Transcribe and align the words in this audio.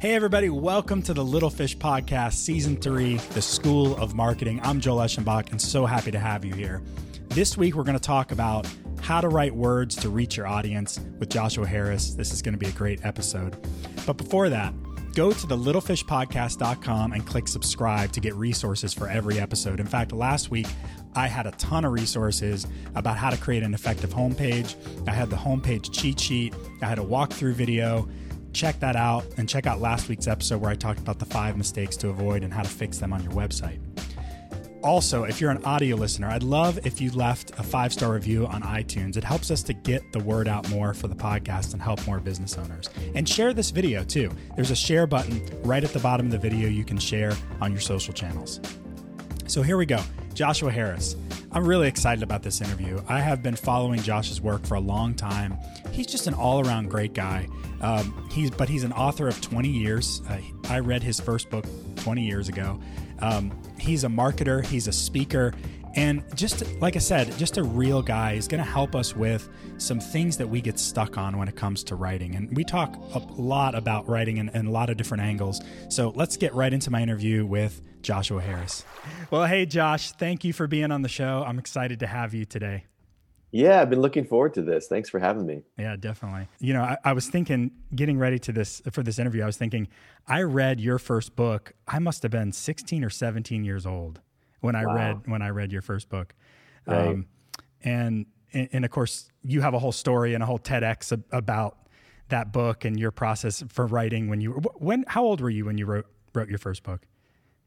Hey, 0.00 0.14
everybody, 0.14 0.48
welcome 0.48 1.02
to 1.02 1.12
the 1.12 1.24
Little 1.24 1.50
Fish 1.50 1.76
Podcast, 1.76 2.34
Season 2.34 2.76
3, 2.76 3.16
The 3.16 3.42
School 3.42 3.96
of 3.96 4.14
Marketing. 4.14 4.60
I'm 4.62 4.78
Joel 4.80 4.98
Eschenbach, 4.98 5.50
and 5.50 5.60
so 5.60 5.86
happy 5.86 6.12
to 6.12 6.20
have 6.20 6.44
you 6.44 6.54
here. 6.54 6.80
This 7.30 7.56
week, 7.56 7.74
we're 7.74 7.82
going 7.82 7.98
to 7.98 8.00
talk 8.00 8.30
about 8.30 8.68
how 9.00 9.20
to 9.20 9.28
write 9.28 9.52
words 9.52 9.96
to 9.96 10.08
reach 10.08 10.36
your 10.36 10.46
audience 10.46 11.00
with 11.18 11.30
Joshua 11.30 11.66
Harris. 11.66 12.14
This 12.14 12.32
is 12.32 12.42
going 12.42 12.52
to 12.52 12.58
be 12.58 12.68
a 12.68 12.72
great 12.72 13.04
episode. 13.04 13.56
But 14.06 14.12
before 14.12 14.48
that, 14.50 14.72
go 15.14 15.32
to 15.32 15.46
the 15.48 15.56
littlefishpodcast.com 15.56 17.12
and 17.12 17.26
click 17.26 17.48
subscribe 17.48 18.12
to 18.12 18.20
get 18.20 18.36
resources 18.36 18.94
for 18.94 19.08
every 19.08 19.40
episode. 19.40 19.80
In 19.80 19.86
fact, 19.86 20.12
last 20.12 20.48
week 20.48 20.68
I 21.16 21.26
had 21.26 21.48
a 21.48 21.52
ton 21.52 21.84
of 21.84 21.90
resources 21.90 22.68
about 22.94 23.16
how 23.16 23.30
to 23.30 23.36
create 23.36 23.64
an 23.64 23.74
effective 23.74 24.10
homepage. 24.10 24.76
I 25.08 25.10
had 25.10 25.28
the 25.28 25.36
homepage 25.36 25.92
cheat 25.92 26.20
sheet, 26.20 26.54
I 26.82 26.86
had 26.86 27.00
a 27.00 27.04
walkthrough 27.04 27.54
video. 27.54 28.08
Check 28.52 28.80
that 28.80 28.96
out 28.96 29.24
and 29.36 29.48
check 29.48 29.66
out 29.66 29.80
last 29.80 30.08
week's 30.08 30.26
episode 30.26 30.60
where 30.60 30.70
I 30.70 30.74
talked 30.74 31.00
about 31.00 31.18
the 31.18 31.26
five 31.26 31.56
mistakes 31.56 31.96
to 31.98 32.08
avoid 32.08 32.42
and 32.42 32.52
how 32.52 32.62
to 32.62 32.68
fix 32.68 32.98
them 32.98 33.12
on 33.12 33.22
your 33.22 33.32
website. 33.32 33.78
Also, 34.82 35.24
if 35.24 35.40
you're 35.40 35.50
an 35.50 35.62
audio 35.64 35.96
listener, 35.96 36.28
I'd 36.28 36.42
love 36.42 36.78
if 36.86 37.00
you 37.00 37.10
left 37.10 37.50
a 37.58 37.62
five 37.62 37.92
star 37.92 38.12
review 38.12 38.46
on 38.46 38.62
iTunes. 38.62 39.16
It 39.16 39.24
helps 39.24 39.50
us 39.50 39.62
to 39.64 39.72
get 39.72 40.12
the 40.12 40.20
word 40.20 40.46
out 40.48 40.68
more 40.70 40.94
for 40.94 41.08
the 41.08 41.16
podcast 41.16 41.72
and 41.72 41.82
help 41.82 42.04
more 42.06 42.20
business 42.20 42.56
owners. 42.56 42.88
And 43.14 43.28
share 43.28 43.52
this 43.52 43.70
video 43.70 44.04
too. 44.04 44.30
There's 44.54 44.70
a 44.70 44.76
share 44.76 45.06
button 45.06 45.44
right 45.62 45.82
at 45.82 45.92
the 45.92 45.98
bottom 45.98 46.26
of 46.26 46.32
the 46.32 46.38
video 46.38 46.68
you 46.68 46.84
can 46.84 46.98
share 46.98 47.32
on 47.60 47.72
your 47.72 47.80
social 47.80 48.14
channels. 48.14 48.60
So 49.46 49.62
here 49.62 49.76
we 49.76 49.86
go 49.86 50.00
Joshua 50.38 50.70
Harris. 50.70 51.16
I'm 51.50 51.66
really 51.66 51.88
excited 51.88 52.22
about 52.22 52.44
this 52.44 52.60
interview. 52.60 53.02
I 53.08 53.18
have 53.18 53.42
been 53.42 53.56
following 53.56 54.00
Josh's 54.00 54.40
work 54.40 54.64
for 54.64 54.76
a 54.76 54.80
long 54.80 55.14
time. 55.14 55.58
He's 55.90 56.06
just 56.06 56.28
an 56.28 56.34
all 56.34 56.64
around 56.64 56.90
great 56.90 57.12
guy. 57.12 57.48
Um, 57.80 58.28
he's 58.30 58.48
but 58.48 58.68
he's 58.68 58.84
an 58.84 58.92
author 58.92 59.26
of 59.26 59.40
20 59.40 59.68
years. 59.68 60.22
Uh, 60.30 60.38
I 60.68 60.78
read 60.78 61.02
his 61.02 61.18
first 61.18 61.50
book 61.50 61.64
20 61.96 62.22
years 62.22 62.48
ago. 62.48 62.78
Um, 63.18 63.50
he's 63.80 64.04
a 64.04 64.06
marketer, 64.06 64.64
he's 64.64 64.86
a 64.86 64.92
speaker, 64.92 65.54
and 65.94 66.22
just 66.34 66.64
like 66.80 66.96
I 66.96 67.00
said, 67.00 67.36
just 67.38 67.56
a 67.56 67.62
real 67.62 68.02
guy 68.02 68.32
is 68.32 68.48
going 68.48 68.62
to 68.62 68.70
help 68.70 68.94
us 68.94 69.16
with 69.16 69.48
some 69.78 70.00
things 70.00 70.36
that 70.36 70.48
we 70.48 70.60
get 70.60 70.78
stuck 70.78 71.16
on 71.16 71.38
when 71.38 71.48
it 71.48 71.56
comes 71.56 71.82
to 71.84 71.96
writing. 71.96 72.34
And 72.34 72.54
we 72.56 72.64
talk 72.64 72.96
a 73.14 73.18
lot 73.40 73.74
about 73.74 74.08
writing 74.08 74.38
in, 74.38 74.48
in 74.50 74.66
a 74.66 74.70
lot 74.70 74.90
of 74.90 74.96
different 74.96 75.22
angles. 75.22 75.60
So 75.88 76.10
let's 76.10 76.36
get 76.36 76.54
right 76.54 76.72
into 76.72 76.90
my 76.90 77.02
interview 77.02 77.46
with 77.46 77.80
Joshua 78.02 78.40
Harris. 78.40 78.84
Well, 79.30 79.46
hey, 79.46 79.66
Josh, 79.66 80.12
thank 80.12 80.44
you 80.44 80.52
for 80.52 80.66
being 80.66 80.90
on 80.90 81.02
the 81.02 81.08
show. 81.08 81.44
I'm 81.46 81.58
excited 81.58 82.00
to 82.00 82.06
have 82.06 82.34
you 82.34 82.44
today. 82.44 82.84
Yeah, 83.50 83.80
I've 83.80 83.88
been 83.88 84.02
looking 84.02 84.26
forward 84.26 84.52
to 84.54 84.62
this. 84.62 84.88
Thanks 84.88 85.08
for 85.08 85.18
having 85.18 85.46
me. 85.46 85.62
Yeah, 85.78 85.96
definitely. 85.96 86.48
You 86.58 86.74
know, 86.74 86.82
I, 86.82 86.98
I, 87.02 87.12
was 87.14 87.28
thinking, 87.28 87.70
getting 87.94 88.18
ready 88.18 88.38
to 88.40 88.52
this 88.52 88.82
for 88.92 89.02
this 89.02 89.18
interview, 89.18 89.42
I 89.42 89.46
was 89.46 89.56
thinking, 89.56 89.88
I 90.26 90.42
read 90.42 90.80
your 90.80 90.98
first 90.98 91.34
book. 91.34 91.72
I 91.86 91.98
must 91.98 92.22
have 92.24 92.30
been 92.30 92.52
16 92.52 93.02
or 93.02 93.08
17 93.08 93.64
years 93.64 93.86
old 93.86 94.20
when 94.60 94.74
I 94.74 94.86
wow. 94.86 94.94
read 94.94 95.20
when 95.26 95.42
I 95.42 95.50
read 95.50 95.72
your 95.72 95.82
first 95.82 96.08
book. 96.08 96.34
Right. 96.86 97.08
Um, 97.08 97.26
and, 97.82 98.26
and 98.52 98.68
and 98.72 98.84
of 98.84 98.90
course, 98.90 99.30
you 99.42 99.60
have 99.60 99.74
a 99.74 99.78
whole 99.78 99.92
story 99.92 100.34
and 100.34 100.42
a 100.42 100.46
whole 100.46 100.58
TEDx 100.58 101.22
about 101.32 101.78
that 102.28 102.52
book 102.52 102.84
and 102.84 102.98
your 102.98 103.10
process 103.10 103.62
for 103.68 103.86
writing. 103.86 104.28
When 104.28 104.40
you 104.40 104.52
when 104.76 105.04
how 105.06 105.24
old 105.24 105.40
were 105.40 105.50
you 105.50 105.64
when 105.64 105.78
you 105.78 105.86
wrote 105.86 106.06
wrote 106.34 106.48
your 106.48 106.58
first 106.58 106.82
book? 106.82 107.06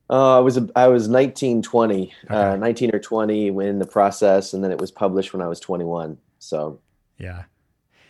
Uh, 0.09 0.37
I 0.37 0.39
was 0.41 0.59
I 0.75 0.89
was 0.89 1.07
19, 1.07 1.61
20, 1.61 2.13
uh, 2.29 2.33
okay. 2.33 2.53
uh, 2.53 2.55
19 2.57 2.93
or 2.93 2.99
20 2.99 3.51
when 3.51 3.79
the 3.79 3.85
process, 3.85 4.53
and 4.53 4.61
then 4.61 4.69
it 4.69 4.77
was 4.77 4.91
published 4.91 5.31
when 5.31 5.41
I 5.41 5.47
was 5.47 5.59
21. 5.61 6.17
So 6.39 6.81
yeah, 7.17 7.43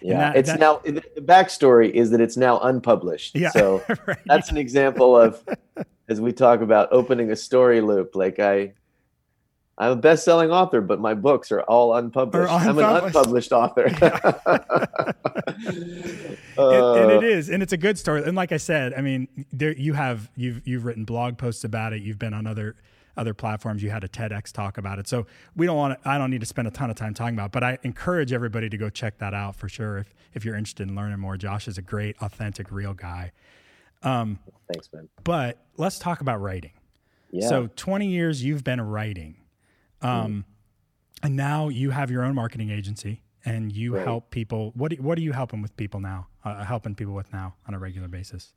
yeah. 0.02 0.18
That, 0.18 0.36
it's 0.36 0.50
that, 0.50 0.60
now 0.60 0.82
the 0.84 1.04
backstory 1.18 1.92
is 1.92 2.10
that 2.10 2.20
it's 2.20 2.38
now 2.38 2.60
unpublished. 2.60 3.36
Yeah, 3.36 3.52
so 3.52 3.84
right. 4.08 4.18
that's 4.26 4.50
an 4.50 4.58
example 4.58 5.16
of 5.16 5.44
as 6.12 6.22
we 6.22 6.34
talk 6.34 6.62
about 6.62 6.90
opening 6.92 7.32
a 7.32 7.36
story 7.36 7.82
loop. 7.82 8.16
Like 8.16 8.40
I 8.40 8.74
I'm 9.78 9.94
a 9.94 9.96
best-selling 9.96 10.52
author, 10.52 10.82
but 10.82 11.00
my 11.00 11.16
books 11.16 11.52
are 11.52 11.62
all 11.62 11.96
unpublished. 11.96 12.52
unpublished. 12.54 12.88
I'm 12.88 12.98
an 12.98 13.06
unpublished 13.06 13.52
author. 13.52 13.86
uh, 16.58 16.70
and, 16.70 17.00
and, 17.12 17.12
it 17.12 17.24
is, 17.24 17.50
and 17.50 17.64
it's 17.64 17.74
a 17.74 17.78
good 17.78 17.98
story. 17.98 18.24
And 18.24 18.36
like 18.36 18.52
I 18.52 18.58
said, 18.58 18.94
I 18.94 19.02
mean, 19.02 19.28
there 19.52 19.72
you 19.72 19.94
have 19.94 20.30
you've 20.36 20.62
you've 20.68 20.86
written 20.86 21.06
blog 21.06 21.38
posts 21.38 21.64
about 21.64 21.94
it. 21.94 22.04
You've 22.04 22.20
been 22.20 22.34
on 22.34 22.46
other 22.46 22.76
other 23.18 23.34
platforms. 23.34 23.82
You 23.82 23.90
had 23.90 24.04
a 24.04 24.08
TEDx 24.08 24.52
talk 24.52 24.78
about 24.78 25.00
it. 25.00 25.08
So 25.08 25.26
we 25.56 25.66
don't 25.66 25.78
want 25.78 26.02
to, 26.02 26.10
I 26.10 26.18
don't 26.18 26.30
need 26.32 26.42
to 26.42 26.46
spend 26.46 26.68
a 26.68 26.72
ton 26.72 26.90
of 26.90 26.96
time 26.96 27.14
talking 27.14 27.36
about, 27.36 27.48
it, 27.48 27.52
but 27.52 27.64
I 27.64 27.78
encourage 27.84 28.32
everybody 28.32 28.70
to 28.70 28.78
go 28.78 28.90
check 28.90 29.18
that 29.18 29.34
out 29.34 29.56
for 29.56 29.68
sure. 29.68 29.98
If, 29.98 30.14
if 30.34 30.46
you're 30.46 30.56
interested 30.56 30.88
in 30.88 30.96
learning 30.96 31.20
more, 31.20 31.38
Josh 31.38 31.68
is 31.68 31.78
a 31.78 31.82
great, 31.82 32.16
authentic, 32.22 32.72
real 32.72 32.94
guy. 32.94 33.32
Um, 34.04 34.40
Thanks, 34.72 34.90
man. 34.94 35.10
But 35.24 35.64
let's 35.78 36.00
talk 36.00 36.22
about 36.22 36.42
writing. 36.42 36.72
Yeah. 37.32 37.48
So 37.48 37.70
20 37.76 38.08
years 38.08 38.44
you've 38.44 38.64
been 38.64 38.82
writing. 38.82 39.38
Um, 40.02 40.46
and 41.24 41.36
now 41.36 41.70
you 41.70 41.92
have 41.92 42.10
your 42.10 42.24
own 42.24 42.36
marketing 42.36 42.72
agency 42.72 43.22
and 43.46 43.72
you 43.72 43.96
right. 43.96 44.06
help 44.06 44.32
people. 44.32 44.72
What, 44.76 44.94
what 45.00 45.18
are 45.18 45.22
you 45.22 45.32
helping 45.32 45.62
with 45.62 45.76
people 45.78 46.00
now, 46.00 46.28
uh, 46.44 46.64
helping 46.64 46.96
people 46.96 47.14
with 47.14 47.32
now 47.32 47.56
on 47.68 47.74
a 47.74 47.80
regular 47.80 48.08
basis? 48.08 48.54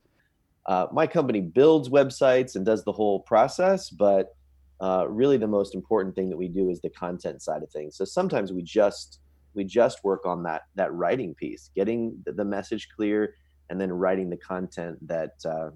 Uh, 0.66 0.86
my 0.92 1.06
company 1.06 1.40
builds 1.40 1.88
websites 1.88 2.56
and 2.56 2.64
does 2.64 2.84
the 2.84 2.92
whole 2.92 3.20
process, 3.20 3.90
but 3.90 4.34
uh, 4.80 5.06
really 5.08 5.36
the 5.36 5.46
most 5.46 5.74
important 5.74 6.14
thing 6.14 6.30
that 6.30 6.36
we 6.36 6.48
do 6.48 6.70
is 6.70 6.80
the 6.80 6.90
content 6.90 7.42
side 7.42 7.62
of 7.62 7.70
things. 7.70 7.96
So 7.96 8.04
sometimes 8.04 8.52
we 8.52 8.62
just 8.62 9.20
we 9.54 9.62
just 9.64 10.02
work 10.02 10.26
on 10.26 10.42
that 10.44 10.62
that 10.74 10.92
writing 10.92 11.34
piece, 11.34 11.70
getting 11.76 12.18
the 12.26 12.44
message 12.44 12.88
clear, 12.94 13.34
and 13.70 13.80
then 13.80 13.92
writing 13.92 14.30
the 14.30 14.36
content 14.36 14.98
that 15.06 15.34
uh, 15.44 15.70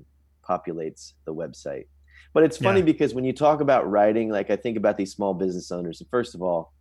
populates 0.49 1.15
the 1.25 1.35
website. 1.35 1.87
But 2.35 2.43
it's 2.45 2.59
funny 2.59 2.81
yeah. 2.81 2.87
because 2.87 3.15
when 3.15 3.25
you 3.25 3.33
talk 3.33 3.61
about 3.61 3.91
writing, 3.91 4.31
like 4.31 4.51
I 4.51 4.57
think 4.57 4.77
about 4.77 4.97
these 4.97 5.13
small 5.13 5.35
business 5.35 5.73
owners. 5.73 6.01
And 6.01 6.11
First 6.11 6.35
of 6.35 6.43
all, 6.43 6.73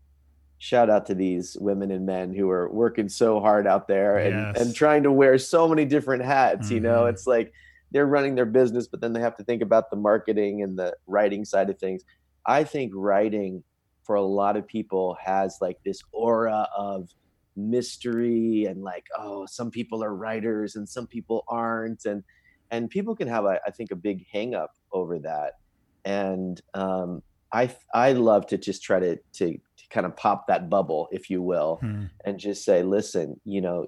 shout 0.59 0.89
out 0.89 1.05
to 1.07 1.15
these 1.15 1.55
women 1.59 1.91
and 1.91 2.05
men 2.05 2.33
who 2.33 2.49
are 2.49 2.69
working 2.69 3.07
so 3.07 3.39
hard 3.39 3.67
out 3.67 3.87
there 3.87 4.17
and, 4.17 4.35
yes. 4.35 4.61
and 4.61 4.75
trying 4.75 5.03
to 5.03 5.11
wear 5.11 5.37
so 5.37 5.67
many 5.67 5.85
different 5.85 6.23
hats. 6.23 6.67
Mm-hmm. 6.67 6.75
You 6.75 6.81
know, 6.81 6.99
mm-hmm. 7.01 7.09
it's 7.09 7.27
like 7.27 7.53
they're 7.91 8.07
running 8.07 8.35
their 8.35 8.45
business, 8.45 8.87
but 8.87 8.99
then 8.99 9.13
they 9.13 9.21
have 9.21 9.37
to 9.37 9.43
think 9.43 9.61
about 9.61 9.89
the 9.89 9.95
marketing 9.95 10.63
and 10.63 10.77
the 10.77 10.95
writing 11.05 11.45
side 11.45 11.69
of 11.69 11.79
things. 11.79 12.03
I 12.45 12.63
think 12.63 12.91
writing 12.95 13.63
for 14.03 14.15
a 14.15 14.21
lot 14.21 14.57
of 14.57 14.67
people 14.67 15.17
has 15.23 15.57
like 15.61 15.77
this 15.83 16.01
aura 16.11 16.67
of 16.75 17.09
mystery 17.57 18.65
and 18.65 18.83
like, 18.83 19.07
oh, 19.17 19.45
some 19.45 19.71
people 19.71 20.03
are 20.03 20.15
writers 20.15 20.75
and 20.75 20.87
some 20.87 21.07
people 21.07 21.43
aren't. 21.47 22.05
And 22.05 22.23
and 22.71 22.89
people 22.89 23.15
can 23.15 23.27
have 23.27 23.45
a, 23.45 23.59
I 23.65 23.71
think 23.71 23.91
a 23.91 23.95
big 23.95 24.25
hang 24.31 24.53
up 24.53 24.75
over 24.91 25.19
that 25.19 25.53
and 26.07 26.61
um, 26.73 27.21
I 27.51 27.75
I 27.93 28.13
love 28.13 28.47
to 28.47 28.57
just 28.57 28.81
try 28.81 28.99
to, 28.99 29.17
to, 29.33 29.53
to 29.53 29.87
kind 29.89 30.05
of 30.05 30.15
pop 30.15 30.47
that 30.47 30.69
bubble, 30.69 31.09
if 31.11 31.29
you 31.29 31.41
will, 31.41 31.79
hmm. 31.81 32.05
and 32.23 32.39
just 32.39 32.63
say, 32.63 32.81
listen, 32.81 33.39
you 33.43 33.61
know, 33.61 33.87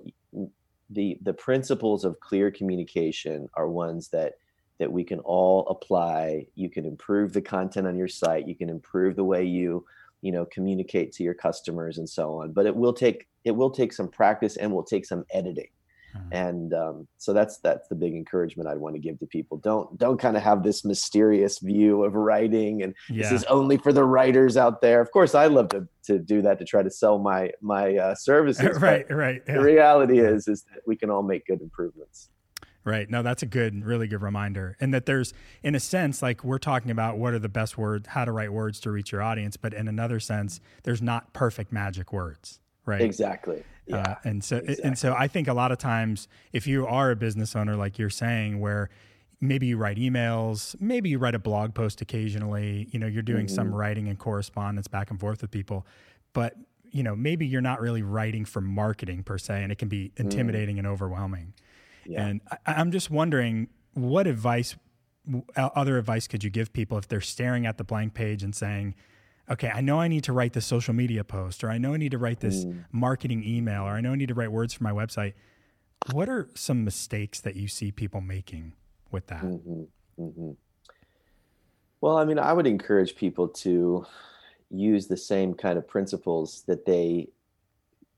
the 0.90 1.18
the 1.22 1.34
principles 1.34 2.03
of 2.03 2.19
clear 2.19 2.52
communication 2.52 3.50
are 3.53 3.69
ones 3.69 4.09
that 4.09 4.34
that 4.79 4.91
we 4.91 5.03
can 5.03 5.19
all 5.19 5.66
apply. 5.68 6.46
You 6.56 6.69
can 6.69 6.85
improve 6.85 7.31
the 7.31 7.41
content 7.41 7.88
on 7.88 7.97
your 7.97 8.08
site. 8.09 8.47
You 8.47 8.56
can 8.56 8.69
improve 8.69 9.16
the 9.16 9.24
way 9.24 9.46
you 9.46 9.85
you 10.22 10.31
know 10.31 10.46
communicate 10.46 11.12
to 11.13 11.24
your 11.24 11.34
customers 11.34 11.97
and 11.97 12.09
so 12.09 12.41
on. 12.41 12.52
But 12.52 12.66
it 12.66 12.75
will 12.75 12.94
take 12.94 13.28
it 13.46 13.52
will 13.52 13.72
take 13.72 13.94
some 13.94 14.07
practice 14.07 14.57
and 14.57 14.72
will 14.72 14.84
take 14.84 15.06
some 15.06 15.25
editing. 15.31 15.69
Mm-hmm. 16.16 16.34
And 16.34 16.74
um, 16.74 17.07
so 17.18 17.34
that's 17.34 17.57
that's 17.59 17.88
the 17.88 17.96
big 17.96 18.13
encouragement 18.16 18.68
I'd 18.68 18.78
want 18.78 18.96
to 18.96 19.00
give 19.00 19.19
to 19.19 19.28
people. 19.28 19.58
Don't 19.58 19.97
don't 19.97 20.19
kind 20.19 20.35
of 20.35 20.44
have 20.44 20.63
this 20.63 20.84
mysterious 20.84 21.59
view 21.59 22.03
of 22.03 22.16
writing 22.16 22.81
and 22.81 22.96
yeah. 23.09 23.24
this 23.24 23.31
is 23.31 23.44
only 23.46 23.78
for 23.78 23.94
the 23.94 24.03
writers 24.03 24.58
out 24.58 24.81
there. 24.81 25.02
Of 25.02 25.12
course, 25.12 25.35
I 25.35 25.46
love 25.47 25.69
to 25.69 25.88
to 26.06 26.18
do 26.18 26.41
that 26.41 26.58
to 26.59 26.66
try 26.66 26.81
to 26.81 26.90
sell 26.90 27.19
my 27.19 27.52
my 27.62 27.96
uh, 27.96 28.16
services. 28.16 28.78
right, 28.81 29.09
right. 29.12 29.41
Yeah. 29.47 29.56
The 29.56 29.62
reality 29.62 30.19
is 30.19 30.47
is 30.47 30.64
that 30.73 30.82
we 30.88 30.96
can 30.96 31.09
all 31.09 31.23
make 31.23 31.46
good 31.46 31.61
improvements. 31.61 32.29
Right. 32.90 33.09
No, 33.09 33.22
that's 33.22 33.44
a 33.44 33.46
good, 33.46 33.86
really 33.86 34.08
good 34.08 34.22
reminder. 34.22 34.76
And 34.80 34.94
that 34.94 35.06
there's, 35.06 35.34
in 35.64 35.76
a 35.76 35.80
sense, 35.80 36.22
like 36.22 36.44
we're 36.44 36.58
talking 36.58 36.91
about 36.91 37.18
what 37.18 37.34
are 37.34 37.40
the 37.40 37.50
best 37.50 37.78
words, 37.78 38.08
how 38.09 38.26
to 38.26 38.32
write 38.32 38.52
words 38.52 38.80
to 38.82 38.91
reach 38.91 39.12
your 39.12 39.22
audience. 39.22 39.58
But 39.58 39.74
in 39.74 39.88
another 39.88 40.20
sense, 40.20 40.59
there's 40.84 41.02
not 41.02 41.34
perfect 41.34 41.72
magic 41.72 42.12
words 42.12 42.59
right 42.90 43.02
exactly 43.02 43.59
uh, 43.59 43.62
yeah 43.86 43.97
uh, 43.97 44.16
and 44.24 44.44
so 44.44 44.58
exactly. 44.58 44.84
and 44.84 44.97
so 44.97 45.14
i 45.18 45.28
think 45.28 45.47
a 45.47 45.53
lot 45.53 45.72
of 45.72 45.78
times 45.78 46.28
if 46.52 46.68
you 46.68 46.86
are 46.88 47.12
a 47.12 47.16
business 47.16 47.56
owner 47.56 47.76
like 47.76 47.97
you're 47.97 48.09
saying 48.09 48.59
where 48.59 48.90
maybe 49.40 49.68
you 49.68 49.78
write 49.78 49.97
emails 49.97 50.76
maybe 50.82 51.09
you 51.09 51.18
write 51.18 51.36
a 51.36 51.40
blog 51.40 51.74
post 51.74 52.02
occasionally 52.02 52.88
you 52.91 53.00
know 53.00 53.08
you're 53.08 53.22
doing 53.22 53.46
mm-hmm. 53.46 53.56
some 53.56 53.74
writing 53.74 54.08
and 54.08 54.18
correspondence 54.18 54.88
back 54.88 55.12
and 55.12 55.20
forth 55.20 55.41
with 55.41 55.52
people 55.52 55.86
but 56.34 56.56
you 56.91 57.03
know 57.03 57.16
maybe 57.16 57.46
you're 57.46 57.62
not 57.62 57.80
really 57.80 58.02
writing 58.02 58.44
for 58.44 58.62
marketing 58.62 59.24
per 59.24 59.38
se 59.38 59.62
and 59.62 59.72
it 59.72 59.78
can 59.78 59.88
be 59.88 60.09
mm. 60.09 60.20
intimidating 60.20 60.76
mm. 60.76 60.80
and 60.80 60.88
overwhelming 60.88 61.53
yeah. 62.05 62.25
and 62.25 62.41
I, 62.51 62.57
i'm 62.73 62.91
just 62.91 63.09
wondering 63.09 63.69
what 63.93 64.28
advice 64.28 64.75
other 65.55 65.97
advice 65.97 66.28
could 66.28 66.43
you 66.43 66.49
give 66.49 66.73
people 66.73 66.97
if 66.97 67.07
they're 67.07 67.22
staring 67.22 67.66
at 67.66 67.78
the 67.78 67.84
blank 67.84 68.13
page 68.13 68.43
and 68.43 68.55
saying 68.55 68.96
okay, 69.49 69.69
I 69.73 69.81
know 69.81 69.99
I 69.99 70.07
need 70.07 70.23
to 70.25 70.34
write 70.34 70.53
this 70.53 70.66
social 70.66 70.93
media 70.93 71.23
post, 71.23 71.63
or 71.63 71.69
I 71.69 71.78
know 71.78 71.93
I 71.93 71.97
need 71.97 72.11
to 72.11 72.17
write 72.17 72.40
this 72.40 72.66
mm. 72.66 72.85
marketing 72.91 73.43
email, 73.43 73.84
or 73.84 73.91
I 73.91 74.01
know 74.01 74.11
I 74.11 74.16
need 74.16 74.28
to 74.28 74.34
write 74.34 74.51
words 74.51 74.73
for 74.73 74.84
my 74.84 74.91
website. 74.91 75.34
What 76.11 76.29
are 76.29 76.49
some 76.55 76.85
mistakes 76.85 77.41
that 77.41 77.55
you 77.55 77.67
see 77.67 77.91
people 77.91 78.22
making 78.22 78.73
with 79.11 79.28
that? 79.28 79.41
Mm-hmm. 79.41 80.23
Mm-hmm. 80.23 80.52
Well, 82.02 82.17
I 82.17 82.25
mean, 82.25 82.40
I 82.40 82.53
would 82.53 82.67
encourage 82.67 83.16
people 83.16 83.47
to 83.49 84.05
use 84.69 85.07
the 85.07 85.17
same 85.17 85.53
kind 85.53 85.78
of 85.78 85.87
principles 85.87 86.63
that 86.67 86.85
they 86.85 87.29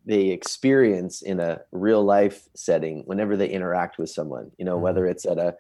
they 0.06 0.30
experience 0.30 1.21
in 1.21 1.39
a 1.39 1.62
real 1.71 2.03
life 2.03 2.48
setting 2.56 3.03
whenever 3.06 3.38
they 3.38 3.50
interact 3.50 3.98
with 3.98 4.09
someone. 4.09 4.51
You 4.57 4.65
know, 4.65 4.75
mm-hmm. 4.75 4.83
whether 4.83 5.06
it's 5.06 5.25
at 5.25 5.38
a 5.38 5.56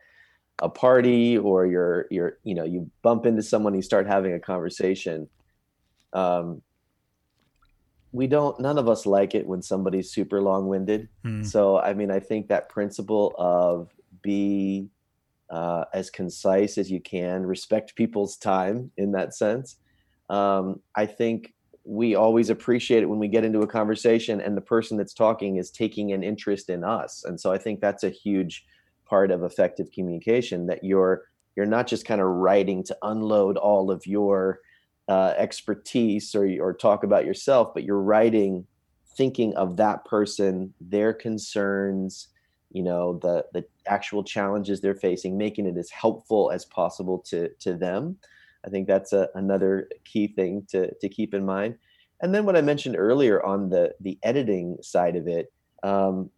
a 0.61 0.69
party 0.69 1.37
or 1.37 1.65
you're 1.65 2.05
you're 2.11 2.37
you 2.43 2.53
know 2.53 2.63
you 2.63 2.89
bump 3.01 3.25
into 3.25 3.41
someone, 3.41 3.73
you 3.73 3.81
start 3.81 4.07
having 4.07 4.33
a 4.33 4.39
conversation. 4.39 5.27
Um, 6.13 6.61
we 8.11 8.27
don't 8.27 8.59
none 8.59 8.77
of 8.77 8.89
us 8.89 9.05
like 9.05 9.33
it 9.35 9.47
when 9.47 9.61
somebody's 9.61 10.11
super 10.11 10.41
long-winded 10.41 11.07
mm. 11.25 11.45
so 11.45 11.79
i 11.79 11.93
mean 11.93 12.11
i 12.11 12.19
think 12.19 12.47
that 12.47 12.69
principle 12.69 13.33
of 13.37 13.89
be 14.21 14.89
uh, 15.49 15.83
as 15.93 16.09
concise 16.09 16.77
as 16.77 16.89
you 16.89 17.01
can 17.01 17.45
respect 17.45 17.95
people's 17.95 18.37
time 18.37 18.91
in 18.97 19.11
that 19.11 19.33
sense 19.33 19.77
um, 20.29 20.79
i 20.95 21.05
think 21.05 21.53
we 21.83 22.15
always 22.15 22.49
appreciate 22.49 23.03
it 23.03 23.07
when 23.07 23.19
we 23.19 23.27
get 23.27 23.43
into 23.43 23.61
a 23.61 23.67
conversation 23.67 24.39
and 24.39 24.55
the 24.55 24.61
person 24.61 24.97
that's 24.97 25.13
talking 25.13 25.57
is 25.57 25.71
taking 25.71 26.11
an 26.11 26.23
interest 26.23 26.69
in 26.69 26.83
us 26.83 27.23
and 27.25 27.39
so 27.39 27.51
i 27.51 27.57
think 27.57 27.79
that's 27.79 28.03
a 28.03 28.09
huge 28.09 28.65
part 29.05 29.31
of 29.31 29.43
effective 29.43 29.91
communication 29.91 30.67
that 30.67 30.83
you're 30.83 31.23
you're 31.55 31.65
not 31.65 31.87
just 31.87 32.05
kind 32.05 32.21
of 32.21 32.27
writing 32.27 32.83
to 32.83 32.97
unload 33.01 33.57
all 33.57 33.91
of 33.91 34.05
your 34.05 34.61
uh, 35.07 35.33
expertise 35.37 36.33
or 36.35 36.47
or 36.61 36.73
talk 36.73 37.03
about 37.03 37.25
yourself, 37.25 37.73
but 37.73 37.83
you're 37.83 38.01
writing 38.01 38.65
thinking 39.17 39.53
of 39.55 39.75
that 39.77 40.05
person, 40.05 40.73
their 40.79 41.13
concerns, 41.13 42.29
you 42.71 42.83
know, 42.83 43.19
the 43.21 43.45
the 43.53 43.65
actual 43.87 44.23
challenges 44.23 44.79
they're 44.79 44.95
facing, 44.95 45.37
making 45.37 45.65
it 45.65 45.77
as 45.77 45.89
helpful 45.89 46.51
as 46.51 46.65
possible 46.65 47.19
to 47.27 47.49
to 47.59 47.73
them. 47.73 48.17
I 48.65 48.69
think 48.69 48.87
that's 48.87 49.13
a, 49.13 49.29
another 49.35 49.89
key 50.05 50.27
thing 50.27 50.65
to 50.69 50.93
to 50.93 51.09
keep 51.09 51.33
in 51.33 51.45
mind. 51.45 51.77
And 52.21 52.33
then 52.33 52.45
what 52.45 52.55
I 52.55 52.61
mentioned 52.61 52.95
earlier 52.97 53.43
on 53.45 53.69
the 53.69 53.93
the 53.99 54.17
editing 54.23 54.77
side 54.81 55.15
of 55.15 55.27
it, 55.27 55.51
um, 55.83 56.29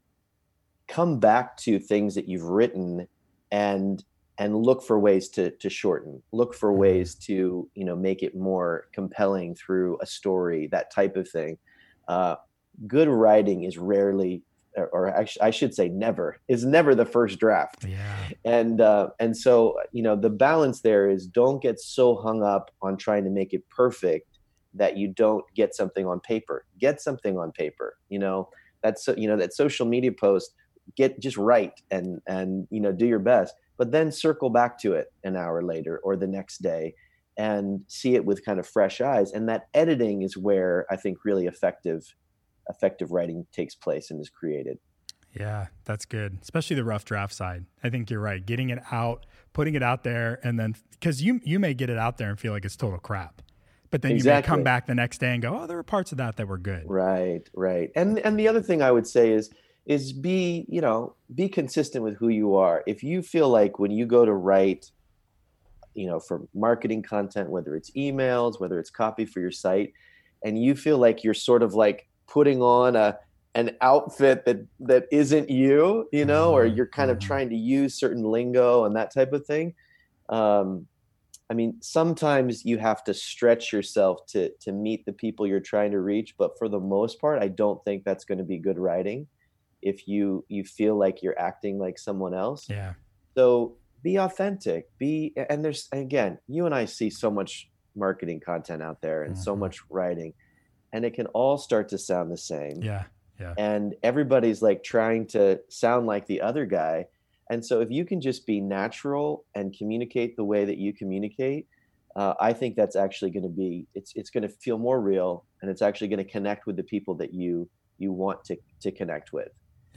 come 0.87 1.19
back 1.19 1.57
to 1.57 1.79
things 1.79 2.15
that 2.15 2.27
you've 2.27 2.43
written 2.43 3.07
and 3.51 4.03
and 4.37 4.55
look 4.55 4.83
for 4.83 4.99
ways 4.99 5.29
to 5.29 5.51
to 5.51 5.69
shorten 5.69 6.21
look 6.31 6.53
for 6.53 6.69
mm-hmm. 6.71 6.79
ways 6.79 7.15
to 7.15 7.69
you 7.75 7.85
know 7.85 7.95
make 7.95 8.23
it 8.23 8.35
more 8.35 8.87
compelling 8.91 9.55
through 9.55 9.97
a 10.01 10.05
story 10.05 10.67
that 10.67 10.91
type 10.91 11.15
of 11.15 11.29
thing 11.29 11.57
uh, 12.07 12.35
good 12.87 13.07
writing 13.07 13.63
is 13.63 13.77
rarely 13.77 14.41
or 14.75 15.15
I 15.41 15.51
should 15.51 15.73
say 15.73 15.89
never 15.89 16.39
is 16.47 16.65
never 16.65 16.95
the 16.95 17.05
first 17.05 17.39
draft. 17.39 17.85
Yeah. 17.85 18.15
And 18.43 18.81
uh, 18.81 19.09
and 19.19 19.35
so 19.37 19.79
you 19.91 20.03
know 20.03 20.15
the 20.15 20.29
balance 20.29 20.81
there 20.81 21.09
is 21.09 21.27
don't 21.27 21.61
get 21.61 21.79
so 21.79 22.15
hung 22.15 22.43
up 22.43 22.71
on 22.81 22.97
trying 22.97 23.23
to 23.25 23.29
make 23.29 23.53
it 23.53 23.67
perfect 23.69 24.27
that 24.73 24.97
you 24.97 25.07
don't 25.07 25.45
get 25.55 25.75
something 25.75 26.07
on 26.07 26.19
paper. 26.19 26.65
Get 26.79 27.01
something 27.01 27.37
on 27.37 27.51
paper 27.51 27.97
you 28.09 28.19
know? 28.19 28.49
That's 28.83 29.07
you 29.17 29.27
know 29.27 29.37
that 29.37 29.53
social 29.53 29.85
media 29.85 30.11
post 30.11 30.53
get 30.97 31.19
just 31.19 31.37
write 31.37 31.81
and 31.89 32.21
and 32.27 32.67
you 32.69 32.81
know 32.81 32.91
do 32.91 33.05
your 33.05 33.19
best 33.19 33.55
but 33.77 33.91
then 33.93 34.11
circle 34.11 34.49
back 34.49 34.77
to 34.79 34.91
it 34.91 35.13
an 35.23 35.37
hour 35.37 35.63
later 35.63 36.01
or 36.03 36.17
the 36.17 36.27
next 36.27 36.61
day 36.61 36.93
and 37.37 37.81
see 37.87 38.15
it 38.15 38.25
with 38.25 38.45
kind 38.45 38.59
of 38.59 38.67
fresh 38.67 39.01
eyes. 39.01 39.31
And 39.31 39.47
that 39.49 39.67
editing 39.73 40.21
is 40.21 40.35
where 40.37 40.85
i 40.91 40.97
think 40.97 41.19
really 41.23 41.47
effective 41.47 42.13
effective 42.69 43.11
writing 43.11 43.45
takes 43.51 43.75
place 43.75 44.11
and 44.11 44.19
is 44.19 44.29
created. 44.29 44.79
Yeah 45.33 45.67
that's 45.85 46.05
good. 46.05 46.37
Especially 46.41 46.75
the 46.75 46.83
rough 46.83 47.05
draft 47.05 47.33
side. 47.33 47.65
I 47.83 47.89
think 47.89 48.09
you're 48.09 48.19
right. 48.19 48.45
Getting 48.45 48.69
it 48.69 48.79
out 48.91 49.25
putting 49.53 49.75
it 49.75 49.83
out 49.83 50.03
there 50.03 50.39
and 50.43 50.59
then 50.59 50.75
because 50.91 51.21
you 51.21 51.39
you 51.43 51.59
may 51.59 51.73
get 51.73 51.89
it 51.89 51.97
out 51.97 52.17
there 52.17 52.29
and 52.29 52.39
feel 52.39 52.51
like 52.51 52.65
it's 52.65 52.75
total 52.75 52.97
crap 52.97 53.41
but 53.91 54.01
then 54.01 54.13
exactly. 54.13 54.31
you 54.31 54.41
may 54.41 54.41
come 54.41 54.63
back 54.63 54.87
the 54.87 54.95
next 54.95 55.19
day 55.19 55.31
and 55.31 55.41
go 55.43 55.59
oh 55.61 55.67
there 55.67 55.77
were 55.77 55.83
parts 55.83 56.11
of 56.11 56.17
that 56.17 56.37
that 56.37 56.47
were 56.47 56.57
good. 56.57 56.83
Right 56.87 57.47
right. 57.53 57.91
And 57.95 58.19
and 58.19 58.37
the 58.39 58.47
other 58.47 58.61
thing 58.61 58.81
i 58.81 58.91
would 58.91 59.07
say 59.07 59.31
is 59.31 59.49
is 59.85 60.13
be 60.13 60.65
you 60.67 60.81
know 60.81 61.15
be 61.33 61.49
consistent 61.49 62.03
with 62.03 62.15
who 62.17 62.29
you 62.29 62.55
are. 62.55 62.83
If 62.87 63.03
you 63.03 63.21
feel 63.21 63.49
like 63.49 63.79
when 63.79 63.91
you 63.91 64.05
go 64.05 64.25
to 64.25 64.33
write 64.33 64.91
you 65.93 66.07
know 66.07 66.19
for 66.19 66.47
marketing 66.55 67.03
content 67.03 67.49
whether 67.49 67.75
it's 67.75 67.91
emails 67.91 68.59
whether 68.59 68.79
it's 68.79 68.89
copy 68.89 69.25
for 69.25 69.39
your 69.39 69.51
site 69.51 69.93
and 70.43 70.61
you 70.61 70.75
feel 70.75 70.97
like 70.97 71.23
you're 71.23 71.35
sort 71.35 71.61
of 71.61 71.75
like 71.75 72.07
putting 72.27 72.61
on 72.61 72.95
a 72.95 73.17
an 73.55 73.75
outfit 73.81 74.45
that 74.45 74.65
that 74.79 75.05
isn't 75.11 75.49
you 75.49 76.07
you 76.11 76.25
know 76.25 76.53
or 76.53 76.65
mm-hmm. 76.65 76.77
you're 76.77 76.87
kind 76.87 77.11
of 77.11 77.17
mm-hmm. 77.17 77.27
trying 77.27 77.49
to 77.49 77.55
use 77.55 77.93
certain 77.93 78.23
lingo 78.23 78.85
and 78.85 78.95
that 78.95 79.13
type 79.13 79.31
of 79.31 79.45
thing 79.45 79.73
um 80.29 80.87
i 81.49 81.53
mean 81.53 81.75
sometimes 81.79 82.65
you 82.65 82.77
have 82.77 83.03
to 83.03 83.13
stretch 83.13 83.71
yourself 83.71 84.25
to 84.25 84.49
to 84.59 84.71
meet 84.71 85.05
the 85.05 85.13
people 85.13 85.45
you're 85.45 85.59
trying 85.59 85.91
to 85.91 85.99
reach 85.99 86.35
but 86.37 86.57
for 86.57 86.67
the 86.67 86.79
most 86.79 87.19
part 87.19 87.41
i 87.41 87.47
don't 87.47 87.83
think 87.85 88.03
that's 88.03 88.25
going 88.25 88.39
to 88.39 88.43
be 88.43 88.57
good 88.57 88.79
writing 88.79 89.27
if 89.81 90.07
you 90.07 90.43
you 90.47 90.63
feel 90.63 90.97
like 90.97 91.21
you're 91.21 91.39
acting 91.39 91.77
like 91.77 91.99
someone 91.99 92.33
else 92.33 92.67
yeah 92.69 92.93
so 93.35 93.75
be 94.01 94.17
authentic 94.17 94.89
be 94.97 95.33
and 95.49 95.63
there's 95.63 95.87
again 95.91 96.37
you 96.47 96.65
and 96.65 96.73
i 96.73 96.85
see 96.85 97.09
so 97.09 97.29
much 97.29 97.69
marketing 97.95 98.39
content 98.39 98.81
out 98.81 98.99
there 99.01 99.23
and 99.23 99.35
mm-hmm. 99.35 99.43
so 99.43 99.55
much 99.55 99.79
writing 99.89 100.33
and 100.93 101.03
it 101.03 101.13
can 101.13 101.25
all 101.27 101.57
start 101.57 101.89
to 101.89 101.97
sound 101.97 102.31
the 102.31 102.37
same. 102.37 102.81
Yeah 102.81 103.05
yeah. 103.39 103.55
And 103.57 103.95
everybody's 104.03 104.61
like 104.61 104.83
trying 104.83 105.25
to 105.27 105.59
sound 105.67 106.05
like 106.05 106.27
the 106.27 106.39
other 106.39 106.65
guy. 106.65 107.07
And 107.49 107.65
so 107.65 107.81
if 107.81 107.91
you 107.91 108.05
can 108.05 108.21
just 108.21 108.45
be 108.45 108.61
natural 108.61 109.43
and 109.55 109.75
communicate 109.75 110.37
the 110.37 110.45
way 110.45 110.65
that 110.65 110.77
you 110.77 110.93
communicate 110.93 111.67
uh, 112.15 112.35
i 112.39 112.53
think 112.53 112.75
that's 112.75 112.95
actually 112.95 113.31
going 113.31 113.43
to 113.43 113.49
be 113.49 113.87
it's 113.95 114.13
it's 114.15 114.29
going 114.29 114.43
to 114.43 114.47
feel 114.47 114.77
more 114.77 115.01
real 115.01 115.45
and 115.61 115.71
it's 115.71 115.81
actually 115.81 116.07
going 116.07 116.23
to 116.23 116.31
connect 116.31 116.67
with 116.67 116.75
the 116.77 116.83
people 116.83 117.15
that 117.15 117.33
you 117.33 117.67
you 117.97 118.11
want 118.11 118.43
to 118.45 118.57
to 118.81 118.91
connect 118.91 119.33
with. 119.33 119.49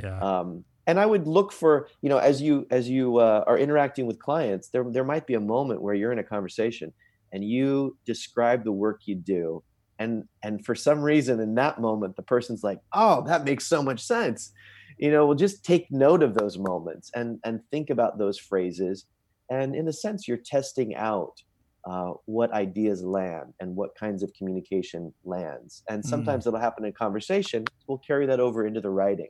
Yeah. 0.02 0.18
Um, 0.20 0.64
and 0.88 1.00
I 1.00 1.06
would 1.06 1.26
look 1.26 1.52
for, 1.52 1.88
you 2.00 2.08
know, 2.08 2.18
as 2.18 2.40
you 2.40 2.66
as 2.70 2.88
you 2.88 3.18
uh, 3.18 3.44
are 3.46 3.58
interacting 3.58 4.06
with 4.06 4.18
clients, 4.18 4.68
there 4.68 4.84
there 4.90 5.04
might 5.04 5.26
be 5.26 5.34
a 5.34 5.40
moment 5.40 5.82
where 5.82 5.94
you're 5.94 6.12
in 6.12 6.18
a 6.18 6.24
conversation 6.24 6.92
and 7.32 7.44
you 7.44 7.96
describe 8.06 8.64
the 8.64 8.72
work 8.72 9.02
you 9.06 9.16
do, 9.16 9.62
and 9.98 10.24
and 10.42 10.64
for 10.64 10.74
some 10.74 11.00
reason 11.00 11.40
in 11.40 11.54
that 11.54 11.80
moment 11.80 12.16
the 12.16 12.22
person's 12.22 12.62
like, 12.62 12.80
oh, 12.92 13.22
that 13.26 13.44
makes 13.44 13.66
so 13.66 13.82
much 13.82 14.02
sense. 14.02 14.52
You 14.98 15.10
know, 15.10 15.26
well, 15.26 15.34
just 15.34 15.64
take 15.64 15.90
note 15.90 16.22
of 16.22 16.34
those 16.34 16.58
moments 16.58 17.10
and 17.14 17.38
and 17.44 17.60
think 17.70 17.90
about 17.90 18.18
those 18.18 18.38
phrases, 18.38 19.06
and 19.50 19.74
in 19.74 19.88
a 19.88 19.92
sense, 19.92 20.26
you're 20.26 20.38
testing 20.38 20.94
out 20.94 21.42
uh, 21.86 22.12
what 22.24 22.52
ideas 22.52 23.02
land 23.02 23.54
and 23.60 23.76
what 23.76 23.94
kinds 23.94 24.22
of 24.22 24.32
communication 24.34 25.12
lands. 25.24 25.84
And 25.88 26.02
mm. 26.02 26.06
sometimes 26.06 26.44
mm. 26.44 26.48
it'll 26.48 26.60
happen 26.60 26.84
in 26.84 26.92
conversation. 26.92 27.64
We'll 27.86 27.98
carry 27.98 28.26
that 28.26 28.40
over 28.40 28.66
into 28.66 28.80
the 28.80 28.90
writing. 28.90 29.28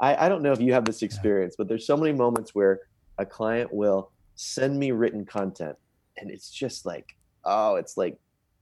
I, 0.00 0.26
I 0.26 0.28
don't 0.28 0.42
know 0.42 0.52
if 0.52 0.60
you 0.60 0.72
have 0.72 0.84
this 0.84 1.02
experience, 1.02 1.56
but 1.58 1.66
there's 1.66 1.86
so 1.86 1.96
many 1.96 2.12
moments 2.12 2.54
where 2.54 2.80
a 3.18 3.26
client 3.26 3.72
will 3.72 4.12
send 4.36 4.78
me 4.78 4.92
written 4.92 5.24
content 5.24 5.76
and 6.18 6.30
it's 6.30 6.50
just 6.50 6.86
like, 6.86 7.16
oh, 7.44 7.76
it's 7.76 7.96
like, 7.96 8.16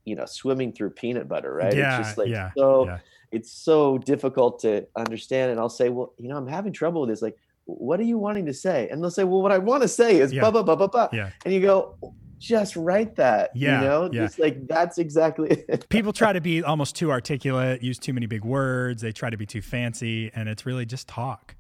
you 0.07 0.15
know, 0.15 0.25
swimming 0.25 0.73
through 0.73 0.91
peanut 0.91 1.29
butter, 1.29 1.53
right? 1.53 1.77
Yeah, 1.77 1.99
it's 1.99 2.09
just 2.09 2.19
like 2.19 2.29
yeah, 2.29 2.51
so 2.57 2.87
yeah. 2.87 2.99
it's 3.33 3.53
so 3.53 3.99
difficult 3.99 4.61
to 4.61 4.87
understand. 4.97 5.51
And 5.51 5.61
I'll 5.61 5.69
say, 5.69 5.91
well, 5.91 6.15
you 6.17 6.29
know, 6.29 6.37
I'm 6.37 6.47
having 6.47 6.73
trouble 6.73 7.03
with 7.03 7.11
this. 7.11 7.21
Like, 7.21 7.37
what 7.65 8.01
are 8.01 8.05
you 8.05 8.17
wanting 8.17 8.47
to 8.47 8.55
say? 8.55 8.89
And 8.89 9.03
they'll 9.03 9.11
say, 9.11 9.25
well, 9.25 9.43
what 9.43 9.53
I 9.53 9.59
want 9.59 9.83
to 9.83 9.89
say 9.89 10.19
is 10.19 10.33
yeah. 10.33 10.41
blah, 10.41 10.53
blah, 10.53 10.63
blah, 10.63 10.77
blah, 10.77 10.87
blah. 10.87 11.09
Yeah. 11.13 11.31
And 11.45 11.53
you 11.53 11.61
go, 11.61 11.99
just 12.39 12.77
write 12.77 13.17
that. 13.17 13.51
Yeah. 13.55 13.81
You 13.81 13.87
know, 13.89 14.11
yeah. 14.13 14.27
just 14.27 14.39
like 14.39 14.67
that's 14.69 14.99
exactly 14.99 15.65
it. 15.69 15.89
People 15.91 16.13
try 16.13 16.33
to 16.33 16.41
be 16.41 16.63
almost 16.63 16.95
too 16.95 17.11
articulate, 17.11 17.83
use 17.83 17.99
too 17.99 18.13
many 18.13 18.27
big 18.27 18.45
words. 18.45 19.03
They 19.03 19.13
try 19.13 19.29
to 19.29 19.37
be 19.37 19.47
too 19.47 19.61
fancy, 19.61 20.31
and 20.35 20.49
it's 20.49 20.65
really 20.65 20.87
just 20.87 21.09
talk. 21.09 21.57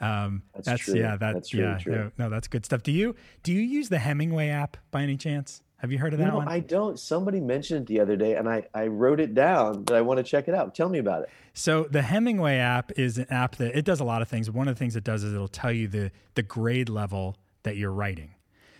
Um, 0.00 0.42
that's, 0.54 0.66
that's 0.66 0.82
true. 0.82 0.94
yeah, 0.94 1.16
that, 1.16 1.34
that's 1.34 1.54
yeah, 1.54 1.78
true. 1.78 1.94
No, 1.94 2.10
no, 2.18 2.30
that's 2.30 2.48
good 2.48 2.64
stuff. 2.64 2.82
Do 2.82 2.92
you 2.92 3.16
do 3.42 3.52
you 3.52 3.62
use 3.62 3.88
the 3.88 3.98
Hemingway 3.98 4.48
app 4.48 4.76
by 4.90 5.02
any 5.02 5.16
chance? 5.16 5.62
Have 5.78 5.92
you 5.92 5.98
heard 5.98 6.12
of 6.12 6.18
that 6.18 6.28
no, 6.28 6.36
one? 6.38 6.48
I 6.48 6.58
don't. 6.58 6.98
Somebody 6.98 7.40
mentioned 7.40 7.82
it 7.82 7.86
the 7.86 8.00
other 8.00 8.16
day, 8.16 8.34
and 8.34 8.48
I, 8.48 8.66
I 8.74 8.88
wrote 8.88 9.20
it 9.20 9.32
down, 9.32 9.84
but 9.84 9.94
I 9.94 10.00
want 10.00 10.18
to 10.18 10.24
check 10.24 10.48
it 10.48 10.54
out. 10.54 10.74
Tell 10.74 10.88
me 10.88 10.98
about 10.98 11.22
it. 11.22 11.28
So 11.54 11.84
the 11.84 12.02
Hemingway 12.02 12.56
app 12.56 12.98
is 12.98 13.16
an 13.16 13.26
app 13.30 13.56
that 13.56 13.78
it 13.78 13.84
does 13.84 14.00
a 14.00 14.04
lot 14.04 14.20
of 14.20 14.28
things. 14.28 14.50
One 14.50 14.66
of 14.66 14.74
the 14.74 14.78
things 14.78 14.96
it 14.96 15.04
does 15.04 15.22
is 15.22 15.32
it'll 15.32 15.46
tell 15.46 15.72
you 15.72 15.86
the 15.86 16.10
the 16.34 16.42
grade 16.42 16.88
level 16.88 17.36
that 17.62 17.76
you're 17.76 17.92
writing. 17.92 18.34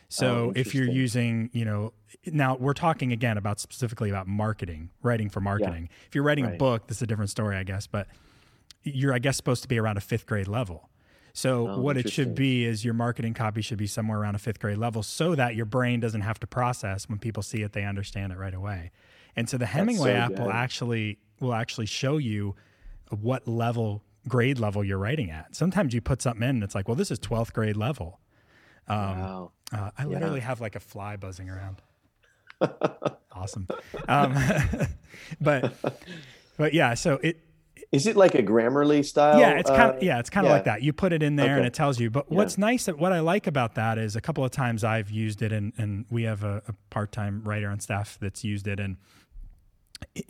So 0.09 0.27
oh, 0.27 0.53
if 0.57 0.75
you're 0.75 0.89
using, 0.89 1.51
you 1.53 1.65
know, 1.65 1.93
now 2.25 2.57
we're 2.57 2.73
talking 2.73 3.13
again 3.13 3.37
about 3.37 3.61
specifically 3.61 4.09
about 4.09 4.27
marketing, 4.27 4.91
writing 5.03 5.29
for 5.29 5.41
marketing. 5.41 5.89
Yeah. 5.91 6.07
If 6.07 6.15
you're 6.15 6.25
writing 6.25 6.47
right. 6.47 6.55
a 6.55 6.59
book, 6.59 6.87
this 6.87 6.99
is 6.99 7.03
a 7.03 7.07
different 7.07 7.31
story, 7.31 7.57
I 7.57 7.63
guess, 7.63 7.87
but 7.87 8.09
you're, 8.83 9.13
I 9.13 9.19
guess, 9.19 9.37
supposed 9.37 9.63
to 9.63 9.69
be 9.69 9.79
around 9.79 9.99
a 9.99 10.01
fifth 10.01 10.27
grade 10.27 10.49
level. 10.49 10.89
So 11.39 11.69
oh, 11.69 11.81
what 11.81 11.97
it 11.97 12.11
should 12.11 12.35
be 12.35 12.65
is 12.65 12.85
your 12.85 12.95
marketing 12.95 13.33
copy 13.33 13.63
should 13.63 13.79
be 13.79 13.87
somewhere 13.87 14.19
around 14.19 14.35
a 14.35 14.41
fifth 14.41 14.59
grade 14.59 14.77
level 14.77 15.05
so 15.05 15.37
that 15.37 15.55
your 15.55 15.67
brain 15.67 16.01
doesn't 16.01 16.23
have 16.23 16.41
to 16.41 16.49
process 16.49 17.09
when 17.09 17.21
people 17.21 17.45
see 17.45 17.63
it, 17.63 17.75
they 17.75 17.85
understand 17.85 18.33
it 18.33 18.39
right 18.39 18.55
away. 18.55 18.91
And 19.37 19.49
so 19.49 19.57
the 19.57 19.67
Hemingway 19.67 20.15
so 20.15 20.17
app 20.17 20.29
good. 20.31 20.41
will 20.41 20.51
actually 20.51 21.21
will 21.39 21.55
actually 21.55 21.87
show 21.87 22.17
you 22.17 22.57
what 23.11 23.47
level 23.47 24.03
grade 24.27 24.59
level 24.59 24.83
you're 24.83 24.99
writing 24.99 25.31
at. 25.31 25.55
Sometimes 25.55 25.95
you 25.95 26.01
put 26.01 26.21
something 26.21 26.43
in 26.43 26.57
and 26.57 26.65
it's 26.65 26.75
like, 26.75 26.89
well, 26.89 26.97
this 26.97 27.13
is 27.13 27.21
12th 27.21 27.53
grade 27.53 27.77
level. 27.77 28.19
Um, 28.89 28.99
wow. 28.99 29.53
Uh, 29.73 29.91
I 29.97 30.07
literally 30.07 30.41
have 30.41 30.61
like 30.61 30.75
a 30.75 30.81
fly 30.81 31.15
buzzing 31.15 31.49
around. 31.49 31.77
awesome. 33.33 33.69
Um, 34.09 34.37
but 35.41 35.73
but 36.57 36.75
yeah, 36.75 36.95
so 36.95 37.21
it 37.23 37.39
is 37.91 38.07
it 38.07 38.17
like 38.17 38.35
a 38.35 38.43
Grammarly 38.43 39.05
style? 39.05 39.41
Yeah, 39.41 39.53
it's 39.53 39.71
kind 39.71 39.91
of 39.91 39.97
uh, 39.97 39.99
yeah, 40.03 40.19
it's 40.19 40.29
kind 40.29 40.47
of 40.47 40.51
yeah. 40.51 40.55
like 40.55 40.65
that. 40.65 40.83
You 40.83 40.93
put 40.93 41.13
it 41.13 41.23
in 41.23 41.37
there 41.37 41.47
okay. 41.47 41.57
and 41.57 41.67
it 41.67 41.73
tells 41.73 41.99
you. 41.99 42.11
But 42.11 42.27
yeah. 42.29 42.37
what's 42.37 42.59
nice, 42.59 42.87
what 42.87 43.13
I 43.13 43.21
like 43.21 43.47
about 43.47 43.77
that 43.77 43.97
is 43.97 44.15
a 44.15 44.21
couple 44.21 44.45
of 44.45 44.51
times 44.51 44.85
I've 44.85 45.11
used 45.11 45.41
it, 45.41 45.53
and 45.53 45.73
and 45.79 46.05
we 46.11 46.25
have 46.25 46.45
a, 46.45 46.63
a 46.69 46.75
part 46.91 47.13
time 47.13 47.43
writer 47.45 47.69
on 47.69 47.81
staff 47.81 48.19
that's 48.21 48.45
used 48.45 48.67
it, 48.67 48.79
and 48.79 48.97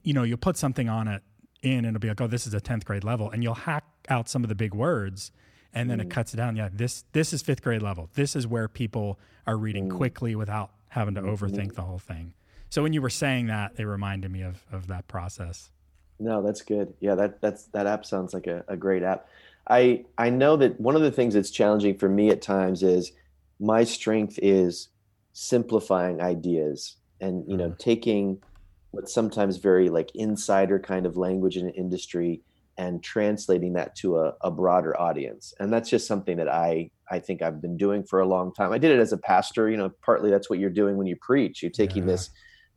you 0.02 0.14
know 0.14 0.22
you'll 0.22 0.38
put 0.38 0.56
something 0.56 0.88
on 0.88 1.08
it 1.08 1.22
in, 1.62 1.78
and 1.78 1.88
it'll 1.88 1.98
be 1.98 2.08
like, 2.08 2.20
oh, 2.20 2.28
this 2.28 2.46
is 2.46 2.54
a 2.54 2.60
tenth 2.60 2.84
grade 2.84 3.02
level, 3.02 3.28
and 3.30 3.42
you'll 3.42 3.54
hack 3.54 3.84
out 4.08 4.28
some 4.28 4.44
of 4.44 4.48
the 4.48 4.54
big 4.54 4.72
words, 4.72 5.32
and 5.74 5.90
then 5.90 5.98
mm. 5.98 6.02
it 6.02 6.10
cuts 6.10 6.32
it 6.32 6.36
down. 6.36 6.54
Yeah, 6.54 6.68
this 6.72 7.04
this 7.12 7.32
is 7.32 7.42
fifth 7.42 7.62
grade 7.62 7.82
level. 7.82 8.08
This 8.14 8.36
is 8.36 8.46
where 8.46 8.68
people 8.68 9.18
are 9.48 9.56
reading 9.56 9.88
mm. 9.88 9.96
quickly 9.96 10.36
without 10.36 10.70
having 10.90 11.14
to 11.16 11.22
mm-hmm. 11.22 11.44
overthink 11.44 11.74
the 11.74 11.82
whole 11.82 11.98
thing. 11.98 12.34
So 12.70 12.84
when 12.84 12.92
you 12.92 13.02
were 13.02 13.10
saying 13.10 13.48
that, 13.48 13.72
it 13.78 13.84
reminded 13.84 14.30
me 14.30 14.42
of 14.42 14.64
of 14.70 14.86
that 14.86 15.08
process. 15.08 15.72
No, 16.20 16.42
that's 16.42 16.62
good. 16.62 16.94
Yeah, 17.00 17.14
that 17.14 17.40
that's 17.40 17.64
that 17.66 17.86
app 17.86 18.04
sounds 18.04 18.34
like 18.34 18.46
a, 18.46 18.64
a 18.68 18.76
great 18.76 19.02
app. 19.02 19.28
I 19.68 20.04
I 20.16 20.30
know 20.30 20.56
that 20.56 20.80
one 20.80 20.96
of 20.96 21.02
the 21.02 21.12
things 21.12 21.34
that's 21.34 21.50
challenging 21.50 21.96
for 21.96 22.08
me 22.08 22.30
at 22.30 22.42
times 22.42 22.82
is 22.82 23.12
my 23.60 23.84
strength 23.84 24.38
is 24.42 24.88
simplifying 25.32 26.20
ideas 26.20 26.96
and 27.20 27.44
you 27.48 27.56
know 27.56 27.68
mm-hmm. 27.68 27.78
taking 27.78 28.42
what's 28.90 29.12
sometimes 29.12 29.56
very 29.58 29.88
like 29.88 30.10
insider 30.14 30.78
kind 30.78 31.06
of 31.06 31.16
language 31.16 31.56
in 31.56 31.66
an 31.66 31.74
industry 31.74 32.40
and 32.76 33.02
translating 33.02 33.72
that 33.72 33.94
to 33.96 34.18
a, 34.18 34.34
a 34.42 34.50
broader 34.50 34.98
audience 35.00 35.54
and 35.60 35.72
that's 35.72 35.88
just 35.90 36.06
something 36.06 36.36
that 36.36 36.48
i 36.48 36.90
i 37.10 37.18
think 37.18 37.42
i've 37.42 37.60
been 37.60 37.76
doing 37.76 38.02
for 38.02 38.20
a 38.20 38.26
long 38.26 38.52
time 38.52 38.72
i 38.72 38.78
did 38.78 38.90
it 38.90 38.98
as 38.98 39.12
a 39.12 39.18
pastor 39.18 39.68
you 39.68 39.76
know 39.76 39.90
partly 40.02 40.30
that's 40.30 40.50
what 40.50 40.58
you're 40.58 40.70
doing 40.70 40.96
when 40.96 41.06
you 41.06 41.16
preach 41.16 41.62
you're 41.62 41.70
taking 41.70 42.02
yeah. 42.02 42.12
this 42.12 42.30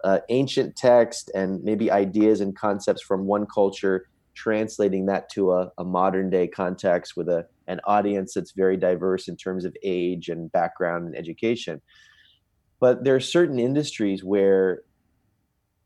uh, 0.03 0.19
ancient 0.29 0.75
text 0.75 1.31
and 1.35 1.63
maybe 1.63 1.91
ideas 1.91 2.41
and 2.41 2.55
concepts 2.55 3.01
from 3.01 3.25
one 3.25 3.45
culture, 3.45 4.07
translating 4.33 5.05
that 5.05 5.29
to 5.29 5.51
a, 5.51 5.71
a 5.77 5.83
modern 5.83 6.29
day 6.29 6.47
context 6.47 7.15
with 7.15 7.27
a, 7.27 7.45
an 7.67 7.79
audience 7.85 8.33
that's 8.33 8.51
very 8.51 8.77
diverse 8.77 9.27
in 9.27 9.35
terms 9.35 9.65
of 9.65 9.75
age 9.83 10.29
and 10.29 10.51
background 10.51 11.05
and 11.05 11.15
education. 11.15 11.81
But 12.79 13.03
there 13.03 13.15
are 13.15 13.19
certain 13.21 13.59
industries 13.59 14.23
where 14.23 14.81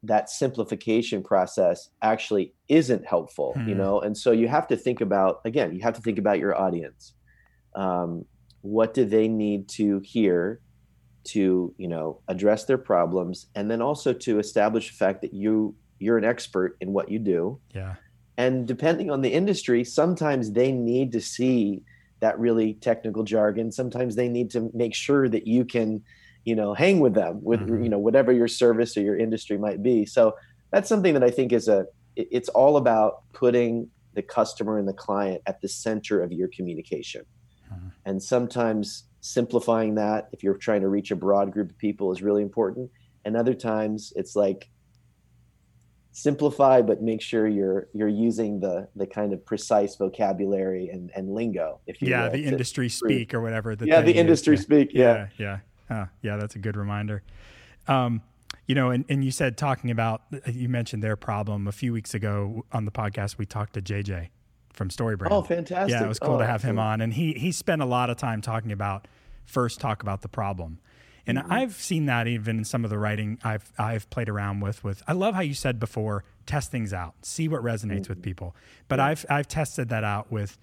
that 0.04 0.30
simplification 0.30 1.24
process 1.24 1.90
actually 2.02 2.54
isn't 2.70 3.06
helpful, 3.06 3.54
hmm. 3.56 3.68
you 3.68 3.76
know, 3.76 4.00
and 4.00 4.18
so 4.18 4.32
you 4.32 4.48
have 4.48 4.68
to 4.68 4.78
think 4.78 5.02
about 5.02 5.42
again, 5.46 5.74
you 5.74 5.82
have 5.82 5.96
to 5.96 6.02
think 6.02 6.20
about 6.20 6.40
your 6.40 6.56
audience. 6.60 7.14
Um, 7.76 8.26
what 8.62 8.94
do 8.94 9.06
they 9.06 9.28
need 9.28 9.68
to 9.70 10.00
hear 10.00 10.60
to 11.26 11.74
you 11.78 11.88
know 11.88 12.20
address 12.28 12.66
their 12.66 12.78
problems 12.78 13.48
and 13.56 13.70
then 13.70 13.82
also 13.82 14.14
to 14.14 14.40
establish 14.40 14.90
the 14.90 14.96
fact 14.96 15.22
that 15.22 15.34
you 15.34 15.76
you're 16.00 16.18
an 16.18 16.26
expert 16.26 16.78
in 16.82 16.92
what 16.92 17.10
you 17.10 17.20
do. 17.20 17.60
Yeah. 17.74 17.96
And 18.38 18.68
depending 18.68 19.10
on 19.10 19.22
the 19.22 19.30
industry 19.30 19.84
sometimes 19.84 20.52
they 20.52 20.72
need 20.72 21.12
to 21.14 21.22
see 21.22 21.84
that 22.20 22.40
really 22.40 22.74
technical 22.76 23.24
jargon. 23.24 23.72
Sometimes 23.72 24.16
they 24.16 24.30
need 24.30 24.52
to 24.52 24.70
make 24.74 24.94
sure 24.96 25.28
that 25.30 25.48
you 25.48 25.66
can 25.66 26.02
you 26.44 26.56
know 26.56 26.74
hang 26.74 27.00
with 27.00 27.14
them 27.14 27.44
with 27.44 27.60
mm-hmm. 27.62 27.84
you 27.84 27.90
know 27.90 28.00
whatever 28.00 28.32
your 28.32 28.48
service 28.48 28.96
or 28.96 29.02
your 29.02 29.18
industry 29.18 29.58
might 29.58 29.82
be. 29.82 30.06
So 30.06 30.36
that's 30.72 30.90
something 30.90 31.14
that 31.14 31.24
i 31.24 31.30
think 31.30 31.54
is 31.54 31.68
a 31.68 31.86
it's 32.16 32.50
all 32.50 32.78
about 32.78 33.24
putting 33.34 33.90
the 34.14 34.22
customer 34.22 34.78
and 34.78 34.88
the 34.88 34.94
client 34.94 35.42
at 35.48 35.62
the 35.62 35.68
center 35.68 36.22
of 36.22 36.32
your 36.32 36.48
communication. 36.48 37.26
Mm-hmm. 37.74 37.88
and 38.06 38.22
sometimes 38.22 39.06
simplifying 39.26 39.96
that 39.96 40.30
if 40.32 40.44
you're 40.44 40.54
trying 40.56 40.82
to 40.82 40.88
reach 40.88 41.10
a 41.10 41.16
broad 41.16 41.52
group 41.52 41.72
of 41.72 41.78
people 41.80 42.12
is 42.12 42.22
really 42.22 42.44
important. 42.44 42.90
And 43.26 43.36
other 43.36 43.56
times 43.56 44.14
it's 44.16 44.36
like 44.36 44.70
simplify 46.12 46.82
but 46.82 47.02
make 47.02 47.22
sure 47.22 47.46
you're 47.46 47.90
you're 47.94 48.08
using 48.08 48.58
the 48.60 48.88
the 48.96 49.06
kind 49.06 49.34
of 49.34 49.46
precise 49.46 49.98
vocabulary 49.98 50.88
and 50.88 51.12
and 51.14 51.30
lingo 51.34 51.78
if 51.88 52.02
you 52.02 52.08
yeah 52.08 52.24
will, 52.24 52.32
the 52.32 52.46
industry 52.46 52.88
speak 52.88 53.34
or 53.34 53.42
whatever 53.42 53.76
yeah 53.82 54.00
the 54.00 54.14
industry 54.14 54.56
speak 54.56 54.92
yeah. 54.94 55.28
Yeah 55.38 55.60
yeah, 55.90 56.08
yeah 56.22 56.38
that's 56.38 56.56
a 56.56 56.60
good 56.60 56.78
reminder. 56.78 57.22
Um 57.90 58.22
you 58.66 58.76
know 58.76 58.92
and, 58.92 59.04
and 59.10 59.26
you 59.26 59.32
said 59.32 59.58
talking 59.58 59.92
about 59.92 60.22
you 60.50 60.70
mentioned 60.70 61.04
their 61.04 61.18
problem 61.18 61.68
a 61.68 61.74
few 61.74 61.92
weeks 61.92 62.14
ago 62.14 62.64
on 62.72 62.86
the 62.86 62.92
podcast 62.92 63.38
we 63.38 63.46
talked 63.46 63.74
to 63.74 63.82
jj 63.82 64.30
from 64.76 64.90
Storybrand. 64.90 65.32
Oh, 65.32 65.42
fantastic! 65.42 65.92
Yeah, 65.92 66.04
it 66.04 66.08
was 66.08 66.20
cool 66.20 66.36
oh, 66.36 66.40
to 66.40 66.46
have 66.46 66.62
him 66.62 66.78
on, 66.78 67.02
and 67.02 67.14
he 67.14 67.34
he 67.34 67.52
spent 67.52 67.82
a 67.82 67.86
lot 67.86 68.10
of 68.10 68.18
time 68.18 68.42
talking 68.42 68.72
about 68.72 69.08
first 69.46 69.80
talk 69.80 70.04
about 70.04 70.22
the 70.22 70.28
problem. 70.28 70.80
And 71.28 71.38
mm-hmm. 71.38 71.52
I've 71.52 71.74
seen 71.74 72.06
that 72.06 72.28
even 72.28 72.60
in 72.60 72.66
some 72.66 72.84
of 72.84 72.90
the 72.90 72.98
writing 72.98 73.40
I've 73.44 73.72
I've 73.78 74.10
played 74.10 74.30
around 74.30 74.60
with 74.60 74.84
with 74.84 75.02
I 75.08 75.14
love 75.14 75.36
how 75.36 75.42
you 75.42 75.54
said 75.54 75.80
before 75.80 76.24
test 76.46 76.72
things 76.72 76.94
out 76.94 77.16
see 77.24 77.48
what 77.48 77.62
resonates 77.64 78.02
mm-hmm. 78.02 78.14
with 78.14 78.22
people 78.22 78.56
but 78.88 79.00
yeah. 79.00 79.06
I've 79.06 79.26
I've 79.30 79.48
tested 79.48 79.90
that 79.90 80.04
out 80.04 80.32
with 80.32 80.58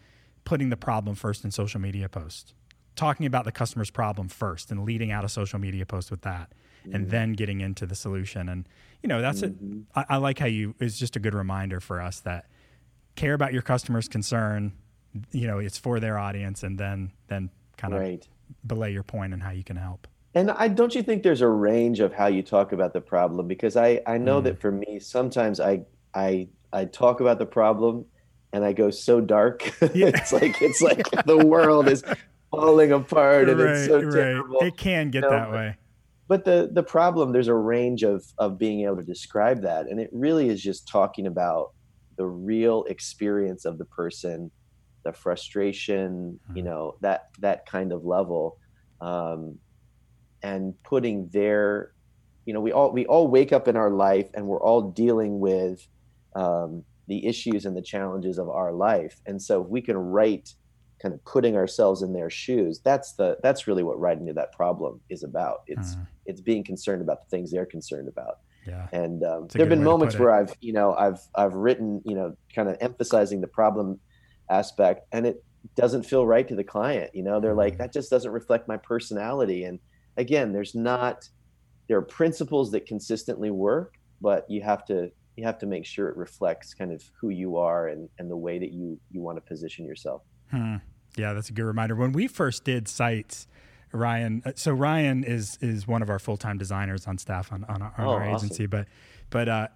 putting 0.44 0.70
the 0.70 0.76
problem 0.76 1.16
first 1.16 1.44
in 1.44 1.50
social 1.50 1.80
media 1.80 2.08
posts 2.08 2.54
talking 2.94 3.26
about 3.26 3.44
the 3.44 3.52
customer's 3.52 3.90
problem 3.90 4.28
first 4.28 4.70
and 4.70 4.84
leading 4.84 5.10
out 5.10 5.24
a 5.24 5.28
social 5.28 5.58
media 5.58 5.84
post 5.84 6.10
with 6.10 6.22
that 6.22 6.52
mm-hmm. 6.84 6.94
and 6.94 7.10
then 7.10 7.32
getting 7.32 7.60
into 7.60 7.86
the 7.86 7.94
solution 7.96 8.48
and 8.48 8.68
you 9.02 9.08
know 9.08 9.20
that's 9.20 9.42
it 9.42 9.60
mm-hmm. 9.60 9.80
I, 9.98 10.04
I 10.10 10.16
like 10.18 10.38
how 10.38 10.46
you 10.46 10.74
it's 10.78 10.98
just 10.98 11.16
a 11.16 11.20
good 11.20 11.34
reminder 11.34 11.80
for 11.80 12.00
us 12.00 12.20
that 12.20 12.46
care 13.14 13.34
about 13.34 13.52
your 13.52 13.62
customer's 13.62 14.08
concern 14.08 14.72
you 15.30 15.46
know 15.46 15.58
it's 15.58 15.76
for 15.76 16.00
their 16.00 16.18
audience 16.18 16.62
and 16.62 16.78
then 16.78 17.10
then 17.28 17.50
kind 17.76 17.92
of 17.92 18.00
right 18.00 18.28
belay 18.66 18.92
your 18.92 19.02
point 19.02 19.32
and 19.32 19.42
how 19.42 19.50
you 19.50 19.64
can 19.64 19.76
help. 19.76 20.06
And 20.34 20.50
I 20.50 20.68
don't 20.68 20.94
you 20.94 21.02
think 21.02 21.22
there's 21.22 21.42
a 21.42 21.48
range 21.48 22.00
of 22.00 22.12
how 22.14 22.26
you 22.26 22.42
talk 22.42 22.72
about 22.72 22.92
the 22.92 23.00
problem 23.00 23.46
because 23.46 23.76
I 23.76 24.00
I 24.06 24.18
know 24.18 24.40
mm. 24.40 24.44
that 24.44 24.60
for 24.60 24.72
me 24.72 24.98
sometimes 24.98 25.60
I 25.60 25.82
I 26.14 26.48
I 26.72 26.86
talk 26.86 27.20
about 27.20 27.38
the 27.38 27.46
problem 27.46 28.06
and 28.52 28.64
I 28.64 28.72
go 28.72 28.90
so 28.90 29.20
dark. 29.20 29.62
Yeah. 29.94 30.08
it's 30.08 30.32
like 30.32 30.60
it's 30.62 30.80
like 30.80 31.08
the 31.26 31.44
world 31.46 31.88
is 31.88 32.02
falling 32.50 32.92
apart 32.92 33.50
and 33.50 33.60
right, 33.60 33.76
it's 33.76 33.86
so 33.86 34.00
right. 34.00 34.12
terrible. 34.12 34.58
It 34.60 34.76
can 34.76 35.10
get 35.10 35.24
you 35.24 35.30
know? 35.30 35.36
that 35.36 35.52
way. 35.52 35.76
But 36.28 36.46
the 36.46 36.70
the 36.72 36.82
problem 36.82 37.32
there's 37.32 37.48
a 37.48 37.54
range 37.54 38.02
of 38.02 38.24
of 38.38 38.56
being 38.56 38.86
able 38.86 38.96
to 38.96 39.02
describe 39.02 39.62
that 39.62 39.86
and 39.86 40.00
it 40.00 40.08
really 40.12 40.48
is 40.48 40.62
just 40.62 40.88
talking 40.88 41.26
about 41.26 41.72
the 42.16 42.26
real 42.26 42.84
experience 42.84 43.64
of 43.64 43.78
the 43.78 43.84
person 43.84 44.50
the 45.04 45.12
frustration, 45.12 46.38
mm-hmm. 46.44 46.56
you 46.56 46.62
know, 46.62 46.96
that 47.00 47.30
that 47.40 47.66
kind 47.66 47.92
of 47.92 48.04
level, 48.04 48.58
um, 49.00 49.58
and 50.42 50.74
putting 50.82 51.28
their, 51.28 51.92
you 52.44 52.52
know, 52.52 52.60
we 52.60 52.72
all 52.72 52.92
we 52.92 53.06
all 53.06 53.28
wake 53.28 53.52
up 53.52 53.68
in 53.68 53.76
our 53.76 53.90
life 53.90 54.28
and 54.34 54.46
we're 54.46 54.62
all 54.62 54.90
dealing 54.90 55.40
with 55.40 55.86
um, 56.34 56.84
the 57.08 57.26
issues 57.26 57.64
and 57.64 57.76
the 57.76 57.82
challenges 57.82 58.38
of 58.38 58.48
our 58.48 58.72
life, 58.72 59.20
and 59.26 59.40
so 59.40 59.62
if 59.62 59.68
we 59.68 59.80
can 59.80 59.96
write, 59.96 60.54
kind 61.00 61.14
of 61.14 61.24
putting 61.24 61.56
ourselves 61.56 62.02
in 62.02 62.12
their 62.12 62.30
shoes, 62.30 62.80
that's 62.84 63.14
the 63.14 63.36
that's 63.42 63.66
really 63.66 63.82
what 63.82 63.98
writing 63.98 64.26
to 64.26 64.32
that 64.32 64.52
problem 64.52 65.00
is 65.10 65.22
about. 65.22 65.62
It's 65.66 65.94
mm-hmm. 65.94 66.04
it's 66.26 66.40
being 66.40 66.64
concerned 66.64 67.02
about 67.02 67.24
the 67.24 67.28
things 67.36 67.50
they're 67.50 67.66
concerned 67.66 68.08
about. 68.08 68.38
Yeah. 68.66 68.86
And 68.92 69.24
um, 69.24 69.48
there 69.48 69.62
have 69.62 69.68
been 69.68 69.82
moments 69.82 70.16
where 70.16 70.30
I've, 70.30 70.54
you 70.60 70.72
know, 70.72 70.94
I've 70.94 71.18
I've 71.34 71.54
written, 71.54 72.00
you 72.04 72.14
know, 72.14 72.36
kind 72.54 72.68
of 72.68 72.76
emphasizing 72.80 73.40
the 73.40 73.48
problem 73.48 73.98
aspect 74.52 75.06
and 75.12 75.26
it 75.26 75.42
doesn't 75.76 76.02
feel 76.02 76.26
right 76.26 76.46
to 76.48 76.54
the 76.54 76.64
client 76.64 77.10
you 77.14 77.22
know 77.22 77.40
they're 77.40 77.54
like 77.54 77.74
mm-hmm. 77.74 77.82
that 77.82 77.92
just 77.92 78.10
doesn't 78.10 78.32
reflect 78.32 78.68
my 78.68 78.76
personality 78.76 79.64
and 79.64 79.78
again 80.16 80.52
there's 80.52 80.74
not 80.74 81.28
there 81.88 81.96
are 81.96 82.02
principles 82.02 82.70
that 82.70 82.86
consistently 82.86 83.50
work 83.50 83.94
but 84.20 84.44
you 84.50 84.60
have 84.60 84.84
to 84.84 85.10
you 85.36 85.44
have 85.44 85.58
to 85.58 85.66
make 85.66 85.86
sure 85.86 86.08
it 86.08 86.16
reflects 86.16 86.74
kind 86.74 86.92
of 86.92 87.02
who 87.18 87.30
you 87.30 87.56
are 87.56 87.88
and 87.88 88.08
and 88.18 88.30
the 88.30 88.36
way 88.36 88.58
that 88.58 88.72
you 88.72 88.98
you 89.10 89.20
want 89.20 89.36
to 89.36 89.40
position 89.40 89.84
yourself 89.86 90.22
hmm. 90.50 90.76
yeah 91.16 91.32
that's 91.32 91.48
a 91.48 91.52
good 91.52 91.64
reminder 91.64 91.94
when 91.94 92.12
we 92.12 92.26
first 92.26 92.64
did 92.64 92.88
sites 92.88 93.46
ryan 93.92 94.42
uh, 94.44 94.52
so 94.54 94.72
ryan 94.72 95.24
is 95.24 95.58
is 95.60 95.86
one 95.86 96.02
of 96.02 96.10
our 96.10 96.18
full-time 96.18 96.58
designers 96.58 97.06
on 97.06 97.18
staff 97.18 97.52
on, 97.52 97.64
on 97.64 97.82
our, 97.82 97.94
on 97.98 98.06
oh, 98.06 98.10
our 98.10 98.28
awesome. 98.28 98.46
agency 98.46 98.66
but 98.66 98.86
but 99.30 99.48
uh, 99.48 99.68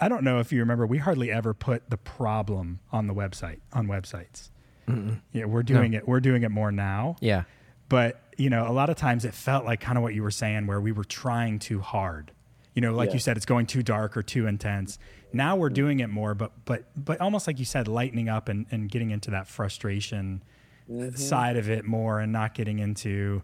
I 0.00 0.08
don't 0.08 0.24
know 0.24 0.40
if 0.40 0.50
you 0.50 0.60
remember, 0.60 0.86
we 0.86 0.96
hardly 0.96 1.30
ever 1.30 1.52
put 1.52 1.90
the 1.90 1.98
problem 1.98 2.80
on 2.90 3.06
the 3.06 3.14
website 3.14 3.58
on 3.72 3.86
websites. 3.86 4.50
Mm-mm. 4.88 5.20
Yeah, 5.32 5.44
we're 5.44 5.62
doing 5.62 5.92
no. 5.92 5.98
it. 5.98 6.08
We're 6.08 6.20
doing 6.20 6.42
it 6.42 6.50
more 6.50 6.72
now. 6.72 7.16
Yeah, 7.20 7.44
but 7.88 8.22
you 8.38 8.48
know, 8.48 8.66
a 8.66 8.72
lot 8.72 8.88
of 8.88 8.96
times 8.96 9.24
it 9.26 9.34
felt 9.34 9.66
like 9.66 9.80
kind 9.80 9.98
of 9.98 10.02
what 10.02 10.14
you 10.14 10.22
were 10.22 10.30
saying, 10.30 10.66
where 10.66 10.80
we 10.80 10.92
were 10.92 11.04
trying 11.04 11.58
too 11.58 11.80
hard. 11.80 12.32
You 12.74 12.80
know, 12.80 12.94
like 12.94 13.10
yeah. 13.10 13.14
you 13.14 13.18
said, 13.20 13.36
it's 13.36 13.46
going 13.46 13.66
too 13.66 13.82
dark 13.82 14.16
or 14.16 14.22
too 14.22 14.46
intense. 14.46 14.98
Now 15.32 15.56
we're 15.56 15.70
doing 15.70 16.00
it 16.00 16.08
more, 16.08 16.34
but 16.34 16.52
but 16.64 16.84
but 16.96 17.20
almost 17.20 17.46
like 17.46 17.58
you 17.58 17.64
said, 17.66 17.86
lightening 17.86 18.28
up 18.28 18.48
and, 18.48 18.66
and 18.70 18.90
getting 18.90 19.10
into 19.10 19.30
that 19.32 19.48
frustration 19.48 20.42
mm-hmm. 20.90 21.14
side 21.14 21.56
of 21.56 21.68
it 21.68 21.84
more, 21.84 22.20
and 22.20 22.32
not 22.32 22.54
getting 22.54 22.78
into 22.78 23.42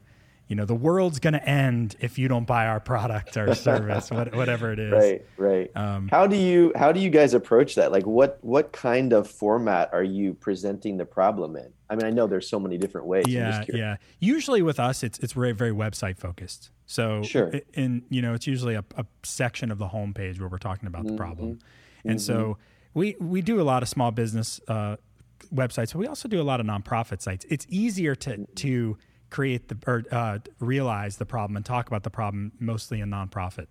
you 0.49 0.55
know 0.55 0.65
the 0.65 0.75
world's 0.75 1.19
going 1.19 1.33
to 1.35 1.49
end 1.49 1.97
if 2.01 2.19
you 2.19 2.29
don't 2.29 2.47
buy 2.47 2.67
our 2.67 2.79
product 2.79 3.37
or 3.37 3.55
service 3.55 4.11
whatever 4.11 4.73
it 4.73 4.79
is. 4.79 4.93
Right 4.93 5.27
right. 5.37 5.77
Um, 5.77 6.09
how 6.09 6.27
do 6.27 6.37
you 6.37 6.73
how 6.77 6.93
do 6.93 7.01
you 7.01 7.11
guys 7.11 7.35
approach 7.35 7.75
that? 7.75 7.91
Like 7.93 8.07
what 8.07 8.39
what 8.43 8.73
kind 8.73 9.13
of 9.13 9.29
format 9.29 9.91
are 9.93 10.05
you 10.05 10.35
presenting 10.35 10.97
the 10.97 11.05
problem 11.05 11.57
in? 11.57 11.73
I 11.89 11.95
mean 11.95 12.05
i 12.05 12.11
know 12.11 12.27
there's 12.27 12.49
so 12.49 12.59
many 12.59 12.79
different 12.79 13.07
ways 13.07 13.27
yeah 13.29 13.65
yeah. 13.69 13.97
Usually 14.19 14.61
with 14.63 14.81
us 14.81 15.03
it's 15.03 15.19
it's 15.19 15.33
very 15.33 15.53
very 15.53 15.73
website 15.73 16.19
focused. 16.19 16.71
So 16.87 17.23
sure. 17.23 17.53
and 17.75 18.03
you 18.09 18.23
know 18.23 18.35
it's 18.35 18.47
usually 18.47 18.75
a, 18.75 18.85
a, 18.97 19.05
section 19.25 19.73
of 19.73 19.79
the 19.79 19.89
homepage 19.89 20.39
where 20.39 20.49
we're 20.49 20.59
talking 20.59 20.87
about 20.87 21.05
the 21.05 21.11
mm-hmm. 21.11 21.17
problem. 21.17 21.59
And 22.05 22.19
mm-hmm. 22.19 22.19
so 22.19 22.59
we 22.95 23.17
we 23.19 23.43
do 23.43 23.61
a 23.61 23.65
lot 23.65 23.83
of 23.83 23.89
small 23.89 24.13
business 24.13 24.61
uh, 24.69 24.97
websites 25.53 25.93
but 25.93 25.99
we 25.99 26.07
also 26.07 26.29
do 26.29 26.41
a 26.41 26.45
lot 26.45 26.61
of 26.61 26.67
nonprofit 26.67 27.21
sites. 27.21 27.45
It's 27.49 27.67
easier 27.69 28.15
to 28.15 28.31
mm-hmm. 28.31 28.55
to 28.55 28.97
create 29.31 29.69
the 29.69 29.79
or 29.87 30.05
uh, 30.11 30.39
realize 30.61 31.17
the 31.17 31.27
problem 31.27 31.57
and 31.57 31.65
talk 31.65 31.89
about 31.89 32.03
the 32.03 32.11
problem 32.11 32.53
mostly 32.59 33.01
in 33.01 33.11
nonprofit 33.11 33.67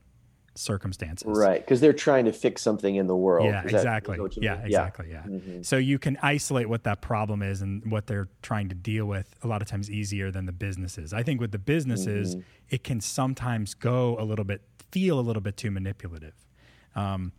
circumstances. 0.55 1.27
Right, 1.27 1.59
because 1.59 1.81
they're 1.81 1.93
trying 1.93 2.25
to 2.25 2.33
fix 2.33 2.62
something 2.62 2.95
in 2.95 3.07
the 3.07 3.15
world. 3.15 3.47
Yeah, 3.47 3.63
exactly. 3.63 4.17
yeah, 4.38 4.62
exactly. 4.63 5.07
Yeah. 5.12 5.24
Mm-hmm. 5.24 5.62
So 5.62 5.77
you 5.77 6.00
can 6.00 6.17
isolate 6.21 6.67
what 6.67 6.83
that 6.85 7.01
problem 7.01 7.41
is 7.41 7.62
and 7.62 7.91
what 7.91 8.07
they're 8.07 8.29
trying 8.41 8.69
to 8.69 8.75
deal 8.75 9.05
with 9.05 9.35
a 9.43 9.47
lot 9.47 9.62
of 9.62 9.67
times 9.67 9.91
easier 9.91 10.31
than 10.31 10.45
the 10.45 10.53
businesses. 10.53 11.13
I 11.13 11.24
think 11.24 11.41
with 11.41 11.51
the 11.51 11.59
businesses, 11.59 12.35
mm-hmm. 12.35 12.47
it 12.69 12.83
can 12.83 13.01
sometimes 13.01 13.74
go 13.74 14.17
a 14.19 14.24
little 14.24 14.45
bit, 14.45 14.62
feel 14.91 15.19
a 15.19 15.21
little 15.21 15.41
bit 15.41 15.57
too 15.57 15.71
manipulative. 15.71 16.33
Um, 16.95 17.33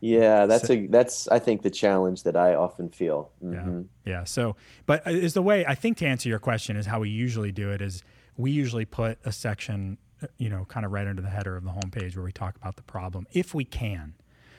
yeah, 0.00 0.46
that's 0.46 0.66
so, 0.66 0.74
a 0.74 0.86
that's 0.88 1.28
I 1.28 1.38
think 1.38 1.62
the 1.62 1.70
challenge 1.70 2.24
that 2.24 2.36
I 2.36 2.54
often 2.54 2.88
feel. 2.88 3.30
Mm-hmm. 3.42 3.82
Yeah, 4.04 4.12
yeah. 4.12 4.24
So, 4.24 4.56
but 4.84 5.06
is 5.06 5.34
the 5.34 5.42
way 5.42 5.64
I 5.64 5.76
think 5.76 5.98
to 5.98 6.06
answer 6.06 6.28
your 6.28 6.40
question 6.40 6.76
is 6.76 6.86
how 6.86 7.00
we 7.00 7.08
usually 7.08 7.52
do 7.52 7.70
it 7.70 7.80
is 7.80 8.02
we 8.36 8.50
usually 8.50 8.84
put 8.84 9.18
a 9.24 9.30
section, 9.30 9.98
you 10.38 10.48
know, 10.48 10.64
kind 10.64 10.84
of 10.84 10.90
right 10.90 11.06
under 11.06 11.22
the 11.22 11.28
header 11.28 11.56
of 11.56 11.62
the 11.62 11.70
homepage 11.70 12.16
where 12.16 12.24
we 12.24 12.32
talk 12.32 12.56
about 12.56 12.74
the 12.74 12.82
problem 12.82 13.28
if 13.32 13.54
we 13.54 13.64
can. 13.64 14.14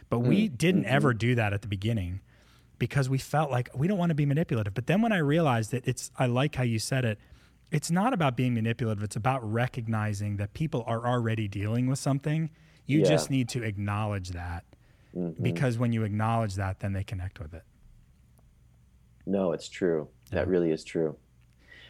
But 0.10 0.20
mm-hmm. 0.20 0.30
we 0.30 0.48
didn't 0.48 0.84
mm-hmm. 0.84 0.96
ever 0.96 1.14
do 1.14 1.36
that 1.36 1.52
at 1.52 1.62
the 1.62 1.68
beginning 1.68 2.22
because 2.80 3.10
we 3.10 3.18
felt 3.18 3.52
like 3.52 3.70
we 3.76 3.88
don't 3.88 3.98
want 3.98 4.12
to 4.12 4.16
be 4.16 4.26
manipulative. 4.26 4.74
But 4.74 4.88
then 4.88 5.02
when 5.02 5.12
I 5.12 5.18
realized 5.18 5.72
that 5.72 5.86
it's, 5.86 6.10
I 6.18 6.28
like 6.28 6.56
how 6.56 6.64
you 6.64 6.80
said 6.80 7.04
it. 7.04 7.20
It's 7.70 7.90
not 7.90 8.14
about 8.14 8.38
being 8.38 8.54
manipulative. 8.54 9.04
It's 9.04 9.16
about 9.16 9.44
recognizing 9.52 10.38
that 10.38 10.54
people 10.54 10.84
are 10.88 11.08
already 11.08 11.48
dealing 11.48 11.88
with 11.88 11.98
something. 12.00 12.50
You 12.86 13.00
yeah. 13.00 13.06
just 13.06 13.32
need 13.32 13.50
to 13.50 13.64
acknowledge 13.64 14.30
that 14.30 14.64
mm-hmm. 15.16 15.42
because 15.42 15.78
when 15.78 15.94
you 15.94 16.04
acknowledge 16.04 16.56
that, 16.56 16.80
then 16.80 16.94
they 16.94 17.04
connect 17.04 17.40
with 17.40 17.54
it. 17.54 17.64
No, 19.26 19.52
it's 19.52 19.70
true. 19.70 20.10
Yeah. 20.32 20.40
That 20.40 20.48
really 20.48 20.72
is 20.72 20.84
true. 20.84 21.18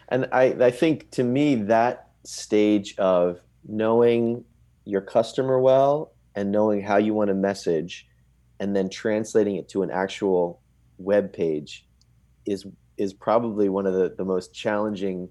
And 0.09 0.27
I, 0.31 0.43
I 0.59 0.71
think 0.71 1.09
to 1.11 1.23
me, 1.23 1.55
that 1.55 2.09
stage 2.25 2.95
of 2.97 3.39
knowing 3.67 4.43
your 4.85 5.01
customer 5.01 5.59
well 5.59 6.13
and 6.35 6.51
knowing 6.51 6.81
how 6.81 6.97
you 6.97 7.13
want 7.13 7.29
to 7.29 7.33
message 7.33 8.07
and 8.59 8.75
then 8.75 8.89
translating 8.89 9.55
it 9.55 9.69
to 9.69 9.83
an 9.83 9.91
actual 9.91 10.61
web 10.97 11.33
page 11.33 11.85
is 12.45 12.65
is 12.97 13.13
probably 13.13 13.69
one 13.69 13.85
of 13.85 13.93
the, 13.93 14.13
the 14.17 14.25
most 14.25 14.53
challenging 14.53 15.29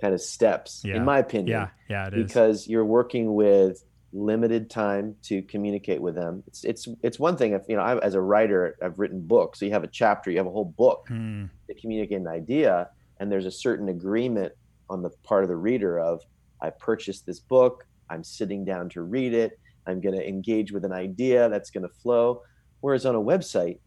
kind 0.00 0.14
of 0.14 0.20
steps 0.20 0.82
yeah. 0.84 0.96
in 0.96 1.04
my 1.04 1.18
opinion 1.18 1.48
yeah 1.48 1.68
yeah 1.88 2.06
it 2.06 2.14
is. 2.14 2.26
because 2.26 2.66
you're 2.66 2.84
working 2.84 3.34
with 3.34 3.84
limited 4.14 4.70
time 4.70 5.16
to 5.24 5.42
communicate 5.42 6.00
with 6.00 6.14
them. 6.14 6.42
It's 6.46 6.64
it's 6.64 6.88
it's 7.02 7.18
one 7.18 7.36
thing 7.36 7.52
if 7.52 7.62
you 7.68 7.76
know 7.76 7.82
I, 7.82 7.98
as 7.98 8.14
a 8.14 8.20
writer 8.20 8.76
I've 8.82 8.98
written 8.98 9.20
books, 9.20 9.58
so 9.58 9.66
you 9.66 9.72
have 9.72 9.84
a 9.84 9.88
chapter, 9.88 10.30
you 10.30 10.38
have 10.38 10.46
a 10.46 10.50
whole 10.50 10.64
book 10.64 11.06
hmm. 11.08 11.46
to 11.68 11.74
communicate 11.74 12.18
an 12.18 12.28
idea, 12.28 12.88
and 13.18 13.30
there's 13.30 13.46
a 13.46 13.50
certain 13.50 13.88
agreement 13.88 14.52
on 14.88 15.02
the 15.02 15.10
part 15.24 15.42
of 15.42 15.48
the 15.48 15.56
reader 15.56 15.98
of 15.98 16.22
I 16.60 16.70
purchased 16.70 17.26
this 17.26 17.40
book, 17.40 17.86
I'm 18.08 18.24
sitting 18.24 18.64
down 18.64 18.88
to 18.90 19.02
read 19.02 19.34
it, 19.34 19.58
I'm 19.86 20.00
going 20.00 20.14
to 20.14 20.26
engage 20.26 20.72
with 20.72 20.84
an 20.84 20.92
idea 20.92 21.48
that's 21.48 21.70
going 21.70 21.86
to 21.86 21.94
flow. 21.94 22.42
Whereas 22.80 23.06
on 23.06 23.14
a 23.14 23.20
website, 23.20 23.78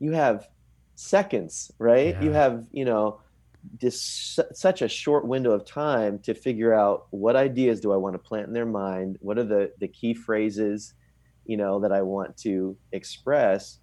you 0.00 0.12
have 0.12 0.48
seconds, 0.96 1.72
right? 1.78 2.14
Yeah. 2.14 2.22
You 2.22 2.32
have 2.32 2.66
you 2.72 2.84
know 2.84 3.20
this 3.80 4.38
such 4.52 4.82
a 4.82 4.88
short 4.88 5.26
window 5.26 5.52
of 5.52 5.64
time 5.64 6.18
to 6.20 6.34
figure 6.34 6.74
out 6.74 7.06
what 7.10 7.36
ideas 7.36 7.80
do 7.80 7.92
I 7.92 7.96
want 7.96 8.14
to 8.14 8.18
plant 8.18 8.46
in 8.46 8.52
their 8.52 8.66
mind, 8.66 9.18
what 9.20 9.38
are 9.38 9.44
the 9.44 9.72
the 9.78 9.88
key 9.88 10.14
phrases, 10.14 10.94
you 11.44 11.56
know, 11.56 11.80
that 11.80 11.92
I 11.92 12.02
want 12.02 12.36
to 12.38 12.76
express, 12.92 13.78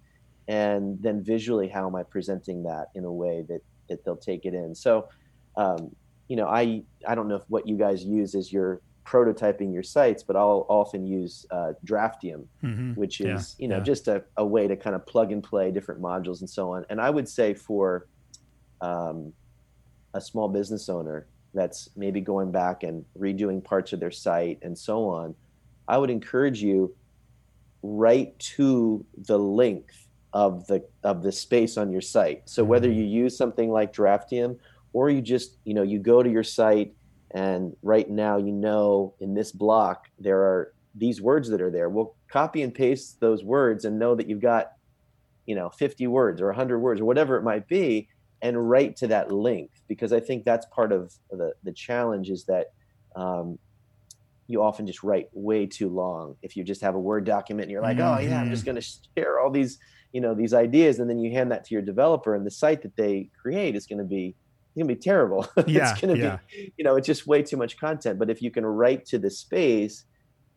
and 0.48 1.00
then 1.02 1.22
visually 1.22 1.68
how 1.68 1.86
am 1.86 1.94
I 1.94 2.02
presenting 2.02 2.62
that 2.64 2.88
in 2.94 3.04
a 3.04 3.12
way 3.12 3.44
that 3.48 3.60
that 3.88 4.04
they'll 4.04 4.16
take 4.16 4.44
it 4.44 4.54
in. 4.54 4.74
So, 4.74 5.08
um, 5.56 5.94
you 6.28 6.36
know, 6.36 6.46
I 6.46 6.82
I 7.06 7.14
don't 7.14 7.28
know 7.28 7.36
if 7.36 7.44
what 7.48 7.66
you 7.66 7.76
guys 7.76 8.04
use 8.04 8.34
as 8.34 8.52
your 8.52 8.80
prototyping 9.04 9.72
your 9.72 9.82
sites, 9.82 10.22
but 10.22 10.36
I'll 10.36 10.64
often 10.68 11.06
use 11.06 11.44
uh, 11.50 11.72
Draftium, 11.84 12.46
mm-hmm. 12.62 12.92
which 12.92 13.20
is 13.20 13.56
yeah, 13.58 13.62
you 13.62 13.68
know 13.68 13.78
yeah. 13.78 13.82
just 13.82 14.08
a, 14.08 14.24
a 14.36 14.46
way 14.46 14.68
to 14.68 14.76
kind 14.76 14.94
of 14.94 15.04
plug 15.06 15.32
and 15.32 15.42
play 15.42 15.70
different 15.70 16.00
modules 16.00 16.40
and 16.40 16.48
so 16.48 16.72
on. 16.72 16.86
And 16.88 17.00
I 17.00 17.10
would 17.10 17.28
say 17.28 17.54
for 17.54 18.06
um, 18.80 19.32
a 20.14 20.20
small 20.20 20.48
business 20.48 20.88
owner 20.88 21.26
that's 21.54 21.88
maybe 21.96 22.20
going 22.20 22.50
back 22.50 22.82
and 22.82 23.04
redoing 23.18 23.62
parts 23.62 23.92
of 23.92 24.00
their 24.00 24.10
site 24.10 24.58
and 24.62 24.76
so 24.76 25.08
on, 25.08 25.34
I 25.88 25.98
would 25.98 26.10
encourage 26.10 26.62
you 26.62 26.94
right 27.82 28.38
to 28.38 29.04
the 29.26 29.38
length 29.38 30.06
of 30.32 30.66
the 30.66 30.84
of 31.02 31.22
the 31.22 31.32
space 31.32 31.76
on 31.76 31.90
your 31.90 32.00
site. 32.00 32.48
So 32.48 32.64
whether 32.64 32.88
mm-hmm. 32.88 32.98
you 32.98 33.22
use 33.24 33.36
something 33.36 33.70
like 33.70 33.92
Draftium 33.92 34.58
or 34.92 35.10
you 35.10 35.20
just, 35.20 35.56
you 35.64 35.74
know, 35.74 35.82
you 35.82 35.98
go 35.98 36.22
to 36.22 36.30
your 36.30 36.44
site 36.44 36.94
and 37.32 37.76
right 37.82 38.08
now 38.08 38.36
you 38.36 38.52
know 38.52 39.14
in 39.20 39.34
this 39.34 39.52
block 39.52 40.08
there 40.18 40.40
are 40.40 40.72
these 40.94 41.20
words 41.20 41.48
that 41.48 41.60
are 41.60 41.70
there. 41.70 41.88
Well, 41.88 42.14
copy 42.28 42.62
and 42.62 42.74
paste 42.74 43.20
those 43.20 43.42
words 43.42 43.84
and 43.84 43.98
know 43.98 44.14
that 44.14 44.28
you've 44.28 44.40
got, 44.40 44.72
you 45.46 45.54
know, 45.54 45.70
50 45.70 46.06
words 46.06 46.40
or 46.40 46.46
100 46.46 46.78
words 46.78 47.00
or 47.00 47.04
whatever 47.04 47.36
it 47.36 47.42
might 47.42 47.66
be 47.66 48.08
and 48.42 48.68
write 48.68 48.96
to 48.96 49.06
that 49.08 49.32
length 49.32 49.71
because 49.88 50.12
I 50.12 50.20
think 50.20 50.44
that's 50.44 50.66
part 50.66 50.92
of 50.92 51.12
the 51.30 51.52
the 51.62 51.72
challenge 51.72 52.30
is 52.30 52.44
that 52.44 52.72
um, 53.16 53.58
you 54.46 54.62
often 54.62 54.86
just 54.86 55.02
write 55.02 55.28
way 55.32 55.66
too 55.66 55.88
long. 55.88 56.36
If 56.42 56.56
you 56.56 56.64
just 56.64 56.80
have 56.82 56.94
a 56.94 57.00
Word 57.00 57.24
document 57.24 57.64
and 57.64 57.72
you're 57.72 57.82
like, 57.82 57.96
mm-hmm. 57.96 58.18
oh 58.18 58.20
yeah, 58.20 58.40
I'm 58.40 58.50
just 58.50 58.64
mm-hmm. 58.64 58.72
going 58.72 58.82
to 58.82 58.88
share 59.16 59.40
all 59.40 59.50
these 59.50 59.78
you 60.12 60.20
know 60.20 60.34
these 60.34 60.54
ideas, 60.54 60.98
and 60.98 61.08
then 61.08 61.18
you 61.18 61.30
hand 61.32 61.50
that 61.52 61.64
to 61.66 61.74
your 61.74 61.82
developer, 61.82 62.34
and 62.34 62.46
the 62.46 62.50
site 62.50 62.82
that 62.82 62.96
they 62.96 63.30
create 63.40 63.74
is 63.76 63.86
going 63.86 63.98
to 63.98 64.04
be 64.04 64.34
it's 64.68 64.76
going 64.76 64.88
to 64.88 64.94
be 64.94 65.00
terrible. 65.00 65.46
Yeah, 65.66 65.90
it's 65.90 66.00
going 66.00 66.14
to 66.16 66.22
yeah. 66.22 66.38
be 66.50 66.72
you 66.76 66.84
know 66.84 66.96
it's 66.96 67.06
just 67.06 67.26
way 67.26 67.42
too 67.42 67.56
much 67.56 67.78
content. 67.78 68.18
But 68.18 68.30
if 68.30 68.42
you 68.42 68.50
can 68.50 68.64
write 68.64 69.04
to 69.06 69.18
the 69.18 69.30
space, 69.30 70.04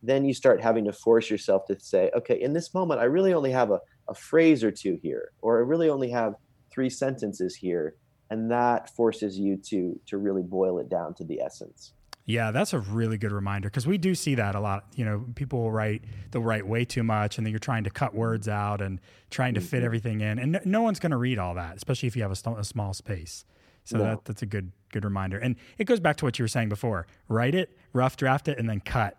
then 0.03 0.25
you 0.25 0.33
start 0.33 0.61
having 0.61 0.85
to 0.85 0.93
force 0.93 1.29
yourself 1.29 1.65
to 1.67 1.79
say, 1.79 2.11
okay, 2.15 2.39
in 2.41 2.53
this 2.53 2.73
moment, 2.73 2.99
I 2.99 3.05
really 3.05 3.33
only 3.33 3.51
have 3.51 3.71
a, 3.71 3.79
a 4.07 4.13
phrase 4.13 4.63
or 4.63 4.71
two 4.71 4.99
here, 5.01 5.31
or 5.41 5.57
I 5.57 5.61
really 5.61 5.89
only 5.89 6.09
have 6.11 6.35
three 6.71 6.89
sentences 6.89 7.55
here 7.55 7.95
and 8.29 8.49
that 8.51 8.89
forces 8.95 9.37
you 9.37 9.57
to 9.57 9.99
to 10.05 10.17
really 10.17 10.43
boil 10.43 10.79
it 10.79 10.89
down 10.89 11.13
to 11.13 11.23
the 11.23 11.39
essence 11.41 11.93
yeah 12.25 12.51
that's 12.51 12.73
a 12.73 12.79
really 12.79 13.17
good 13.17 13.31
reminder 13.31 13.69
because 13.69 13.87
we 13.87 13.97
do 13.97 14.15
see 14.15 14.35
that 14.35 14.55
a 14.55 14.59
lot 14.59 14.85
you 14.95 15.05
know 15.05 15.25
people 15.35 15.61
will 15.61 15.71
write 15.71 16.03
they'll 16.31 16.41
write 16.41 16.65
way 16.65 16.83
too 16.85 17.03
much 17.03 17.37
and 17.37 17.45
then 17.45 17.51
you're 17.51 17.59
trying 17.59 17.83
to 17.83 17.89
cut 17.89 18.13
words 18.13 18.47
out 18.47 18.81
and 18.81 18.99
trying 19.29 19.53
to 19.53 19.61
fit 19.61 19.77
mm-hmm. 19.77 19.85
everything 19.85 20.21
in 20.21 20.39
and 20.39 20.51
no, 20.53 20.59
no 20.65 20.81
one's 20.81 20.99
going 20.99 21.11
to 21.11 21.17
read 21.17 21.37
all 21.37 21.55
that 21.55 21.75
especially 21.75 22.07
if 22.07 22.15
you 22.15 22.21
have 22.21 22.31
a, 22.31 22.35
st- 22.35 22.59
a 22.59 22.63
small 22.63 22.93
space 22.93 23.45
so 23.83 23.97
no. 23.97 24.03
that, 24.03 24.25
that's 24.25 24.41
a 24.41 24.47
good 24.47 24.71
good 24.91 25.03
reminder 25.03 25.37
and 25.37 25.55
it 25.77 25.85
goes 25.85 25.99
back 25.99 26.15
to 26.17 26.25
what 26.25 26.39
you 26.39 26.43
were 26.43 26.49
saying 26.49 26.69
before 26.69 27.05
write 27.27 27.53
it 27.53 27.77
rough 27.93 28.17
draft 28.17 28.47
it 28.47 28.57
and 28.57 28.69
then 28.69 28.79
cut 28.79 29.17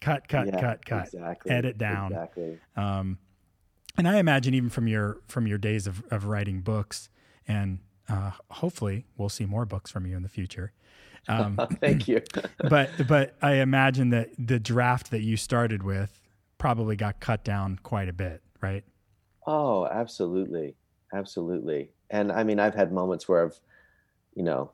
cut 0.00 0.28
cut 0.28 0.46
yeah, 0.46 0.60
cut 0.60 0.84
cut 0.84 1.04
exactly. 1.04 1.50
edit 1.50 1.76
down 1.76 2.12
exactly. 2.12 2.58
um, 2.76 3.18
and 3.98 4.06
I 4.06 4.18
imagine 4.18 4.54
even 4.54 4.70
from 4.70 4.88
your 4.88 5.18
from 5.26 5.46
your 5.46 5.58
days 5.58 5.86
of, 5.86 6.02
of 6.10 6.26
writing 6.26 6.60
books, 6.60 7.08
and 7.48 7.78
uh, 8.08 8.32
hopefully 8.50 9.06
we'll 9.16 9.28
see 9.28 9.46
more 9.46 9.64
books 9.64 9.90
from 9.90 10.06
you 10.06 10.16
in 10.16 10.22
the 10.22 10.28
future. 10.28 10.72
Um, 11.28 11.58
Thank 11.80 12.08
you. 12.08 12.22
but 12.68 12.90
but 13.08 13.34
I 13.42 13.54
imagine 13.54 14.10
that 14.10 14.30
the 14.38 14.58
draft 14.58 15.10
that 15.10 15.22
you 15.22 15.36
started 15.36 15.82
with 15.82 16.20
probably 16.58 16.96
got 16.96 17.20
cut 17.20 17.44
down 17.44 17.78
quite 17.82 18.08
a 18.08 18.12
bit, 18.12 18.42
right? 18.60 18.84
Oh, 19.46 19.86
absolutely, 19.86 20.74
absolutely. 21.12 21.90
And 22.10 22.32
I 22.32 22.44
mean, 22.44 22.58
I've 22.58 22.74
had 22.74 22.92
moments 22.92 23.28
where 23.28 23.44
I've, 23.44 23.58
you 24.34 24.42
know, 24.42 24.70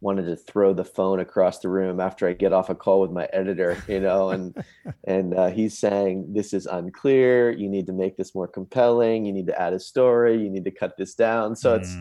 wanted 0.00 0.26
to 0.26 0.36
throw 0.36 0.72
the 0.72 0.84
phone 0.84 1.20
across 1.20 1.60
the 1.60 1.68
room 1.68 2.00
after 2.00 2.28
I 2.28 2.32
get 2.32 2.52
off 2.52 2.68
a 2.68 2.74
call 2.74 3.00
with 3.00 3.10
my 3.10 3.28
editor, 3.32 3.82
you 3.88 4.00
know, 4.00 4.30
and 4.30 4.56
and 5.04 5.34
uh, 5.34 5.48
he's 5.48 5.78
saying 5.78 6.32
this 6.32 6.52
is 6.52 6.66
unclear. 6.66 7.50
You 7.50 7.68
need 7.68 7.86
to 7.86 7.92
make 7.92 8.16
this 8.16 8.34
more 8.34 8.46
compelling. 8.46 9.24
You 9.24 9.32
need 9.32 9.46
to 9.46 9.60
add 9.60 9.72
a 9.72 9.80
story. 9.80 10.40
You 10.42 10.50
need 10.50 10.64
to 10.64 10.70
cut 10.70 10.96
this 10.96 11.14
down. 11.14 11.56
So 11.56 11.76
mm. 11.76 11.80
it's 11.80 11.96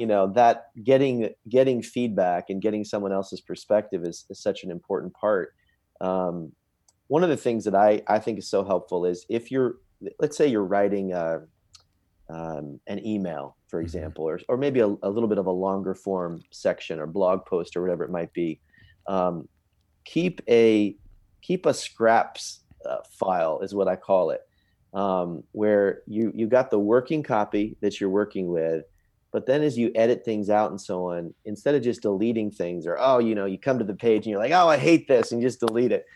you 0.00 0.06
know 0.06 0.32
that 0.32 0.70
getting 0.82 1.28
getting 1.50 1.82
feedback 1.82 2.48
and 2.48 2.62
getting 2.62 2.84
someone 2.84 3.12
else's 3.12 3.42
perspective 3.42 4.02
is, 4.04 4.24
is 4.30 4.40
such 4.40 4.64
an 4.64 4.70
important 4.70 5.12
part. 5.12 5.54
Um, 6.00 6.52
one 7.08 7.22
of 7.22 7.28
the 7.28 7.36
things 7.36 7.64
that 7.64 7.74
I 7.74 8.00
I 8.08 8.18
think 8.18 8.38
is 8.38 8.48
so 8.48 8.64
helpful 8.64 9.04
is 9.04 9.26
if 9.28 9.50
you're 9.50 9.76
let's 10.18 10.38
say 10.38 10.46
you're 10.46 10.64
writing 10.64 11.12
a, 11.12 11.42
um, 12.30 12.80
an 12.86 13.04
email 13.06 13.58
for 13.68 13.78
mm-hmm. 13.78 13.84
example, 13.84 14.26
or, 14.26 14.40
or 14.48 14.56
maybe 14.56 14.80
a, 14.80 14.86
a, 14.86 15.10
little 15.10 15.28
bit 15.28 15.36
of 15.36 15.44
a 15.44 15.50
longer 15.50 15.94
form 15.94 16.40
section 16.50 16.98
or 16.98 17.06
blog 17.06 17.44
post 17.44 17.76
or 17.76 17.82
whatever 17.82 18.02
it 18.02 18.10
might 18.10 18.32
be. 18.32 18.58
Um, 19.06 19.48
keep 20.04 20.40
a 20.48 20.96
keep 21.42 21.66
a 21.66 21.74
scraps 21.74 22.60
uh, 22.86 23.02
file 23.10 23.60
is 23.60 23.74
what 23.74 23.86
I 23.86 23.96
call 23.96 24.30
it, 24.30 24.40
um, 24.94 25.44
where 25.52 26.00
you 26.06 26.32
you 26.34 26.46
got 26.46 26.70
the 26.70 26.78
working 26.78 27.22
copy 27.22 27.76
that 27.82 28.00
you're 28.00 28.08
working 28.08 28.48
with, 28.48 28.86
but 29.32 29.46
then 29.46 29.62
as 29.62 29.78
you 29.78 29.90
edit 29.94 30.24
things 30.24 30.50
out 30.50 30.70
and 30.70 30.80
so 30.80 31.10
on, 31.10 31.34
instead 31.44 31.74
of 31.74 31.82
just 31.82 32.02
deleting 32.02 32.50
things 32.50 32.86
or 32.86 32.96
oh 32.98 33.18
you 33.18 33.34
know 33.34 33.46
you 33.46 33.58
come 33.58 33.78
to 33.78 33.84
the 33.84 33.94
page 33.94 34.26
and 34.26 34.32
you're 34.32 34.40
like 34.40 34.52
oh 34.52 34.68
I 34.68 34.76
hate 34.76 35.08
this 35.08 35.32
and 35.32 35.40
you 35.40 35.48
just 35.48 35.60
delete 35.60 35.92
it, 35.92 36.06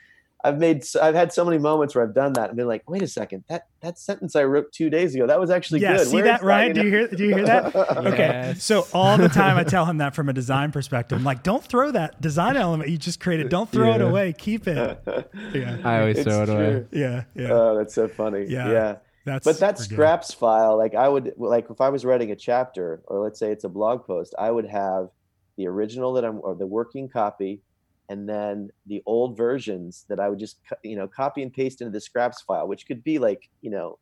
I've 0.45 0.59
made 0.59 0.85
I've 1.01 1.15
had 1.15 1.33
so 1.33 1.43
many 1.43 1.57
moments 1.57 1.95
where 1.95 2.05
I've 2.05 2.15
done 2.15 2.35
that 2.35 2.51
and 2.51 2.57
been 2.57 2.67
like, 2.67 2.89
wait 2.89 3.01
a 3.03 3.09
second, 3.09 3.45
that 3.49 3.67
that 3.81 3.99
sentence 3.99 4.37
I 4.37 4.45
wrote 4.45 4.71
two 4.73 4.91
days 4.91 5.15
ago 5.15 5.27
that 5.27 5.41
was 5.41 5.49
actually 5.49 5.81
good. 5.81 5.87
yeah, 5.87 5.97
good. 5.97 6.07
See 6.07 6.17
Where 6.17 6.25
that, 6.25 6.43
Ryan? 6.43 6.75
Do 6.75 6.83
you 6.83 6.91
hear? 6.91 7.09
Do 7.09 7.25
you 7.25 7.35
hear 7.35 7.47
that? 7.47 7.75
okay, 7.97 8.17
yes. 8.19 8.63
so 8.63 8.87
all 8.93 9.17
the 9.17 9.31
time 9.31 9.57
I 9.57 9.65
tell 9.65 9.87
him 9.87 9.99
that 9.99 10.15
from 10.15 10.29
a 10.29 10.35
design 10.35 10.71
perspective. 10.71 11.17
I'm 11.17 11.25
like, 11.25 11.43
don't 11.43 11.65
throw 11.65 11.91
that 11.93 12.21
design 12.21 12.59
element 12.59 12.91
you 12.91 12.99
just 12.99 13.21
created. 13.21 13.49
Don't 13.49 13.71
throw 13.73 13.89
yeah. 13.89 13.95
it 13.95 14.01
away. 14.03 14.33
Keep 14.35 14.69
it. 14.69 15.01
Yeah, 15.55 15.79
I 15.85 16.01
always 16.01 16.19
it's 16.19 16.29
throw 16.29 16.43
it 16.43 16.49
away. 16.49 16.87
Yeah, 16.91 17.25
yeah. 17.35 17.49
Oh, 17.51 17.77
that's 17.77 17.95
so 17.95 18.09
funny. 18.09 18.47
Yeah, 18.49 18.71
yeah. 18.71 18.97
That's 19.25 19.45
but 19.45 19.59
that 19.61 19.79
scraps 19.79 20.31
good. 20.31 20.39
file, 20.39 20.77
like 20.77 20.95
I 20.95 21.09
would 21.09 21.33
like 21.37 21.71
if 21.71 21.81
I 21.81 21.89
was 21.89 22.05
writing 22.05 22.31
a 22.31 22.37
chapter 22.37 23.01
or 23.07 23.21
let's 23.21 23.39
say 23.39 23.51
it's 23.51 23.65
a 23.65 23.69
blog 23.69 24.07
post, 24.07 24.35
I 24.39 24.51
would 24.51 24.67
have 24.67 25.09
the 25.57 25.67
original 25.67 26.13
that 26.15 26.25
I'm 26.25 26.41
or 26.43 26.55
the 26.55 26.67
working 26.67 27.09
copy 27.09 27.63
and 28.09 28.29
then 28.29 28.71
the 28.87 29.03
old 29.07 29.37
versions 29.37 30.05
that 30.09 30.21
I 30.21 30.29
would 30.29 30.39
just 30.39 30.59
you 30.83 30.97
know 30.97 31.09
copy 31.09 31.43
and 31.43 31.53
paste 31.53 31.81
into 31.81 31.91
the 31.91 32.01
scraps 32.01 32.43
file, 32.43 32.69
which 32.69 32.87
could 32.87 33.03
be 33.03 33.19
like 33.19 33.49
you 33.63 33.71
know 33.71 33.99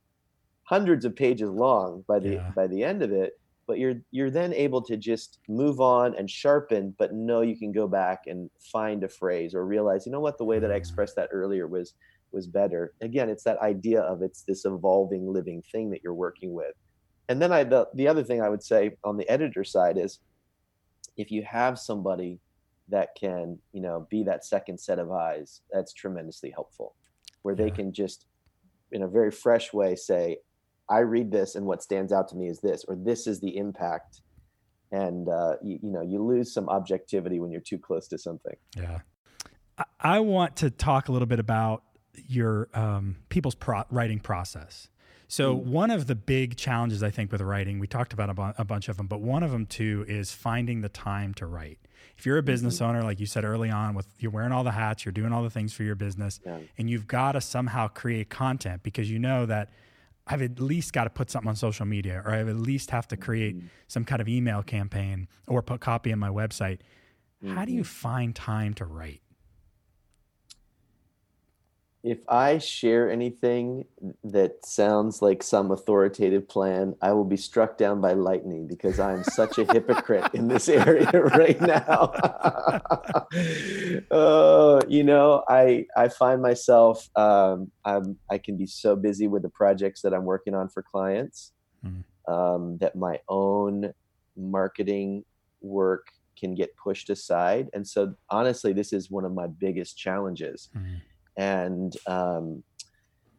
hundreds 0.65 1.05
of 1.05 1.15
pages 1.15 1.49
long 1.49 2.05
by 2.09 2.19
the 2.19 2.35
yeah. 2.35 2.51
by 2.55 2.67
the 2.67 2.83
end 2.83 3.03
of 3.03 3.13
it. 3.13 3.39
But 3.73 3.79
you're 3.79 4.03
you're 4.11 4.31
then 4.31 4.53
able 4.53 4.83
to 4.83 4.99
just 4.99 5.39
move 5.49 5.81
on 5.81 6.15
and 6.17 6.29
sharpen, 6.29 6.95
but 6.99 7.15
know 7.15 7.41
you 7.41 7.57
can 7.57 7.73
go 7.73 7.89
back 7.89 8.25
and 8.27 8.51
find 8.61 9.03
a 9.03 9.09
phrase 9.09 9.55
or 9.55 9.65
realize 9.65 10.05
you 10.05 10.13
know 10.13 10.21
what 10.21 10.37
the 10.37 10.45
way 10.45 10.59
that 10.59 10.71
I 10.71 10.75
expressed 10.75 11.17
that 11.17 11.31
earlier 11.33 11.67
was 11.67 11.95
was 12.33 12.47
better. 12.47 12.93
Again, 13.01 13.31
it's 13.31 13.45
that 13.45 13.59
idea 13.63 14.03
of 14.03 14.21
it's 14.21 14.43
this 14.43 14.67
evolving 14.67 15.27
living 15.27 15.63
thing 15.73 15.89
that 15.89 16.03
you're 16.05 16.13
working 16.13 16.53
with. 16.53 16.75
And 17.31 17.41
then 17.41 17.51
I 17.51 17.65
the, 17.65 17.89
the 17.95 18.09
other 18.09 18.23
thing 18.23 18.43
I 18.43 18.51
would 18.51 18.63
say 18.63 18.91
on 19.05 19.17
the 19.17 19.27
editor 19.31 19.65
side 19.65 19.97
is 19.97 20.19
if 21.17 21.31
you 21.31 21.43
have 21.45 21.79
somebody 21.79 22.41
that 22.91 23.15
can 23.19 23.59
you 23.73 23.81
know 23.81 24.07
be 24.11 24.23
that 24.25 24.45
second 24.45 24.79
set 24.79 24.99
of 24.99 25.11
eyes 25.11 25.63
that's 25.73 25.95
tremendously 25.95 26.51
helpful 26.51 26.95
where 27.41 27.55
they 27.55 27.71
can 27.71 27.91
just 27.91 28.27
in 28.91 29.05
a 29.05 29.09
very 29.09 29.31
fresh 29.31 29.73
way 29.73 29.97
say 29.97 30.37
i 30.93 31.01
read 31.01 31.31
this 31.31 31.55
and 31.55 31.67
what 31.67 31.83
stands 31.83 32.13
out 32.13 32.29
to 32.29 32.37
me 32.37 32.49
is 32.49 32.61
this 32.61 32.85
or 32.87 32.97
this 32.97 33.27
is 33.27 33.41
the 33.41 33.57
impact 33.57 34.21
and 34.91 35.29
uh, 35.29 35.55
you, 35.63 35.79
you 35.83 35.91
know 35.91 36.03
you 36.03 36.23
lose 36.23 36.53
some 36.53 36.69
objectivity 36.69 37.41
when 37.41 37.51
you're 37.51 37.61
too 37.61 37.79
close 37.79 38.07
to 38.09 38.19
something 38.19 38.57
yeah 38.77 39.01
i 40.01 40.21
want 40.21 40.57
to 40.57 40.71
talk 40.71 41.09
a 41.09 41.13
little 41.13 41.27
bit 41.27 41.41
about 41.41 41.83
your 42.15 42.69
um, 42.75 43.17
people's 43.31 43.55
pro- 43.55 43.85
writing 43.91 44.21
process 44.21 44.89
so 45.33 45.57
mm. 45.57 45.65
one 45.65 45.91
of 45.91 46.09
the 46.09 46.15
big 46.15 46.59
challenges 46.59 47.03
I 47.03 47.09
think 47.09 47.33
with 47.33 47.41
writing, 47.41 47.79
we 47.79 47.87
talked 47.87 48.13
about 48.13 48.29
a, 48.29 48.35
bu- 48.35 48.53
a, 48.59 48.67
bunch 48.67 48.91
of 48.91 48.99
them, 48.99 49.07
but 49.07 49.23
one 49.23 49.43
of 49.43 49.51
them 49.51 49.65
too 49.65 50.05
is 50.07 50.31
finding 50.31 50.83
the 50.83 50.91
time 50.91 51.33
to 51.35 51.47
write. 51.47 51.79
If 52.19 52.27
you're 52.27 52.37
a 52.37 52.43
business 52.43 52.77
mm-hmm. 52.77 52.85
owner, 52.85 53.03
like 53.03 53.19
you 53.19 53.25
said 53.25 53.43
early 53.43 53.71
on, 53.71 53.95
with 53.95 54.07
you're 54.19 54.31
wearing 54.31 54.53
all 54.53 54.63
the 54.63 54.73
hats, 54.73 55.07
you're 55.07 55.13
doing 55.13 55.33
all 55.33 55.43
the 55.43 55.49
things 55.49 55.73
for 55.73 55.85
your 55.85 55.95
business, 55.95 56.39
yeah. 56.45 56.59
and 56.77 56.91
you've 56.91 57.07
got 57.07 57.33
to 57.33 57.41
somehow 57.41 57.89
create 57.89 58.29
content 58.29 58.83
because 58.83 59.11
you 59.11 59.19
know 59.19 59.47
that 59.47 59.71
I've 60.27 60.43
at 60.43 60.61
least 60.61 60.93
got 60.93 61.05
to 61.05 61.11
put 61.11 61.31
something 61.31 61.49
on 61.49 61.57
social 61.57 61.87
media, 61.87 62.23
or 62.25 62.33
I 62.33 62.39
have 62.39 62.49
at 62.49 62.57
least 62.57 62.91
have 62.91 63.09
to 63.09 63.17
create 63.17 63.57
mm-hmm. 63.57 63.67
some 63.89 64.05
kind 64.05 64.21
of 64.21 64.29
email 64.29 64.63
campaign 64.63 65.29
or 65.49 65.63
put 65.63 65.81
copy 65.81 66.13
on 66.13 66.19
my 66.19 66.29
website. 66.29 66.79
Mm-hmm. 67.45 67.57
How 67.57 67.65
do 67.65 67.73
you 67.73 67.81
mm-hmm. 67.81 68.09
find 68.09 68.37
time 68.37 68.75
to 68.75 68.85
write? 68.85 69.21
If 72.03 72.19
I 72.29 72.59
share 72.59 73.09
anything 73.09 73.85
that 74.25 74.67
sounds 74.67 75.23
like 75.23 75.41
some 75.41 75.71
authoritative 75.71 76.49
plan, 76.49 76.97
I 77.01 77.13
will 77.13 77.25
be 77.25 77.37
struck 77.37 77.79
down 77.79 78.01
by 78.01 78.15
lightning 78.15 78.67
because 78.67 78.99
I'm 78.99 79.23
such 79.23 79.59
a 79.59 79.73
hypocrite 79.73 80.35
in 80.35 80.49
this 80.49 80.69
area 80.69 81.09
right 81.13 81.61
now. 81.61 82.13
uh, 84.11 84.81
you 84.89 85.05
know, 85.05 85.45
I 85.49 85.87
I 85.97 86.09
find 86.09 86.43
myself 86.43 87.09
um, 87.15 87.71
I'm 87.85 88.19
I 88.29 88.39
can 88.39 88.57
be 88.57 88.67
so 88.67 88.97
busy 88.97 89.29
with 89.29 89.43
the 89.43 89.51
projects 89.51 90.03
that 90.03 90.13
I'm 90.13 90.25
working 90.25 90.55
on 90.55 90.69
for 90.69 90.83
clients 90.83 91.53
mm. 91.87 92.03
um, 92.27 92.79
that 92.79 92.97
my 92.97 93.21
own 93.29 93.95
marketing 94.37 95.25
work 95.61 96.09
can 96.37 96.57
get 96.57 96.77
pushed 96.77 97.11
aside, 97.11 97.71
and 97.75 97.87
so 97.87 98.17
honestly, 98.29 98.73
this 98.73 98.93
is 98.93 99.09
one 99.09 99.25
of 99.25 99.33
my 99.33 99.47
biggest 99.47 99.97
challenges. 99.97 100.69
Mm 100.77 101.01
and 101.37 101.97
um, 102.07 102.63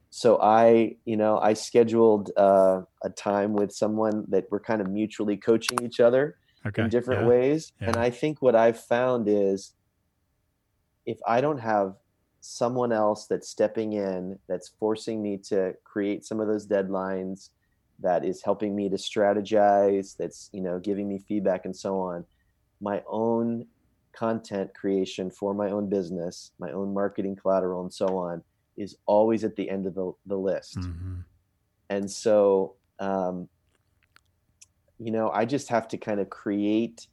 so 0.10 0.40
I, 0.40 0.98
you 1.06 1.18
know, 1.18 1.40
I 1.40 1.54
scheduled 1.54 2.32
uh, 2.38 2.82
a 3.04 3.10
time 3.10 3.54
with 3.54 3.72
someone 3.72 4.26
that 4.30 4.46
we're 4.52 4.60
kind 4.60 4.82
of 4.82 4.88
mutually 4.88 5.38
coaching 5.38 5.80
each 5.82 6.00
other 6.00 6.38
okay. 6.68 6.84
in 6.84 6.90
different 6.90 7.22
yeah. 7.22 7.28
ways. 7.28 7.72
Yeah. 7.82 7.88
And 7.88 7.98
I 7.98 8.12
think 8.12 8.42
what 8.42 8.56
I've 8.56 8.80
found 8.80 9.28
is 9.28 9.74
if 11.06 11.18
I 11.28 11.42
don't 11.42 11.60
have 11.60 11.96
someone 12.42 12.92
else 12.92 13.26
that's 13.26 13.50
stepping 13.50 13.94
in, 13.94 14.38
that's 14.48 14.70
forcing 14.80 15.22
me 15.22 15.38
to 15.50 15.74
create 15.84 16.26
some 16.26 16.40
of 16.40 16.48
those 16.48 16.68
deadlines, 16.68 17.50
that 18.00 18.26
is 18.26 18.44
helping 18.44 18.76
me 18.76 18.90
to 18.90 18.98
strategize, 18.98 20.16
that's, 20.18 20.50
you 20.52 20.62
know, 20.62 20.78
giving 20.78 21.08
me 21.08 21.20
feedback 21.20 21.66
and 21.66 21.76
so 21.76 22.00
on, 22.00 22.26
my 22.82 23.02
own 23.08 23.66
content 24.14 24.74
creation 24.74 25.30
for 25.30 25.54
my 25.54 25.70
own 25.70 25.90
business, 25.90 26.52
my 26.60 26.72
own 26.72 26.94
marketing 26.94 27.36
collateral, 27.36 27.82
and 27.82 27.94
so 27.94 28.18
on, 28.18 28.44
is 28.78 28.98
always 29.06 29.44
at 29.44 29.56
the 29.56 29.70
end 29.70 29.86
of 29.86 29.94
the, 29.96 30.12
the 30.26 30.38
list. 30.38 30.78
Mm-hmm. 30.78 31.20
And 31.90 32.10
so, 32.10 32.76
um, 33.00 33.48
you 35.00 35.12
know, 35.12 35.30
I 35.32 35.46
just 35.46 35.68
have 35.68 35.88
to 35.90 35.98
kind 35.98 36.20
of 36.20 36.30
create, 36.30 37.08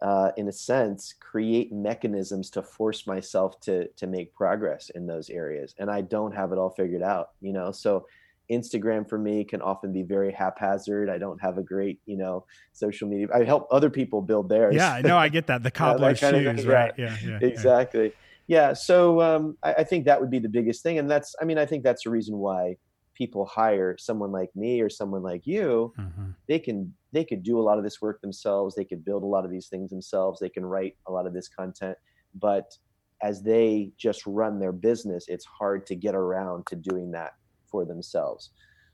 uh, 0.00 0.30
in 0.36 0.48
a 0.48 0.52
sense, 0.52 1.14
create 1.18 1.72
mechanisms 1.72 2.50
to 2.50 2.62
force 2.62 3.06
myself 3.06 3.60
to 3.60 3.88
to 3.88 4.06
make 4.06 4.34
progress 4.34 4.90
in 4.90 5.06
those 5.06 5.28
areas. 5.30 5.74
And 5.78 5.90
I 5.90 6.02
don't 6.02 6.34
have 6.34 6.52
it 6.52 6.58
all 6.58 6.70
figured 6.70 7.02
out, 7.02 7.30
you 7.40 7.52
know. 7.52 7.72
So 7.72 8.06
Instagram 8.50 9.08
for 9.08 9.18
me 9.18 9.44
can 9.44 9.60
often 9.60 9.92
be 9.92 10.02
very 10.02 10.32
haphazard. 10.32 11.10
I 11.10 11.18
don't 11.18 11.40
have 11.40 11.58
a 11.58 11.62
great, 11.62 12.00
you 12.06 12.16
know, 12.16 12.44
social 12.72 13.08
media. 13.08 13.28
I 13.34 13.44
help 13.44 13.66
other 13.70 13.90
people 13.90 14.22
build 14.22 14.48
theirs. 14.48 14.74
Yeah, 14.74 15.00
no, 15.04 15.16
I 15.16 15.28
get 15.28 15.46
that. 15.48 15.62
The 15.62 15.70
cobbler 15.70 16.10
yeah, 16.20 16.30
shoes, 16.30 16.66
right? 16.66 16.92
Yeah, 16.96 17.16
yeah, 17.24 17.38
exactly. 17.40 18.12
Yeah. 18.46 18.68
yeah. 18.68 18.72
So 18.72 19.20
um, 19.20 19.56
I, 19.62 19.74
I, 19.74 19.84
think 19.84 20.04
that 20.04 20.20
would 20.20 20.30
be 20.30 20.38
the 20.38 20.48
biggest 20.48 20.82
thing, 20.82 20.98
and 20.98 21.10
that's, 21.10 21.34
I 21.40 21.44
mean, 21.44 21.58
I 21.58 21.66
think 21.66 21.82
that's 21.82 22.04
the 22.04 22.10
reason 22.10 22.38
why 22.38 22.76
people 23.14 23.46
hire 23.46 23.96
someone 23.98 24.30
like 24.30 24.50
me 24.54 24.80
or 24.80 24.90
someone 24.90 25.22
like 25.22 25.46
you. 25.46 25.92
Mm-hmm. 25.98 26.30
They 26.48 26.58
can 26.58 26.94
they 27.12 27.24
could 27.24 27.42
do 27.42 27.58
a 27.58 27.62
lot 27.62 27.78
of 27.78 27.84
this 27.84 28.00
work 28.00 28.20
themselves. 28.20 28.74
They 28.74 28.84
could 28.84 29.04
build 29.04 29.22
a 29.22 29.26
lot 29.26 29.44
of 29.44 29.50
these 29.50 29.68
things 29.68 29.90
themselves. 29.90 30.38
They 30.38 30.50
can 30.50 30.66
write 30.66 30.96
a 31.08 31.12
lot 31.12 31.26
of 31.26 31.32
this 31.32 31.48
content, 31.48 31.96
but 32.34 32.76
as 33.22 33.42
they 33.42 33.92
just 33.96 34.22
run 34.26 34.60
their 34.60 34.72
business, 34.72 35.24
it's 35.28 35.46
hard 35.46 35.86
to 35.86 35.94
get 35.94 36.14
around 36.14 36.66
to 36.66 36.76
doing 36.76 37.10
that 37.12 37.32
for 37.76 37.84
themselves. 37.84 38.50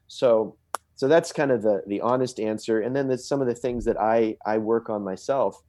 So 0.09 0.57
so 0.97 1.07
that's 1.09 1.33
kind 1.33 1.53
of 1.53 1.63
the 1.63 1.83
the 1.87 2.01
honest 2.01 2.41
answer. 2.41 2.81
And 2.81 2.95
then 2.97 3.07
there's 3.07 3.29
some 3.29 3.41
of 3.41 3.47
the 3.47 3.55
things 3.55 3.85
that 3.85 4.01
I 4.01 4.37
I 4.45 4.59
work 4.59 4.91
on 4.91 5.05
myself. 5.05 5.63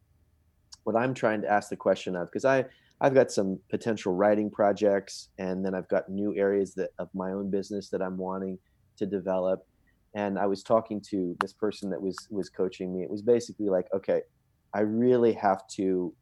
What 0.84 0.96
I'm 0.96 1.14
trying 1.14 1.42
to 1.44 1.50
ask 1.50 1.70
the 1.70 1.76
question 1.76 2.16
of 2.16 2.28
because 2.28 2.46
I 2.46 2.66
I've 3.00 3.14
got 3.14 3.32
some 3.32 3.60
potential 3.70 4.14
writing 4.16 4.50
projects, 4.50 5.30
and 5.38 5.64
then 5.64 5.76
I've 5.76 5.90
got 5.90 6.10
new 6.10 6.36
areas 6.36 6.74
that 6.76 6.90
of 6.98 7.10
my 7.14 7.32
own 7.32 7.52
business 7.52 7.90
that 7.90 8.02
I'm 8.02 8.18
wanting 8.18 8.58
to 8.98 9.06
develop. 9.06 9.68
And 10.16 10.40
I 10.40 10.48
was 10.48 10.64
talking 10.64 11.02
to 11.10 11.36
this 11.40 11.54
person 11.54 11.90
that 11.92 12.02
was 12.02 12.18
was 12.32 12.50
coaching 12.50 12.92
me. 12.96 13.04
It 13.04 13.12
was 13.12 13.22
basically 13.22 13.70
like, 13.70 13.88
okay, 13.94 14.22
I 14.74 14.82
really 14.82 15.34
have 15.34 15.68
to 15.76 16.14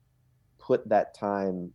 put 0.60 0.90
that 0.90 1.16
time 1.16 1.72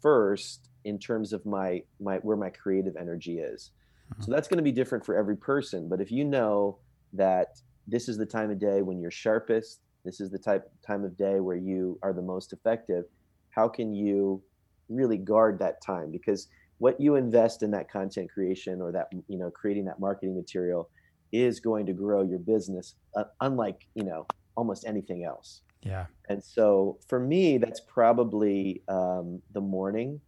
first 0.00 0.70
in 0.84 0.98
terms 0.98 1.34
of 1.34 1.44
my 1.44 1.82
my 2.00 2.16
where 2.18 2.36
my 2.36 2.50
creative 2.50 2.96
energy 2.96 3.38
is 3.38 3.72
Mm-hmm. 4.12 4.22
So 4.22 4.32
that's 4.32 4.48
going 4.48 4.58
to 4.58 4.62
be 4.62 4.72
different 4.72 5.04
for 5.04 5.16
every 5.16 5.36
person. 5.36 5.88
But 5.88 6.00
if 6.00 6.10
you 6.10 6.24
know 6.24 6.78
that 7.12 7.48
this 7.86 8.08
is 8.08 8.18
the 8.18 8.26
time 8.26 8.50
of 8.50 8.58
day 8.58 8.82
when 8.82 9.00
you're 9.00 9.10
sharpest, 9.10 9.80
this 10.04 10.20
is 10.20 10.30
the 10.30 10.38
type 10.38 10.70
time 10.86 11.04
of 11.04 11.16
day 11.16 11.40
where 11.40 11.56
you 11.56 11.98
are 12.02 12.12
the 12.12 12.22
most 12.22 12.52
effective, 12.52 13.04
how 13.50 13.68
can 13.68 13.94
you 13.94 14.42
really 14.88 15.18
guard 15.18 15.58
that 15.58 15.82
time? 15.82 16.10
Because 16.10 16.48
what 16.78 17.00
you 17.00 17.16
invest 17.16 17.62
in 17.62 17.70
that 17.72 17.90
content 17.90 18.30
creation 18.30 18.80
or 18.80 18.90
that 18.92 19.08
you 19.28 19.38
know 19.38 19.50
creating 19.50 19.84
that 19.84 20.00
marketing 20.00 20.34
material 20.34 20.88
is 21.32 21.60
going 21.60 21.84
to 21.84 21.92
grow 21.92 22.22
your 22.22 22.38
business 22.38 22.94
uh, 23.16 23.24
unlike 23.40 23.86
you 23.94 24.04
know 24.04 24.26
almost 24.56 24.86
anything 24.86 25.24
else 25.24 25.62
yeah 25.82 26.06
and 26.28 26.42
so 26.42 26.98
for 27.08 27.20
me 27.20 27.58
that's 27.58 27.80
probably 27.80 28.82
um, 28.88 29.40
the 29.52 29.60
morning 29.60 30.20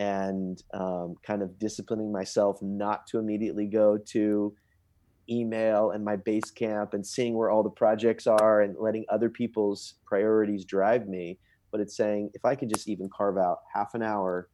and 0.00 0.62
um, 0.72 1.14
kind 1.22 1.42
of 1.42 1.58
disciplining 1.58 2.10
myself 2.10 2.60
not 2.62 3.06
to 3.06 3.18
immediately 3.18 3.66
go 3.66 3.98
to 3.98 4.54
email 5.28 5.90
and 5.90 6.04
my 6.04 6.16
Basecamp 6.16 6.94
and 6.94 7.06
seeing 7.06 7.34
where 7.34 7.50
all 7.50 7.62
the 7.62 7.70
projects 7.70 8.26
are 8.26 8.62
and 8.62 8.76
letting 8.78 9.04
other 9.08 9.28
people's 9.28 9.94
priorities 10.06 10.64
drive 10.64 11.06
me 11.06 11.38
but 11.70 11.80
it's 11.80 11.96
saying 11.96 12.30
if 12.34 12.44
I 12.44 12.54
could 12.54 12.68
just 12.68 12.88
even 12.88 13.08
carve 13.08 13.38
out 13.38 13.60
half 13.72 13.94
an 13.94 14.02
hour 14.02 14.48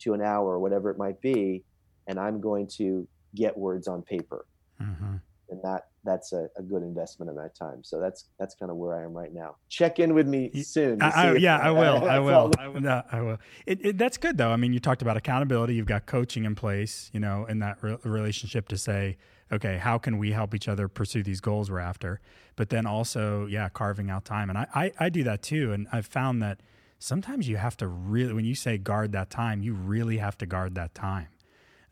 to 0.00 0.14
an 0.14 0.20
hour, 0.20 0.58
whatever 0.58 0.90
it 0.90 0.98
might 0.98 1.20
be, 1.20 1.64
and 2.06 2.18
I'm 2.18 2.40
going 2.40 2.68
to 2.76 3.08
get 3.34 3.56
words 3.56 3.88
on 3.88 4.02
paper. 4.02 4.46
Mm-hmm. 4.80 5.16
And 5.50 5.62
that 5.62 5.88
that's 6.06 6.32
a, 6.32 6.48
a, 6.56 6.62
good 6.62 6.82
investment 6.82 7.28
of 7.28 7.36
my 7.36 7.48
time. 7.58 7.82
So 7.82 8.00
that's 8.00 8.28
that's 8.38 8.54
kind 8.54 8.70
of 8.70 8.76
where 8.76 8.98
I 8.98 9.04
am 9.04 9.12
right 9.12 9.32
now. 9.34 9.56
Check 9.68 9.98
in 9.98 10.14
with 10.14 10.26
me 10.26 10.50
soon. 10.62 11.02
I, 11.02 11.08
I, 11.08 11.32
yeah, 11.36 11.58
I 11.58 11.70
will. 11.70 12.04
I 12.08 12.18
will. 12.18 12.52
I 12.58 12.68
will. 12.68 12.80
No, 12.80 13.02
I 13.10 13.20
will. 13.20 13.38
It, 13.66 13.84
it, 13.84 13.98
that's 13.98 14.16
good 14.16 14.38
though. 14.38 14.50
I 14.50 14.56
mean, 14.56 14.72
you 14.72 14.80
talked 14.80 15.02
about 15.02 15.16
accountability. 15.16 15.74
You've 15.74 15.86
got 15.86 16.06
coaching 16.06 16.44
in 16.44 16.54
place, 16.54 17.10
you 17.12 17.20
know, 17.20 17.44
in 17.46 17.58
that 17.58 17.82
re- 17.82 17.98
relationship 18.04 18.68
to 18.68 18.78
say, 18.78 19.18
okay, 19.52 19.78
how 19.78 19.98
can 19.98 20.18
we 20.18 20.32
help 20.32 20.54
each 20.54 20.68
other 20.68 20.88
pursue 20.88 21.22
these 21.22 21.40
goals 21.40 21.70
we're 21.70 21.78
after? 21.78 22.20
But 22.56 22.70
then 22.70 22.86
also, 22.86 23.46
yeah, 23.46 23.68
carving 23.68 24.10
out 24.10 24.24
time. 24.24 24.48
And 24.48 24.58
I, 24.58 24.66
I, 24.74 24.92
I 24.98 25.08
do 25.08 25.24
that 25.24 25.42
too. 25.42 25.72
And 25.72 25.86
I've 25.92 26.06
found 26.06 26.42
that 26.42 26.60
sometimes 26.98 27.48
you 27.48 27.56
have 27.56 27.76
to 27.78 27.86
really, 27.86 28.32
when 28.32 28.44
you 28.44 28.54
say 28.54 28.78
guard 28.78 29.12
that 29.12 29.30
time, 29.30 29.62
you 29.62 29.74
really 29.74 30.18
have 30.18 30.38
to 30.38 30.46
guard 30.46 30.74
that 30.76 30.94
time. 30.94 31.28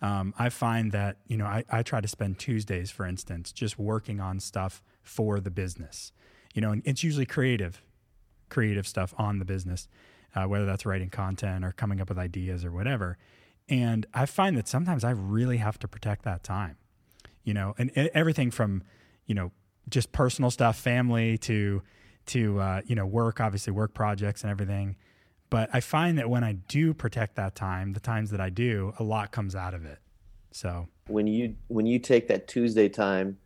Um, 0.05 0.35
I 0.39 0.49
find 0.51 0.93
that, 0.93 1.17
you 1.27 1.37
know, 1.37 1.47
I, 1.47 1.65
I 1.71 1.83
try 1.83 2.01
to 2.01 2.09
spend 2.09 2.39
Tuesdays, 2.39 2.91
for 2.91 3.07
instance, 3.07 3.53
just 3.53 3.79
working 3.79 4.21
on 4.21 4.41
stuff 4.41 4.83
for 5.03 5.41
the 5.41 5.51
business. 5.51 6.13
You 6.55 6.61
know, 6.61 6.73
and 6.73 6.83
it's 6.85 7.03
usually 7.03 7.27
creative, 7.27 7.83
creative 8.49 8.87
stuff 8.87 9.15
on 9.17 9.39
the 9.39 9.45
business, 9.45 9.89
uh, 10.35 10.45
whether 10.45 10.67
that's 10.67 10.85
writing 10.85 11.11
content 11.11 11.65
or 11.65 11.73
coming 11.73 12.01
up 12.01 12.09
with 12.09 12.19
ideas 12.19 12.65
or 12.65 12.71
whatever. 12.71 13.19
And 13.69 14.07
I 14.13 14.27
find 14.27 14.57
that 14.57 14.69
sometimes 14.69 15.05
I 15.05 15.11
really 15.11 15.57
have 15.57 15.79
to 15.79 15.89
protect 15.89 16.25
that 16.25 16.45
time 16.45 16.77
you 17.45 17.55
know, 17.55 17.75
and, 17.79 17.91
and 17.95 18.11
everything 18.15 18.51
from, 18.51 18.83
you 19.27 19.35
know, 19.35 19.53
just 19.89 20.13
personal 20.13 20.51
stuff, 20.51 20.77
family 20.77 21.39
to, 21.39 21.83
to, 22.27 22.59
uh, 22.59 22.81
you 22.87 22.97
know, 22.97 23.07
work, 23.07 23.41
obviously 23.41 23.73
work 23.73 23.95
projects 23.95 24.43
and 24.43 24.51
everything. 24.51 24.97
But 25.51 25.71
I 25.73 25.81
find 25.81 26.19
that 26.19 26.29
when 26.29 26.43
I 26.43 26.53
do 26.53 26.95
protect 26.95 27.37
that 27.37 27.55
time, 27.55 27.93
the 27.93 28.01
times 28.01 28.31
that 28.31 28.41
I 28.41 28.51
do, 28.51 28.93
a 28.99 29.05
lot 29.05 29.31
comes 29.31 29.55
out 29.55 29.75
of 29.75 29.85
it. 29.85 29.99
So 30.51 30.89
when 31.07 31.27
you, 31.27 31.57
when 31.69 31.87
you 31.87 31.99
take 31.99 32.29
that 32.29 32.49
Tuesday 32.49 32.89
time 32.89 33.39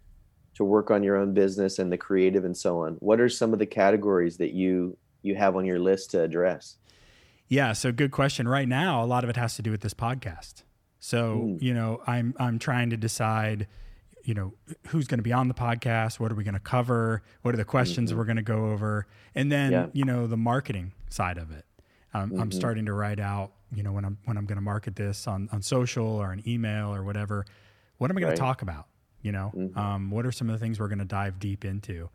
to 0.54 0.64
work 0.64 0.90
on 0.90 1.02
your 1.02 1.16
own 1.16 1.34
business 1.34 1.78
and 1.78 1.92
the 1.92 1.98
creative 1.98 2.44
and 2.44 2.56
so 2.56 2.84
on, 2.84 2.94
what 2.94 3.20
are 3.20 3.28
some 3.28 3.52
of 3.52 3.58
the 3.58 3.66
categories 3.66 4.38
that 4.38 4.52
you, 4.52 4.96
you 5.22 5.34
have 5.34 5.56
on 5.56 5.64
your 5.64 5.78
list 5.78 6.10
to 6.12 6.22
address? 6.22 6.76
Yeah, 7.48 7.72
so 7.72 7.92
good 7.92 8.10
question. 8.10 8.46
Right 8.46 8.68
now, 8.68 9.02
a 9.02 9.06
lot 9.06 9.24
of 9.24 9.30
it 9.30 9.36
has 9.36 9.56
to 9.56 9.62
do 9.62 9.70
with 9.70 9.80
this 9.80 9.94
podcast. 9.94 10.62
So, 11.00 11.36
mm. 11.36 11.62
you 11.62 11.72
know, 11.72 12.02
I'm 12.06 12.34
I'm 12.38 12.58
trying 12.58 12.90
to 12.90 12.96
decide 12.96 13.66
you 14.24 14.34
know 14.34 14.52
who's 14.88 15.06
going 15.06 15.18
to 15.18 15.24
be 15.24 15.32
on 15.32 15.48
the 15.48 15.54
podcast 15.54 16.20
what 16.20 16.30
are 16.30 16.34
we 16.34 16.44
going 16.44 16.52
to 16.52 16.60
cover 16.60 17.22
what 17.42 17.54
are 17.54 17.56
the 17.56 17.64
questions 17.64 18.10
mm-hmm. 18.10 18.18
we're 18.18 18.26
going 18.26 18.36
to 18.36 18.42
go 18.42 18.66
over 18.66 19.06
and 19.34 19.50
then 19.50 19.72
yeah. 19.72 19.86
you 19.94 20.04
know 20.04 20.26
the 20.26 20.36
marketing 20.36 20.92
side 21.08 21.38
of 21.38 21.50
it 21.50 21.64
um, 22.22 22.30
mm-hmm. 22.30 22.40
i'm 22.40 22.52
starting 22.52 22.86
to 22.86 22.92
write 22.92 23.20
out 23.20 23.52
you 23.74 23.82
know 23.82 23.92
when 23.92 24.04
i'm 24.04 24.18
when 24.24 24.36
i'm 24.36 24.46
going 24.46 24.56
to 24.56 24.62
market 24.62 24.96
this 24.96 25.26
on 25.26 25.48
on 25.52 25.62
social 25.62 26.06
or 26.06 26.32
an 26.32 26.42
email 26.46 26.94
or 26.94 27.02
whatever 27.02 27.44
what 27.98 28.10
am 28.10 28.16
i 28.16 28.20
going 28.20 28.30
right. 28.30 28.36
to 28.36 28.40
talk 28.40 28.62
about 28.62 28.86
you 29.22 29.32
know 29.32 29.52
mm-hmm. 29.54 29.78
um, 29.78 30.10
what 30.10 30.24
are 30.26 30.32
some 30.32 30.48
of 30.48 30.58
the 30.58 30.64
things 30.64 30.78
we're 30.78 30.88
going 30.88 30.98
to 30.98 31.04
dive 31.04 31.38
deep 31.38 31.64
into 31.64 32.08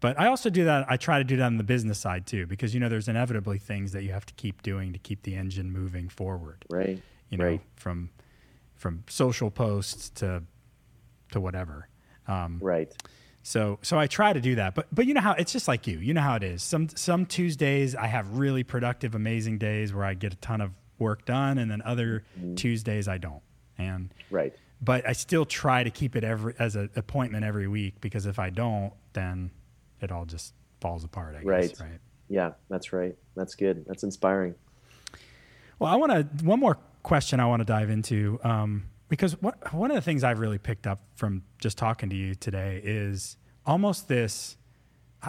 but 0.00 0.18
i 0.18 0.26
also 0.26 0.50
do 0.50 0.64
that 0.64 0.84
i 0.88 0.96
try 0.96 1.18
to 1.18 1.24
do 1.24 1.36
that 1.36 1.46
on 1.46 1.56
the 1.56 1.64
business 1.64 1.98
side 1.98 2.26
too 2.26 2.46
because 2.46 2.74
you 2.74 2.80
know 2.80 2.88
there's 2.88 3.08
inevitably 3.08 3.58
things 3.58 3.92
that 3.92 4.02
you 4.02 4.12
have 4.12 4.26
to 4.26 4.34
keep 4.34 4.62
doing 4.62 4.92
to 4.92 4.98
keep 4.98 5.22
the 5.22 5.34
engine 5.34 5.70
moving 5.70 6.08
forward 6.08 6.64
right 6.70 7.00
you 7.30 7.38
know 7.38 7.44
right. 7.44 7.60
from 7.76 8.10
from 8.76 9.02
social 9.08 9.50
posts 9.50 10.10
to 10.10 10.42
to 11.34 11.40
whatever. 11.40 11.88
Um, 12.26 12.58
right. 12.62 12.90
So 13.46 13.78
so 13.82 13.98
I 13.98 14.06
try 14.06 14.32
to 14.32 14.40
do 14.40 14.54
that, 14.54 14.74
but 14.74 14.86
but 14.90 15.06
you 15.06 15.12
know 15.12 15.20
how 15.20 15.32
it's 15.32 15.52
just 15.52 15.68
like 15.68 15.86
you. 15.86 15.98
You 15.98 16.14
know 16.14 16.22
how 16.22 16.34
it 16.34 16.42
is. 16.42 16.62
Some 16.62 16.88
some 16.88 17.26
Tuesdays 17.26 17.94
I 17.94 18.06
have 18.06 18.38
really 18.38 18.64
productive, 18.64 19.14
amazing 19.14 19.58
days 19.58 19.92
where 19.92 20.04
I 20.04 20.14
get 20.14 20.32
a 20.32 20.36
ton 20.36 20.62
of 20.62 20.72
work 20.98 21.26
done, 21.26 21.58
and 21.58 21.70
then 21.70 21.82
other 21.82 22.24
mm-hmm. 22.38 22.54
Tuesdays 22.54 23.06
I 23.06 23.18
don't. 23.18 23.42
And 23.76 24.14
right. 24.30 24.54
But 24.80 25.06
I 25.06 25.12
still 25.12 25.44
try 25.44 25.84
to 25.84 25.90
keep 25.90 26.16
it 26.16 26.24
every 26.24 26.54
as 26.58 26.74
an 26.74 26.88
appointment 26.96 27.44
every 27.44 27.68
week 27.68 28.00
because 28.00 28.24
if 28.24 28.38
I 28.38 28.48
don't, 28.48 28.94
then 29.12 29.50
it 30.00 30.10
all 30.10 30.24
just 30.24 30.54
falls 30.80 31.04
apart. 31.04 31.36
I 31.36 31.42
right. 31.42 31.68
Guess, 31.68 31.80
right. 31.82 32.00
Yeah, 32.30 32.52
that's 32.70 32.94
right. 32.94 33.14
That's 33.36 33.54
good. 33.54 33.84
That's 33.86 34.04
inspiring. 34.04 34.54
Well, 35.78 35.92
I 35.92 35.96
want 35.96 36.12
to 36.12 36.44
one 36.46 36.60
more 36.60 36.78
question 37.02 37.40
I 37.40 37.46
want 37.46 37.60
to 37.60 37.66
dive 37.66 37.90
into. 37.90 38.40
Um, 38.42 38.84
because 39.14 39.40
what, 39.40 39.72
one 39.72 39.92
of 39.92 39.94
the 39.94 40.00
things 40.00 40.24
I've 40.24 40.40
really 40.40 40.58
picked 40.58 40.88
up 40.88 41.00
from 41.14 41.44
just 41.60 41.78
talking 41.78 42.10
to 42.10 42.16
you 42.16 42.34
today 42.34 42.80
is 42.82 43.36
almost 43.64 44.08
this. 44.08 44.56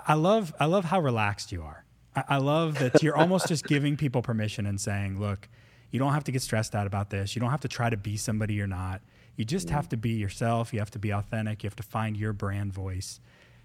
I 0.08 0.15
love 0.15 0.56
I 0.60 0.65
love 0.65 0.86
how 0.86 1.00
relaxed 1.00 1.52
you 1.52 1.62
are. 1.62 1.86
I, 2.15 2.24
I 2.30 2.38
love 2.38 2.80
that 2.80 3.04
you're 3.04 3.15
almost 3.15 3.48
just 3.48 3.63
giving 3.65 3.95
people 3.95 4.24
permission 4.24 4.65
and 4.65 4.82
saying, 4.82 5.19
"Look, 5.19 5.48
you 5.91 6.00
don't 6.00 6.13
have 6.13 6.24
to 6.24 6.32
get 6.32 6.41
stressed 6.41 6.74
out 6.74 6.88
about 6.88 7.12
this. 7.12 7.36
You 7.36 7.39
don't 7.39 7.52
have 7.52 7.62
to 7.62 7.67
try 7.67 7.91
to 7.91 7.98
be 7.98 8.17
somebody 8.17 8.56
you're 8.56 8.65
not. 8.65 9.02
You 9.36 9.45
just 9.45 9.67
mm-hmm. 9.67 9.76
have 9.76 9.89
to 9.89 9.98
be 9.98 10.12
yourself. 10.12 10.74
You 10.74 10.80
have 10.80 10.91
to 10.91 11.00
be 11.00 11.12
authentic. 11.12 11.62
You 11.63 11.67
have 11.67 11.76
to 11.76 11.84
find 11.84 12.17
your 12.17 12.34
brand 12.34 12.74
voice." 12.74 13.19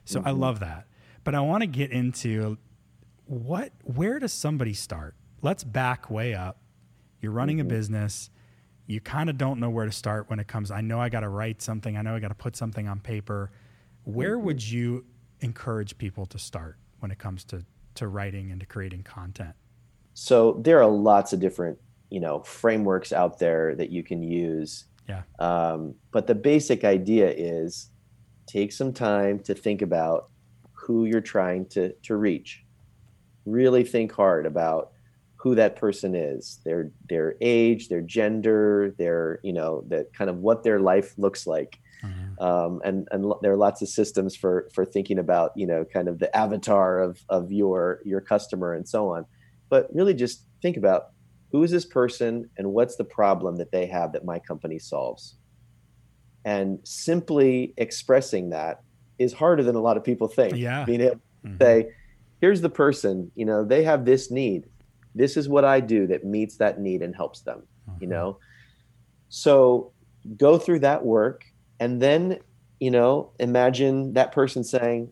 So 0.04 0.18
mm-hmm. 0.18 0.28
I 0.28 0.32
love 0.32 0.60
that. 0.60 0.86
But 1.24 1.34
I 1.34 1.40
want 1.40 1.62
to 1.62 1.66
get 1.66 1.92
into 1.92 2.58
what 3.24 3.72
where 3.84 4.18
does 4.18 4.34
somebody 4.34 4.74
start? 4.74 5.14
Let's 5.40 5.64
back 5.64 6.10
way 6.10 6.34
up. 6.34 6.58
You're 7.22 7.32
running 7.32 7.56
mm-hmm. 7.56 7.68
a 7.68 7.70
business 7.70 8.28
you 8.90 9.00
kind 9.00 9.30
of 9.30 9.38
don't 9.38 9.60
know 9.60 9.70
where 9.70 9.86
to 9.86 9.92
start 9.92 10.28
when 10.28 10.38
it 10.40 10.48
comes 10.48 10.70
i 10.70 10.80
know 10.80 11.00
i 11.00 11.08
got 11.08 11.20
to 11.20 11.28
write 11.28 11.62
something 11.62 11.96
i 11.96 12.02
know 12.02 12.14
i 12.14 12.20
got 12.20 12.28
to 12.28 12.34
put 12.34 12.56
something 12.56 12.88
on 12.88 13.00
paper. 13.00 13.50
Where 14.04 14.36
mm-hmm. 14.36 14.46
would 14.46 14.70
you 14.70 15.04
encourage 15.40 15.96
people 15.98 16.26
to 16.26 16.38
start 16.38 16.76
when 17.00 17.10
it 17.10 17.18
comes 17.18 17.44
to 17.44 17.64
to 17.96 18.08
writing 18.08 18.50
and 18.50 18.60
to 18.60 18.66
creating 18.66 19.02
content? 19.02 19.54
So 20.14 20.60
there 20.62 20.80
are 20.80 20.90
lots 20.90 21.32
of 21.32 21.40
different 21.40 21.78
you 22.10 22.20
know 22.20 22.40
frameworks 22.40 23.12
out 23.12 23.38
there 23.38 23.74
that 23.76 23.90
you 23.90 24.02
can 24.02 24.22
use. 24.22 24.84
Yeah. 25.08 25.22
Um, 25.38 25.94
but 26.12 26.26
the 26.26 26.34
basic 26.34 26.84
idea 26.84 27.30
is 27.30 27.90
take 28.46 28.72
some 28.72 28.92
time 28.92 29.40
to 29.40 29.54
think 29.54 29.82
about 29.82 30.30
who 30.72 31.04
you're 31.04 31.20
trying 31.20 31.66
to 31.66 31.92
to 32.02 32.16
reach. 32.16 32.64
Really 33.46 33.84
think 33.84 34.12
hard 34.12 34.46
about 34.46 34.92
who 35.40 35.54
that 35.54 35.76
person 35.76 36.14
is, 36.14 36.60
their 36.64 36.90
their 37.08 37.34
age, 37.40 37.88
their 37.88 38.02
gender, 38.02 38.94
their 38.98 39.40
you 39.42 39.54
know 39.54 39.84
that 39.88 40.12
kind 40.12 40.28
of 40.28 40.36
what 40.36 40.62
their 40.62 40.80
life 40.80 41.14
looks 41.16 41.46
like. 41.46 41.78
Mm-hmm. 42.04 42.42
Um, 42.42 42.82
and 42.84 43.08
and 43.10 43.32
there 43.40 43.52
are 43.52 43.56
lots 43.56 43.80
of 43.80 43.88
systems 43.88 44.36
for 44.36 44.68
for 44.74 44.84
thinking 44.84 45.18
about 45.18 45.52
you 45.56 45.66
know 45.66 45.86
kind 45.86 46.08
of 46.08 46.18
the 46.18 46.34
avatar 46.36 47.00
of 47.00 47.18
of 47.30 47.50
your 47.50 48.00
your 48.04 48.20
customer 48.20 48.74
and 48.74 48.86
so 48.86 49.14
on. 49.14 49.24
But 49.70 49.88
really, 49.94 50.12
just 50.12 50.44
think 50.60 50.76
about 50.76 51.12
who 51.52 51.62
is 51.62 51.70
this 51.70 51.86
person 51.86 52.50
and 52.58 52.72
what's 52.72 52.96
the 52.96 53.04
problem 53.04 53.56
that 53.56 53.72
they 53.72 53.86
have 53.86 54.12
that 54.12 54.24
my 54.26 54.38
company 54.38 54.78
solves. 54.78 55.36
And 56.44 56.78
simply 56.84 57.72
expressing 57.76 58.50
that 58.50 58.82
is 59.18 59.32
harder 59.32 59.62
than 59.62 59.74
a 59.74 59.80
lot 59.80 59.96
of 59.96 60.04
people 60.04 60.28
think. 60.28 60.56
Yeah. 60.56 60.84
Being 60.84 61.00
able 61.00 61.14
to 61.14 61.20
mm-hmm. 61.48 61.56
say, 61.60 61.88
here's 62.40 62.60
the 62.60 62.70
person, 62.70 63.30
you 63.34 63.44
know, 63.44 63.64
they 63.64 63.82
have 63.84 64.04
this 64.04 64.30
need 64.30 64.66
this 65.14 65.36
is 65.36 65.48
what 65.48 65.64
I 65.64 65.80
do 65.80 66.06
that 66.08 66.24
meets 66.24 66.56
that 66.58 66.80
need 66.80 67.02
and 67.02 67.14
helps 67.14 67.40
them, 67.40 67.62
you 67.86 68.06
mm-hmm. 68.06 68.10
know? 68.10 68.38
So 69.28 69.92
go 70.36 70.58
through 70.58 70.80
that 70.80 71.04
work 71.04 71.44
and 71.78 72.00
then, 72.00 72.38
you 72.78 72.90
know, 72.90 73.32
imagine 73.38 74.12
that 74.14 74.32
person 74.32 74.64
saying, 74.64 75.10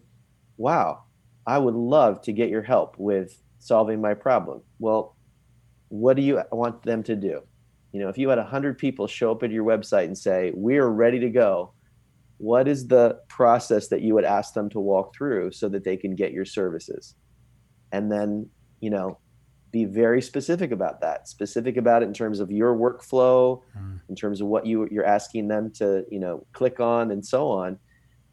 wow, 0.57 1.05
I 1.47 1.59
would 1.59 1.75
love 1.75 2.21
to 2.23 2.33
get 2.33 2.51
your 2.51 2.63
help 2.63 2.99
with 2.99 3.41
solving 3.59 4.01
my 4.01 4.15
problem. 4.15 4.63
Well, 4.79 5.17
what 5.89 6.17
do 6.17 6.23
you 6.23 6.43
want 6.53 6.83
them 6.83 7.03
to 7.05 7.17
do? 7.17 7.43
You 7.93 8.01
know, 8.01 8.09
if 8.09 8.19
you 8.19 8.29
had 8.29 8.39
100 8.39 8.77
people 8.77 9.07
show 9.07 9.33
up 9.33 9.43
at 9.43 9.51
your 9.51 9.65
website 9.65 10.05
and 10.05 10.19
say, 10.19 10.53
we're 10.55 10.89
ready 10.89 11.19
to 11.21 11.31
go, 11.31 11.73
what 12.37 12.69
is 12.69 12.87
the 12.87 13.19
process 13.29 13.89
that 13.89 14.03
you 14.03 14.15
would 14.15 14.25
ask 14.25 14.55
them 14.55 14.69
to 14.71 14.81
walk 14.81 15.15
through 15.15 15.53
so 15.53 15.69
that 15.71 15.85
they 15.85 15.97
can 15.97 16.15
get 16.15 16.33
your 16.33 16.45
services? 16.45 17.15
And 17.93 18.13
then, 18.13 18.51
you 18.81 18.91
know, 18.91 19.19
be 19.71 19.85
very 19.85 20.23
specific 20.23 20.71
about 20.71 21.01
that 21.01 21.29
specific 21.29 21.77
about 21.77 22.03
it 22.03 22.07
in 22.07 22.15
terms 22.15 22.41
of 22.41 22.51
your 22.51 22.75
workflow 22.75 23.61
mm. 23.77 24.01
in 24.09 24.15
terms 24.15 24.41
of 24.41 24.47
what 24.47 24.67
you 24.67 24.89
you're 24.91 25.05
asking 25.05 25.49
them 25.49 25.71
to 25.71 26.05
you 26.11 26.19
know 26.19 26.47
click 26.53 26.81
on 26.81 27.11
and 27.11 27.25
so 27.25 27.49
on 27.49 27.79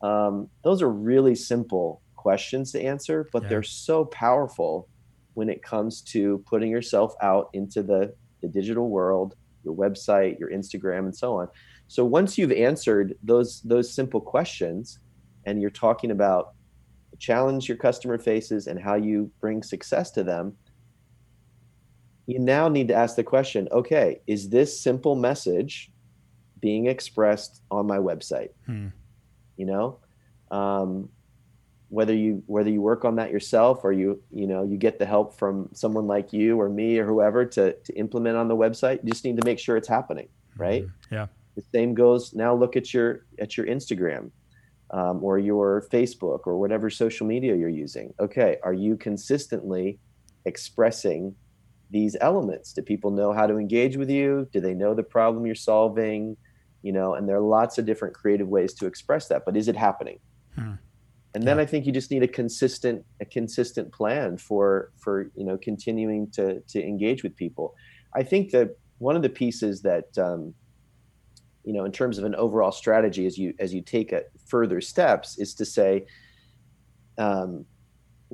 um, 0.02 0.50
those 0.64 0.82
are 0.82 0.90
really 0.90 1.36
simple 1.36 2.02
questions 2.16 2.72
to 2.72 2.82
answer 2.82 3.28
but 3.34 3.44
yeah. 3.44 3.50
they're 3.50 3.64
so 3.64 4.06
powerful 4.06 4.88
when 5.34 5.50
it 5.50 5.62
comes 5.62 6.02
to 6.02 6.44
putting 6.46 6.72
yourself 6.72 7.14
out 7.22 7.50
into 7.54 7.84
the, 7.84 8.14
the 8.42 8.48
digital 8.48 8.90
world 8.90 9.36
your 9.64 9.76
website 9.76 10.40
your 10.40 10.50
instagram 10.52 11.00
and 11.00 11.16
so 11.16 11.34
on 11.34 11.48
so 11.88 12.06
once 12.06 12.38
you've 12.38 12.52
answered 12.52 13.16
those 13.24 13.62
those 13.62 13.94
simple 13.94 14.22
questions 14.22 15.00
and 15.46 15.62
you're 15.62 15.70
talking 15.70 16.12
about 16.12 16.54
the 17.12 17.18
challenge 17.18 17.68
your 17.68 17.78
customer 17.78 18.18
faces 18.18 18.68
and 18.68 18.80
how 18.80 18.96
you 18.96 19.30
bring 19.42 19.62
success 19.62 20.12
to 20.12 20.24
them 20.24 20.56
you 22.28 22.40
now 22.40 22.68
need 22.68 22.88
to 22.88 22.94
ask 22.94 23.16
the 23.16 23.24
question 23.24 23.68
okay 23.72 24.20
is 24.28 24.50
this 24.50 24.80
simple 24.80 25.16
message 25.16 25.92
being 26.60 26.88
expressed 26.88 27.62
on 27.72 27.86
my 27.86 27.98
website 27.98 28.50
hmm. 28.66 28.88
you 29.58 29.66
know 29.66 30.00
um, 30.52 31.10
whether 31.90 32.14
you 32.14 32.44
whether 32.48 32.70
you 32.70 32.82
work 32.82 33.06
on 33.06 33.16
that 33.16 33.32
yourself 33.32 33.84
or 33.84 33.92
you 33.92 34.22
you 34.32 34.48
know 34.48 34.64
you 34.64 34.78
get 34.78 34.98
the 35.00 35.06
help 35.06 35.38
from 35.38 35.70
someone 35.74 36.08
like 36.08 36.34
you 36.34 36.60
or 36.60 36.68
me 36.70 36.98
or 36.98 37.06
whoever 37.06 37.46
to 37.46 37.74
to 37.84 37.94
implement 37.94 38.36
on 38.36 38.48
the 38.48 38.56
website 38.56 39.00
you 39.04 39.10
just 39.12 39.24
need 39.24 39.38
to 39.38 39.46
make 39.46 39.60
sure 39.60 39.78
it's 39.78 39.88
happening 39.88 40.28
right 40.58 40.84
mm-hmm. 40.84 41.14
yeah 41.14 41.28
the 41.56 41.64
same 41.74 41.94
goes 41.94 42.34
now 42.34 42.54
look 42.54 42.76
at 42.76 42.94
your 42.94 43.26
at 43.40 43.56
your 43.56 43.66
instagram 43.68 44.32
um, 44.92 45.24
or 45.24 45.38
your 45.38 45.86
facebook 45.92 46.42
or 46.46 46.58
whatever 46.58 46.90
social 46.90 47.28
media 47.28 47.56
you're 47.56 47.70
using 47.70 48.14
okay 48.20 48.58
are 48.64 48.74
you 48.74 48.98
consistently 48.98 50.00
expressing 50.46 51.36
these 51.96 52.18
elements. 52.20 52.74
Do 52.74 52.82
people 52.82 53.10
know 53.10 53.32
how 53.32 53.48
to 53.48 53.58
engage 53.58 53.96
with 53.96 54.10
you? 54.10 54.50
Do 54.52 54.60
they 54.60 54.74
know 54.74 54.94
the 54.94 55.02
problem 55.18 55.46
you're 55.46 55.56
solving? 55.56 56.36
You 56.82 56.92
know 56.92 57.16
and 57.16 57.28
there 57.28 57.38
are 57.38 57.48
lots 57.60 57.78
of 57.78 57.86
different 57.86 58.14
creative 58.14 58.50
ways 58.50 58.74
to 58.76 58.86
express 58.86 59.28
that 59.30 59.44
but 59.46 59.56
is 59.56 59.70
it 59.70 59.78
happening? 59.78 60.20
Hmm. 60.56 60.74
And 61.34 61.48
then 61.48 61.58
yeah. 61.58 61.64
I 61.64 61.66
think 61.66 61.86
you 61.86 61.94
just 61.94 62.12
need 62.12 62.22
a 62.22 62.28
consistent 62.28 63.06
a 63.22 63.26
consistent 63.26 63.94
plan 63.94 64.38
for 64.38 64.92
for 64.98 65.32
you 65.36 65.46
know 65.46 65.58
continuing 65.58 66.30
to 66.32 66.60
to 66.74 66.78
engage 66.84 67.24
with 67.24 67.34
people. 67.36 67.76
I 68.14 68.24
think 68.24 68.52
that 68.52 68.78
one 68.98 69.16
of 69.16 69.22
the 69.22 69.34
pieces 69.44 69.82
that 69.84 70.10
um, 70.18 70.54
you 71.64 71.74
know 71.76 71.86
in 71.86 71.94
terms 71.94 72.18
of 72.18 72.26
an 72.26 72.36
overall 72.36 72.74
strategy 72.74 73.26
as 73.26 73.38
you 73.38 73.54
as 73.58 73.74
you 73.74 73.82
take 73.82 74.12
a 74.12 74.22
further 74.46 74.82
steps 74.82 75.40
is 75.40 75.54
to 75.56 75.66
say 75.66 76.06
um, 77.18 77.66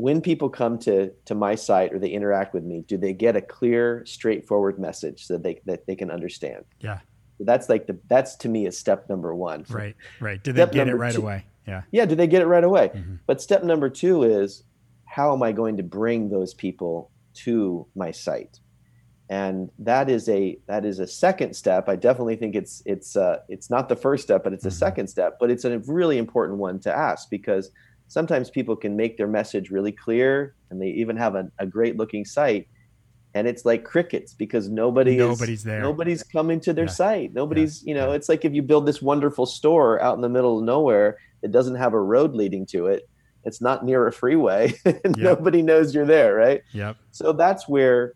when 0.02 0.22
people 0.22 0.50
come 0.50 0.78
to 0.78 1.12
to 1.26 1.36
my 1.36 1.56
site 1.56 1.94
or 1.94 2.00
they 2.00 2.10
interact 2.10 2.54
with 2.54 2.64
me 2.64 2.84
do 2.88 2.98
they 2.98 3.14
get 3.14 3.36
a 3.36 3.42
clear 3.42 4.04
straightforward 4.06 4.80
message 4.80 5.28
that 5.28 5.44
they 5.44 5.60
that 5.66 5.86
they 5.86 5.96
can 5.96 6.10
understand 6.10 6.64
yeah 6.80 7.00
that's 7.42 7.70
like 7.70 7.88
the 7.88 7.98
that's 8.08 8.36
to 8.36 8.50
me 8.50 8.66
is 8.66 8.78
step 8.78 9.10
number 9.10 9.34
one 9.36 9.66
right 9.70 9.96
right 10.20 10.44
do 10.44 10.52
they 10.52 10.66
get 10.68 10.88
it 10.88 10.96
right 10.96 11.16
two, 11.16 11.22
away 11.22 11.46
yeah. 11.68 11.84
Yeah. 11.92 12.06
Do 12.06 12.16
they 12.16 12.28
get 12.28 12.42
it 12.42 12.48
right 12.48 12.64
away? 12.64 12.90
Mm-hmm. 12.90 13.16
But 13.26 13.42
step 13.42 13.64
number 13.64 13.90
two 13.90 14.24
is 14.24 14.64
how 15.06 15.34
am 15.34 15.44
I 15.44 15.52
going 15.52 15.78
to 15.78 15.84
bring 15.84 16.30
those 16.30 16.54
people 16.54 17.12
to 17.36 17.88
my 17.96 18.12
site? 18.12 18.60
And 19.30 19.70
that 19.80 20.10
is 20.10 20.28
a 20.28 20.60
that 20.68 20.84
is 20.84 21.00
a 21.00 21.08
second 21.08 21.56
step. 21.56 21.88
I 21.88 21.96
definitely 21.96 22.36
think 22.36 22.54
it's 22.54 22.84
it's 22.86 23.16
uh, 23.16 23.38
it's 23.48 23.70
not 23.70 23.88
the 23.88 23.96
first 23.96 24.24
step, 24.24 24.44
but 24.44 24.52
it's 24.52 24.66
a 24.66 24.68
mm-hmm. 24.68 24.78
second 24.78 25.08
step. 25.08 25.38
But 25.40 25.50
it's 25.50 25.64
a 25.64 25.80
really 25.80 26.18
important 26.18 26.60
one 26.60 26.80
to 26.82 26.94
ask 26.94 27.30
because 27.30 27.72
sometimes 28.12 28.50
people 28.50 28.76
can 28.76 28.98
make 28.98 29.18
their 29.18 29.28
message 29.28 29.72
really 29.72 29.94
clear, 29.94 30.54
and 30.70 30.82
they 30.82 30.88
even 30.88 31.16
have 31.16 31.36
a, 31.36 31.50
a 31.60 31.66
great 31.66 31.96
looking 31.96 32.26
site, 32.26 32.68
and 33.34 33.48
it's 33.48 33.64
like 33.64 33.86
crickets 33.86 34.34
because 34.34 34.68
nobody 34.68 35.16
nobody's 35.16 35.60
is, 35.60 35.64
there 35.64 35.82
nobody's 35.82 36.22
coming 36.22 36.60
to 36.60 36.74
their 36.74 36.86
yeah. 36.86 36.92
site 36.92 37.34
nobody's 37.34 37.82
yeah. 37.82 37.88
you 37.88 37.96
know 37.96 38.10
yeah. 38.10 38.16
it's 38.16 38.28
like 38.28 38.44
if 38.44 38.54
you 38.54 38.62
build 38.62 38.86
this 38.86 39.02
wonderful 39.02 39.46
store 39.46 40.02
out 40.02 40.16
in 40.16 40.22
the 40.22 40.28
middle 40.28 40.60
of 40.60 40.66
nowhere 40.66 41.18
it 41.42 41.52
doesn't 41.52 41.76
have 41.76 41.94
a 41.94 42.02
road 42.02 42.34
leading 42.34 42.66
to 42.66 42.88
it 42.88 43.08
it's 43.46 43.62
not 43.62 43.86
near 43.86 44.06
a 44.08 44.12
freeway 44.12 44.74
yep. 44.86 45.02
nobody 45.16 45.62
knows 45.62 45.96
you're 45.96 46.06
there 46.06 46.36
right 46.36 46.62
yep 46.74 46.98
so 47.12 47.32
that's 47.32 47.70
where 47.70 48.14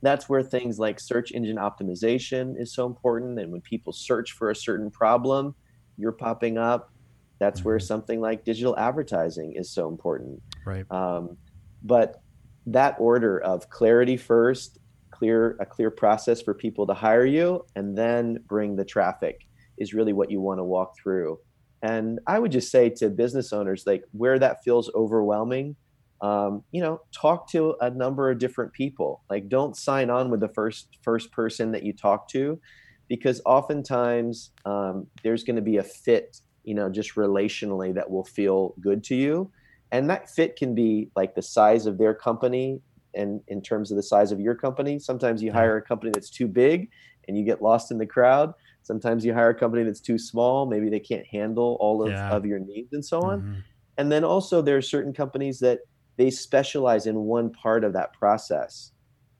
that's 0.00 0.26
where 0.26 0.42
things 0.42 0.78
like 0.78 0.98
search 0.98 1.32
engine 1.32 1.56
optimization 1.56 2.58
is 2.58 2.72
so 2.72 2.86
important 2.86 3.38
and 3.38 3.52
when 3.52 3.60
people 3.60 3.92
search 3.92 4.32
for 4.32 4.50
a 4.50 4.56
certain 4.56 4.90
problem 4.90 5.54
you're 5.98 6.12
popping 6.12 6.56
up 6.56 6.90
that's 7.38 7.60
mm-hmm. 7.60 7.70
where 7.70 7.78
something 7.80 8.20
like 8.20 8.44
digital 8.44 8.76
advertising 8.78 9.52
is 9.52 9.70
so 9.70 9.88
important 9.88 10.40
right 10.64 10.90
um, 10.90 11.36
but 11.82 12.22
that 12.66 12.96
order 12.98 13.38
of 13.40 13.68
clarity 13.70 14.16
first 14.16 14.78
clear 15.10 15.56
a 15.60 15.66
clear 15.66 15.90
process 15.90 16.42
for 16.42 16.54
people 16.54 16.86
to 16.86 16.94
hire 16.94 17.26
you 17.26 17.64
and 17.76 17.96
then 17.96 18.38
bring 18.48 18.76
the 18.76 18.84
traffic 18.84 19.46
is 19.78 19.94
really 19.94 20.12
what 20.12 20.30
you 20.30 20.40
want 20.40 20.58
to 20.58 20.64
walk 20.64 20.96
through 20.96 21.38
and 21.84 22.18
I 22.26 22.38
would 22.38 22.50
just 22.50 22.70
say 22.70 22.88
to 22.88 23.10
business 23.10 23.52
owners, 23.52 23.84
like 23.86 24.04
where 24.12 24.38
that 24.38 24.64
feels 24.64 24.90
overwhelming, 24.94 25.76
um, 26.22 26.64
you 26.72 26.80
know, 26.80 27.02
talk 27.12 27.50
to 27.50 27.76
a 27.82 27.90
number 27.90 28.30
of 28.30 28.38
different 28.38 28.72
people. 28.72 29.22
Like 29.28 29.50
don't 29.50 29.76
sign 29.76 30.08
on 30.08 30.30
with 30.30 30.40
the 30.40 30.48
first 30.48 30.96
first 31.02 31.30
person 31.30 31.72
that 31.72 31.82
you 31.82 31.92
talk 31.92 32.26
to, 32.28 32.58
because 33.06 33.42
oftentimes 33.44 34.50
um, 34.64 35.08
there's 35.22 35.44
going 35.44 35.56
to 35.56 35.62
be 35.62 35.76
a 35.76 35.82
fit, 35.82 36.40
you 36.64 36.74
know, 36.74 36.88
just 36.88 37.14
relationally 37.14 37.94
that 37.94 38.10
will 38.10 38.24
feel 38.24 38.74
good 38.80 39.04
to 39.04 39.14
you, 39.14 39.50
and 39.92 40.10
that 40.10 40.30
fit 40.30 40.56
can 40.56 40.74
be 40.74 41.10
like 41.14 41.34
the 41.34 41.42
size 41.42 41.86
of 41.86 41.98
their 41.98 42.14
company 42.14 42.80
and 43.14 43.40
in 43.46 43.62
terms 43.62 43.92
of 43.92 43.96
the 43.96 44.02
size 44.02 44.32
of 44.32 44.40
your 44.40 44.54
company. 44.54 44.98
Sometimes 44.98 45.40
you 45.42 45.52
hire 45.52 45.76
a 45.76 45.82
company 45.82 46.10
that's 46.12 46.30
too 46.30 46.48
big 46.48 46.90
and 47.28 47.38
you 47.38 47.44
get 47.44 47.62
lost 47.62 47.92
in 47.92 47.98
the 47.98 48.06
crowd 48.06 48.54
Sometimes 48.84 49.24
you 49.24 49.32
hire 49.32 49.48
a 49.48 49.54
company 49.54 49.82
that's 49.82 50.00
too 50.00 50.18
small. 50.18 50.66
Maybe 50.66 50.90
they 50.90 51.00
can't 51.00 51.26
handle 51.26 51.78
all 51.80 52.02
of, 52.02 52.10
yeah. 52.10 52.28
of 52.28 52.44
your 52.44 52.58
needs 52.58 52.92
and 52.92 53.04
so 53.04 53.22
on. 53.22 53.40
Mm-hmm. 53.40 53.54
And 53.96 54.12
then 54.12 54.24
also 54.24 54.60
there 54.60 54.76
are 54.76 54.82
certain 54.82 55.14
companies 55.14 55.58
that 55.60 55.80
they 56.16 56.30
specialize 56.30 57.06
in 57.06 57.20
one 57.20 57.50
part 57.50 57.82
of 57.82 57.94
that 57.94 58.12
process, 58.12 58.92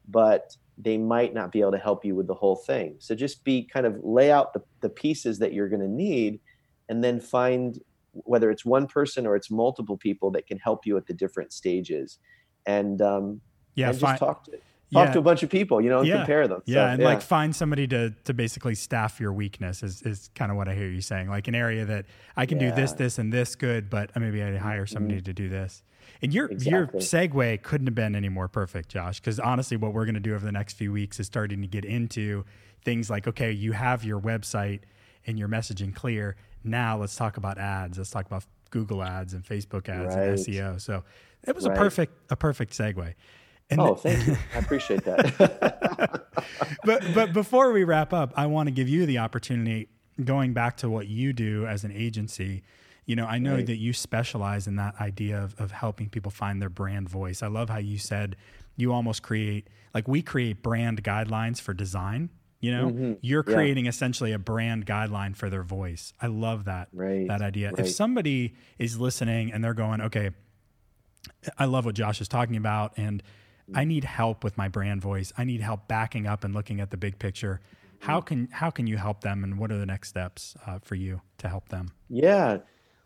but 0.09 0.57
they 0.79 0.97
might 0.97 1.35
not 1.35 1.53
be 1.53 1.61
able 1.61 1.73
to 1.73 1.79
help 1.79 2.07
you 2.07 2.17
with 2.17 2.27
the 2.27 2.35
whole 2.35 2.57
thing. 2.57 2.97
So 2.99 3.15
just 3.15 3.45
be 3.45 3.69
kind 3.71 3.85
of 3.85 4.03
lay 4.03 4.33
out 4.33 4.55
the, 4.55 4.63
the 4.81 4.89
pieces 4.89 5.39
that 5.41 5.53
you're 5.53 5.69
going 5.69 5.83
to 5.83 5.89
need 5.89 6.41
and 6.89 7.03
then 7.03 7.21
find 7.21 7.81
whether 8.13 8.51
it's 8.51 8.65
one 8.65 8.87
person 8.87 9.27
or 9.27 9.37
it's 9.37 9.51
multiple 9.51 9.97
people 9.97 10.31
that 10.31 10.47
can 10.47 10.59
help 10.59 10.87
you 10.87 10.97
at 10.97 11.07
the 11.07 11.15
different 11.15 11.53
stages. 11.53 12.19
And, 12.67 13.03
um, 13.03 13.41
yeah, 13.75 13.91
and 13.91 13.99
just 13.99 14.19
talk 14.19 14.45
to 14.45 14.53
talk 14.95 15.09
yeah. 15.09 15.13
to 15.13 15.19
a 15.19 15.23
bunch 15.23 15.43
of 15.43 15.51
people, 15.51 15.81
you 15.81 15.91
know, 15.91 15.99
and 15.99 16.09
yeah. 16.09 16.19
compare 16.19 16.47
them. 16.47 16.63
Yeah, 16.67 16.75
so, 16.75 16.93
and 16.93 17.03
yeah. 17.03 17.09
like 17.09 17.23
find 17.23 17.55
somebody 17.55 17.87
to 17.89 18.11
to 18.25 18.35
basically 18.35 18.75
staff 18.75 19.21
your 19.21 19.33
weakness 19.33 19.83
is 19.83 20.03
is 20.03 20.31
kind 20.35 20.51
of 20.51 20.57
what 20.57 20.69
I 20.69 20.75
hear 20.75 20.89
you 20.89 21.01
saying. 21.01 21.29
Like 21.29 21.49
an 21.49 21.55
area 21.55 21.85
that 21.85 22.07
I 22.37 22.47
can 22.47 22.59
do 22.59 22.71
this, 22.71 22.93
this, 22.93 23.19
and 23.19 23.33
this 23.33 23.57
good, 23.57 23.91
but 23.91 24.15
maybe 24.17 24.43
I 24.43 24.57
hire 24.57 24.87
somebody 24.87 25.17
mm-hmm. 25.17 25.25
to 25.25 25.33
do 25.33 25.49
this. 25.49 25.83
And 26.23 26.33
your 26.33 26.47
exactly. 26.47 26.73
your 26.73 26.87
segue 26.87 27.63
couldn't 27.63 27.87
have 27.87 27.95
been 27.95 28.15
any 28.15 28.29
more 28.29 28.49
perfect, 28.49 28.91
Josh. 28.91 29.21
Because 29.21 29.41
honestly, 29.41 29.77
what 29.77 29.93
we're 29.93 30.05
going 30.05 30.15
to 30.15 30.21
do 30.21 30.35
over 30.35 30.45
the 30.45 30.53
next 30.53 30.75
few 30.75 30.93
weeks 30.93 31.19
is 31.19 31.27
starting 31.27 31.61
to 31.61 31.67
get 31.67 31.85
into 31.85 32.45
things 32.85 33.11
like, 33.11 33.27
okay, 33.27 33.51
you 33.51 33.73
have 33.73 34.05
your 34.05 34.21
website 34.21 34.81
and 35.27 35.39
your 35.39 35.49
messaging 35.49 35.95
clear. 35.95 36.37
Now 36.65 36.99
let's 36.99 37.15
talk 37.15 37.37
about 37.37 37.59
ads. 37.59 37.99
Let's 37.99 38.11
talk 38.11 38.27
about 38.27 38.45
Google 38.71 39.03
ads 39.03 39.35
and 39.35 39.45
Facebook 39.45 39.89
ads 39.89 40.17
right. 40.17 40.29
and 40.29 40.39
SEO. 40.39 40.81
So 40.81 41.05
it 41.47 41.55
was 41.55 41.69
right. 41.69 41.77
a 41.77 41.81
perfect 41.81 42.15
a 42.31 42.37
perfect 42.37 42.77
segue. 42.77 43.15
And 43.71 43.81
oh, 43.81 43.95
thank 43.95 44.27
you. 44.27 44.37
I 44.55 44.59
appreciate 44.59 45.05
that. 45.05 46.27
but 46.85 47.05
but 47.15 47.33
before 47.33 47.73
we 47.73 47.85
wrap 47.85 48.13
up, 48.13 48.33
I 48.37 48.47
want 48.47 48.67
to 48.67 48.71
give 48.71 48.89
you 48.89 49.07
the 49.07 49.19
opportunity 49.19 49.89
going 50.23 50.53
back 50.53 50.77
to 50.79 50.91
what 50.91 51.07
you 51.07 51.33
do 51.33 51.67
as 51.67 51.85
an 51.85 51.93
agency. 51.93 52.63
You 53.07 53.17
know, 53.17 53.27
I 53.27 53.39
know 53.39 53.57
right. 53.57 53.67
that 53.67 53.77
you 53.77 53.93
specialize 53.93 54.67
in 54.67 54.77
that 54.77 54.95
idea 55.01 55.43
of, 55.43 55.55
of 55.59 55.71
helping 55.71 56.09
people 56.09 56.31
find 56.31 56.61
their 56.61 56.71
brand 56.71 57.09
voice. 57.09 57.43
I 57.43 57.49
love 57.49 57.69
how 57.69 57.79
you 57.79 57.99
said 57.99 58.37
you 58.77 58.93
almost 58.93 59.23
create 59.23 59.69
like 59.95 60.09
we 60.09 60.23
create 60.23 60.63
brand 60.63 61.05
guidelines 61.05 61.61
for 61.61 61.75
design. 61.75 62.31
You 62.65 62.75
know, 62.75 62.87
mm-hmm. 62.87 63.13
you're 63.21 63.43
creating 63.43 63.85
yeah. 63.85 63.91
essentially 63.91 64.33
a 64.33 64.39
brand 64.39 64.87
guideline 64.87 65.37
for 65.37 65.51
their 65.51 65.63
voice. 65.63 66.15
I 66.19 66.29
love 66.29 66.65
that 66.65 66.89
right. 66.95 67.29
that 67.29 67.43
idea. 67.43 67.71
Right. 67.71 67.81
If 67.81 67.91
somebody 67.91 68.55
is 68.79 68.99
listening 68.99 69.53
and 69.53 69.63
they're 69.63 69.75
going, 69.75 70.01
okay, 70.01 70.31
I 71.59 71.67
love 71.67 71.85
what 71.85 71.95
Josh 71.95 72.23
is 72.23 72.29
talking 72.29 72.57
about, 72.57 72.95
and 72.97 73.23
I 73.75 73.85
need 73.85 74.05
help 74.05 74.43
with 74.43 74.57
my 74.57 74.69
brand 74.69 75.03
voice. 75.03 75.31
I 75.37 75.45
need 75.45 75.61
help 75.61 75.89
backing 75.89 76.27
up 76.27 76.43
and 76.43 76.55
looking 76.55 76.81
at 76.81 76.91
the 76.91 76.97
big 76.97 77.19
picture. 77.19 77.61
How 77.99 78.23
can 78.23 78.49
how 78.51 78.71
can 78.71 78.87
you 78.87 78.97
help 78.97 79.21
them, 79.21 79.45
and 79.45 79.59
what 79.59 79.71
are 79.71 79.79
the 79.79 79.87
next 79.87 80.09
steps 80.09 80.57
uh, 80.67 80.79
for 80.83 80.95
you 80.95 81.21
to 81.37 81.49
help 81.49 81.69
them? 81.69 81.91
Yeah, 82.09 82.59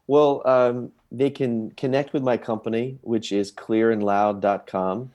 well, 0.07 0.43
um, 0.47 0.93
they 1.11 1.31
can 1.31 1.73
connect 1.73 2.13
with 2.13 2.23
my 2.23 2.37
company, 2.37 2.99
which 3.03 3.33
is 3.33 3.51
clearandloud.com, 3.51 5.11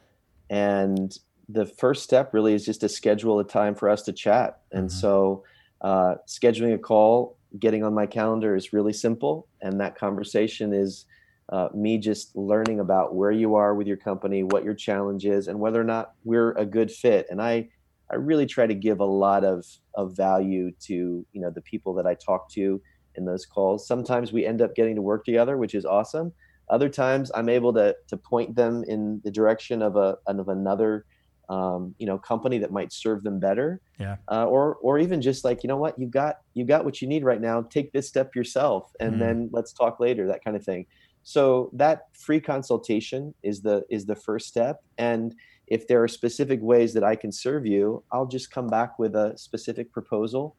and 0.50 1.18
the 1.50 1.66
first 1.66 2.04
step 2.04 2.34
really 2.34 2.54
is 2.54 2.66
just 2.66 2.82
to 2.82 2.90
schedule 2.90 3.40
a 3.40 3.44
time 3.44 3.76
for 3.76 3.90
us 3.90 4.04
to 4.04 4.14
chat. 4.14 4.62
And 4.72 4.90
mm-hmm. 4.90 5.00
so, 5.00 5.44
uh, 5.82 6.16
scheduling 6.28 6.74
a 6.74 6.78
call, 6.78 7.38
getting 7.60 7.84
on 7.84 7.94
my 7.94 8.06
calendar 8.06 8.56
is 8.56 8.72
really 8.72 8.94
simple, 8.94 9.48
and 9.62 9.80
that 9.82 9.98
conversation 9.98 10.74
is 10.74 11.06
uh, 11.50 11.68
me 11.74 11.98
just 11.98 12.36
learning 12.36 12.80
about 12.80 13.16
where 13.16 13.32
you 13.32 13.56
are 13.56 13.76
with 13.76 13.86
your 13.86 13.98
company, 13.98 14.44
what 14.44 14.64
your 14.64 14.74
challenge 14.74 15.26
is, 15.26 15.48
and 15.48 15.60
whether 15.60 15.80
or 15.80 15.84
not 15.84 16.14
we're 16.24 16.54
a 16.54 16.66
good 16.66 16.90
fit. 16.90 17.28
And 17.30 17.42
I, 17.42 17.68
I 18.10 18.16
really 18.16 18.46
try 18.46 18.66
to 18.66 18.74
give 18.74 19.02
a 19.02 19.06
lot 19.06 19.44
of, 19.44 19.66
of 19.96 20.16
value 20.16 20.72
to 20.84 21.26
you 21.32 21.42
know 21.42 21.50
the 21.50 21.62
people 21.62 21.94
that 21.96 22.08
I 22.08 22.16
talk 22.16 22.50
to 22.52 22.82
in 23.16 23.26
those 23.26 23.46
calls. 23.46 23.86
Sometimes 23.86 24.32
we 24.32 24.46
end 24.46 24.62
up 24.62 24.76
getting 24.76 24.96
to 24.96 25.02
work 25.02 25.26
together, 25.26 25.58
which 25.58 25.76
is 25.76 25.86
awesome. 25.86 26.32
Other 26.70 26.90
times 26.90 27.32
I'm 27.36 27.50
able 27.50 27.74
to 27.74 27.96
to 28.08 28.18
point 28.18 28.56
them 28.56 28.84
in 28.88 29.22
the 29.24 29.32
direction 29.32 29.82
of 29.82 29.96
a 29.96 30.18
of 30.26 30.48
another 30.48 31.06
um, 31.50 31.94
you 31.98 32.06
know 32.06 32.18
company 32.18 32.58
that 32.60 32.72
might 32.72 32.92
serve 32.92 33.24
them 33.24 33.40
better. 33.40 33.82
Yeah. 34.00 34.18
Uh, 34.32 34.46
or 34.46 34.76
or 34.76 35.00
even 35.00 35.22
just 35.22 35.44
like 35.44 35.64
you 35.64 35.68
know 35.68 35.78
what 35.78 35.98
you've 35.98 36.12
got 36.12 36.40
you've 36.54 36.68
got 36.68 36.86
what 36.86 37.02
you 37.02 37.08
need 37.08 37.24
right 37.24 37.42
now. 37.42 37.62
Take 37.62 37.92
this 37.92 38.08
step 38.08 38.36
yourself, 38.36 38.92
and 39.00 39.16
mm. 39.16 39.20
then 39.20 39.50
let's 39.52 39.74
talk 39.74 40.00
later. 40.00 40.28
That 40.28 40.44
kind 40.44 40.56
of 40.56 40.64
thing. 40.64 40.86
So 41.24 41.70
that 41.74 42.08
free 42.14 42.42
consultation 42.42 43.34
is 43.44 43.62
the 43.62 43.84
is 43.90 44.06
the 44.06 44.16
first 44.16 44.48
step 44.48 44.84
and 44.98 45.34
if 45.68 45.88
there 45.88 46.04
are 46.04 46.08
specific 46.08 46.60
ways 46.62 46.94
that 46.94 47.04
I 47.04 47.16
can 47.16 47.32
serve 47.32 47.66
you, 47.66 48.04
I'll 48.12 48.26
just 48.26 48.52
come 48.52 48.68
back 48.68 49.00
with 49.00 49.16
a 49.16 49.34
specific 49.38 49.92
proposal 49.92 50.56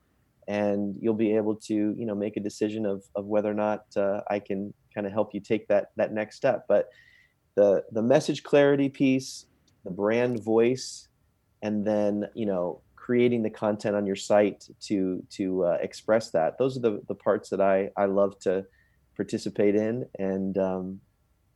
and 0.49 0.97
you'll 1.01 1.15
be 1.15 1.35
able 1.37 1.57
to, 1.57 1.75
you 1.75 2.07
know, 2.07 2.15
make 2.15 2.37
a 2.37 2.41
decision 2.41 2.87
of, 2.87 3.05
of 3.15 3.27
whether 3.27 3.51
or 3.51 3.55
not 3.55 3.85
uh, 3.97 4.21
I 4.29 4.39
can 4.39 4.73
kind 4.95 5.07
of 5.07 5.13
help 5.13 5.35
you 5.35 5.41
take 5.41 5.69
that 5.69 5.91
that 5.97 6.13
next 6.13 6.37
step. 6.37 6.65
But 6.69 6.89
the 7.55 7.85
the 7.93 8.03
message 8.03 8.43
clarity 8.43 8.89
piece, 8.89 9.47
the 9.85 9.91
brand 9.91 10.43
voice, 10.43 11.09
and 11.63 11.87
then 11.87 12.27
you 12.35 12.47
know 12.47 12.81
creating 12.97 13.43
the 13.43 13.51
content 13.51 13.95
on 13.95 14.07
your 14.07 14.17
site 14.17 14.69
to 14.81 15.23
to 15.31 15.65
uh, 15.65 15.79
express 15.81 16.31
that. 16.31 16.59
Those 16.59 16.77
are 16.77 16.81
the 16.81 17.03
the 17.09 17.15
parts 17.15 17.51
that 17.51 17.61
I 17.61 17.91
I 17.97 18.07
love 18.07 18.39
to 18.41 18.65
participate 19.17 19.75
in, 19.75 20.07
and 20.19 20.57
um, 20.59 21.01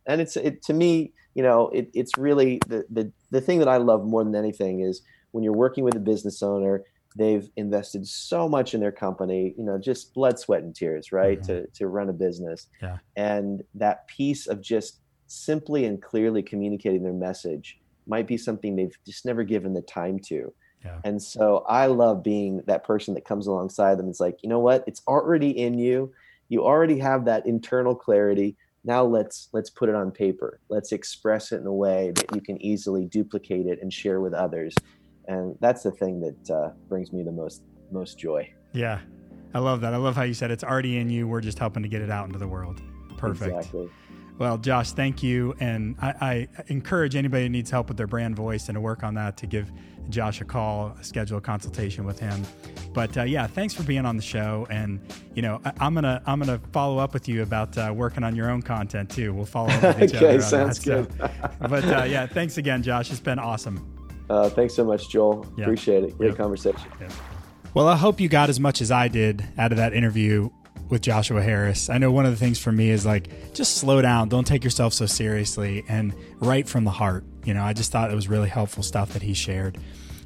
and 0.06 0.20
it's 0.20 0.36
it 0.36 0.62
to 0.64 0.74
me, 0.74 1.12
you 1.34 1.42
know, 1.42 1.68
it, 1.68 1.90
it's 1.94 2.16
really 2.18 2.60
the 2.68 2.84
the 2.90 3.12
the 3.30 3.40
thing 3.40 3.58
that 3.60 3.68
I 3.68 3.78
love 3.78 4.04
more 4.04 4.24
than 4.24 4.34
anything 4.34 4.80
is 4.80 5.02
when 5.32 5.44
you're 5.44 5.52
working 5.52 5.84
with 5.84 5.96
a 5.96 6.00
business 6.00 6.42
owner 6.42 6.84
they've 7.16 7.48
invested 7.56 8.06
so 8.06 8.48
much 8.48 8.74
in 8.74 8.80
their 8.80 8.92
company 8.92 9.54
you 9.56 9.64
know 9.64 9.78
just 9.78 10.14
blood 10.14 10.38
sweat 10.38 10.62
and 10.62 10.74
tears 10.74 11.10
right 11.10 11.40
mm-hmm. 11.40 11.64
to 11.64 11.66
to 11.68 11.88
run 11.88 12.08
a 12.08 12.12
business 12.12 12.68
yeah. 12.82 12.98
and 13.16 13.62
that 13.74 14.06
piece 14.08 14.46
of 14.46 14.60
just 14.60 15.00
simply 15.26 15.84
and 15.84 16.02
clearly 16.02 16.42
communicating 16.42 17.02
their 17.02 17.12
message 17.12 17.78
might 18.08 18.26
be 18.26 18.36
something 18.36 18.74
they've 18.74 18.98
just 19.06 19.24
never 19.24 19.42
given 19.44 19.72
the 19.72 19.82
time 19.82 20.18
to 20.18 20.52
yeah. 20.84 20.98
and 21.04 21.22
so 21.22 21.64
i 21.68 21.86
love 21.86 22.22
being 22.22 22.62
that 22.66 22.84
person 22.84 23.14
that 23.14 23.24
comes 23.24 23.46
alongside 23.46 23.98
them 23.98 24.08
it's 24.08 24.20
like 24.20 24.38
you 24.42 24.48
know 24.48 24.60
what 24.60 24.84
it's 24.86 25.02
already 25.06 25.50
in 25.50 25.78
you 25.78 26.12
you 26.48 26.64
already 26.64 26.98
have 26.98 27.24
that 27.24 27.46
internal 27.46 27.94
clarity 27.94 28.56
now 28.84 29.04
let's 29.04 29.48
let's 29.52 29.70
put 29.70 29.88
it 29.88 29.94
on 29.94 30.10
paper 30.10 30.60
let's 30.68 30.92
express 30.92 31.52
it 31.52 31.60
in 31.60 31.66
a 31.66 31.72
way 31.72 32.12
that 32.14 32.34
you 32.34 32.40
can 32.40 32.60
easily 32.62 33.04
duplicate 33.04 33.66
it 33.66 33.80
and 33.82 33.92
share 33.92 34.20
with 34.20 34.32
others 34.32 34.74
and 35.28 35.56
that's 35.60 35.82
the 35.82 35.90
thing 35.90 36.20
that 36.20 36.50
uh, 36.50 36.70
brings 36.88 37.12
me 37.12 37.22
the 37.22 37.32
most 37.32 37.62
most 37.92 38.18
joy. 38.18 38.50
Yeah, 38.72 39.00
I 39.54 39.60
love 39.60 39.80
that. 39.82 39.94
I 39.94 39.98
love 39.98 40.16
how 40.16 40.22
you 40.22 40.34
said 40.34 40.50
it's 40.50 40.64
already 40.64 40.98
in 40.98 41.10
you. 41.10 41.28
We're 41.28 41.40
just 41.40 41.58
helping 41.58 41.82
to 41.82 41.88
get 41.88 42.02
it 42.02 42.10
out 42.10 42.26
into 42.26 42.38
the 42.38 42.48
world. 42.48 42.82
Perfect. 43.16 43.56
Exactly. 43.56 43.90
Well, 44.38 44.56
Josh, 44.56 44.92
thank 44.92 45.20
you, 45.20 45.54
and 45.58 45.96
I, 46.00 46.08
I, 46.20 46.48
encourage 46.68 47.16
anybody 47.16 47.44
who 47.44 47.48
needs 47.48 47.72
help 47.72 47.88
with 47.88 47.96
their 47.96 48.06
brand 48.06 48.36
voice 48.36 48.68
and 48.68 48.76
to 48.76 48.80
work 48.80 49.02
on 49.02 49.14
that 49.14 49.36
to 49.38 49.48
give 49.48 49.72
Josh 50.10 50.40
a 50.40 50.44
call, 50.44 50.96
schedule 51.00 51.38
a 51.38 51.40
consultation 51.40 52.04
with 52.04 52.20
him. 52.20 52.44
But 52.94 53.16
uh, 53.16 53.24
yeah, 53.24 53.48
thanks 53.48 53.74
for 53.74 53.82
being 53.82 54.06
on 54.06 54.16
the 54.16 54.22
show, 54.22 54.66
and 54.70 55.00
you 55.34 55.42
know 55.42 55.60
I, 55.64 55.86
am 55.86 55.94
gonna 55.94 56.22
I'm 56.24 56.38
gonna 56.38 56.60
follow 56.72 56.98
up 56.98 57.14
with 57.14 57.28
you 57.28 57.42
about 57.42 57.76
uh, 57.76 57.92
working 57.94 58.22
on 58.22 58.36
your 58.36 58.48
own 58.48 58.62
content 58.62 59.10
too. 59.10 59.34
We'll 59.34 59.44
follow 59.44 59.70
up 59.70 59.82
with 59.82 60.02
each 60.04 60.14
okay, 60.14 60.34
other. 60.36 60.40
sounds 60.40 60.78
that, 60.84 61.08
good. 61.08 61.18
So. 61.18 61.50
but 61.68 61.84
uh, 61.84 62.04
yeah, 62.04 62.26
thanks 62.26 62.58
again, 62.58 62.82
Josh. 62.82 63.10
It's 63.10 63.18
been 63.18 63.40
awesome. 63.40 63.92
Uh, 64.30 64.48
thanks 64.50 64.72
so 64.72 64.84
much, 64.84 65.08
Joel. 65.10 65.46
Appreciate 65.58 66.04
it. 66.04 66.16
Great 66.16 66.36
conversation. 66.36 66.90
Well, 67.74 67.88
I 67.88 67.96
hope 67.96 68.20
you 68.20 68.28
got 68.28 68.48
as 68.48 68.58
much 68.58 68.80
as 68.80 68.90
I 68.90 69.08
did 69.08 69.46
out 69.58 69.72
of 69.72 69.78
that 69.78 69.92
interview 69.92 70.50
with 70.88 71.02
Joshua 71.02 71.42
Harris. 71.42 71.90
I 71.90 71.98
know 71.98 72.10
one 72.10 72.26
of 72.26 72.32
the 72.32 72.36
things 72.36 72.58
for 72.58 72.72
me 72.72 72.90
is 72.90 73.04
like 73.04 73.54
just 73.54 73.76
slow 73.76 74.02
down, 74.02 74.28
don't 74.28 74.46
take 74.46 74.64
yourself 74.64 74.92
so 74.92 75.06
seriously, 75.06 75.84
and 75.88 76.14
write 76.40 76.68
from 76.68 76.84
the 76.84 76.90
heart. 76.90 77.24
You 77.44 77.54
know, 77.54 77.62
I 77.62 77.72
just 77.72 77.92
thought 77.92 78.10
it 78.10 78.14
was 78.14 78.28
really 78.28 78.48
helpful 78.48 78.82
stuff 78.82 79.12
that 79.12 79.22
he 79.22 79.34
shared. 79.34 79.78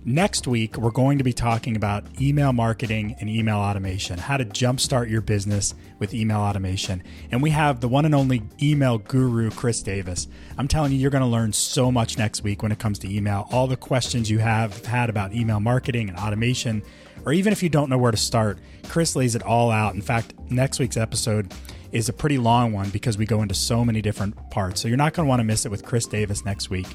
Next 0.04 0.48
week, 0.48 0.76
we're 0.78 0.90
going 0.90 1.18
to 1.18 1.24
be 1.24 1.32
talking 1.32 1.76
about 1.76 2.04
email 2.20 2.52
marketing 2.52 3.14
and 3.20 3.30
email 3.30 3.58
automation, 3.58 4.18
how 4.18 4.36
to 4.36 4.44
jumpstart 4.44 5.08
your 5.08 5.20
business 5.20 5.76
with 6.00 6.12
email 6.12 6.40
automation. 6.40 7.04
And 7.30 7.40
we 7.40 7.50
have 7.50 7.80
the 7.80 7.86
one 7.86 8.04
and 8.04 8.12
only 8.12 8.42
email 8.60 8.98
guru, 8.98 9.52
Chris 9.52 9.80
Davis. 9.80 10.26
I'm 10.58 10.66
telling 10.66 10.90
you, 10.90 10.98
you're 10.98 11.12
going 11.12 11.22
to 11.22 11.28
learn 11.28 11.52
so 11.52 11.92
much 11.92 12.18
next 12.18 12.42
week 12.42 12.64
when 12.64 12.72
it 12.72 12.80
comes 12.80 12.98
to 13.00 13.08
email. 13.08 13.46
All 13.52 13.68
the 13.68 13.76
questions 13.76 14.28
you 14.28 14.40
have 14.40 14.84
had 14.84 15.08
about 15.08 15.34
email 15.34 15.60
marketing 15.60 16.08
and 16.08 16.18
automation, 16.18 16.82
or 17.24 17.32
even 17.32 17.52
if 17.52 17.62
you 17.62 17.68
don't 17.68 17.88
know 17.88 17.98
where 17.98 18.10
to 18.10 18.16
start, 18.16 18.58
Chris 18.88 19.16
lays 19.16 19.34
it 19.34 19.42
all 19.42 19.70
out. 19.70 19.94
In 19.94 20.02
fact, 20.02 20.34
next 20.50 20.78
week's 20.78 20.96
episode 20.96 21.52
is 21.92 22.08
a 22.08 22.12
pretty 22.12 22.38
long 22.38 22.72
one 22.72 22.90
because 22.90 23.18
we 23.18 23.26
go 23.26 23.42
into 23.42 23.54
so 23.54 23.84
many 23.84 24.02
different 24.02 24.50
parts. 24.50 24.80
So 24.80 24.88
you're 24.88 24.96
not 24.96 25.12
going 25.12 25.26
to 25.26 25.28
want 25.28 25.40
to 25.40 25.44
miss 25.44 25.66
it 25.66 25.70
with 25.70 25.84
Chris 25.84 26.06
Davis 26.06 26.44
next 26.44 26.70
week. 26.70 26.88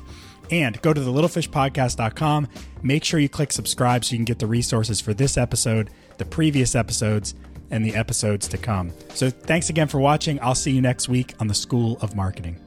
And 0.49 0.81
go 0.81 0.93
to 0.93 1.01
the 1.01 1.11
littlefishpodcast.com. 1.11 2.47
Make 2.81 3.03
sure 3.03 3.19
you 3.19 3.29
click 3.29 3.51
subscribe 3.51 4.05
so 4.05 4.13
you 4.13 4.17
can 4.17 4.25
get 4.25 4.39
the 4.39 4.47
resources 4.47 5.01
for 5.01 5.13
this 5.13 5.37
episode, 5.37 5.89
the 6.17 6.25
previous 6.25 6.73
episodes, 6.73 7.35
and 7.69 7.85
the 7.85 7.95
episodes 7.95 8.47
to 8.47 8.57
come. 8.57 8.91
So 9.13 9.29
thanks 9.29 9.69
again 9.69 9.87
for 9.87 9.99
watching. 9.99 10.39
I'll 10.41 10.55
see 10.55 10.71
you 10.71 10.81
next 10.81 11.09
week 11.09 11.33
on 11.39 11.47
the 11.47 11.53
School 11.53 11.97
of 12.01 12.15
Marketing. 12.15 12.66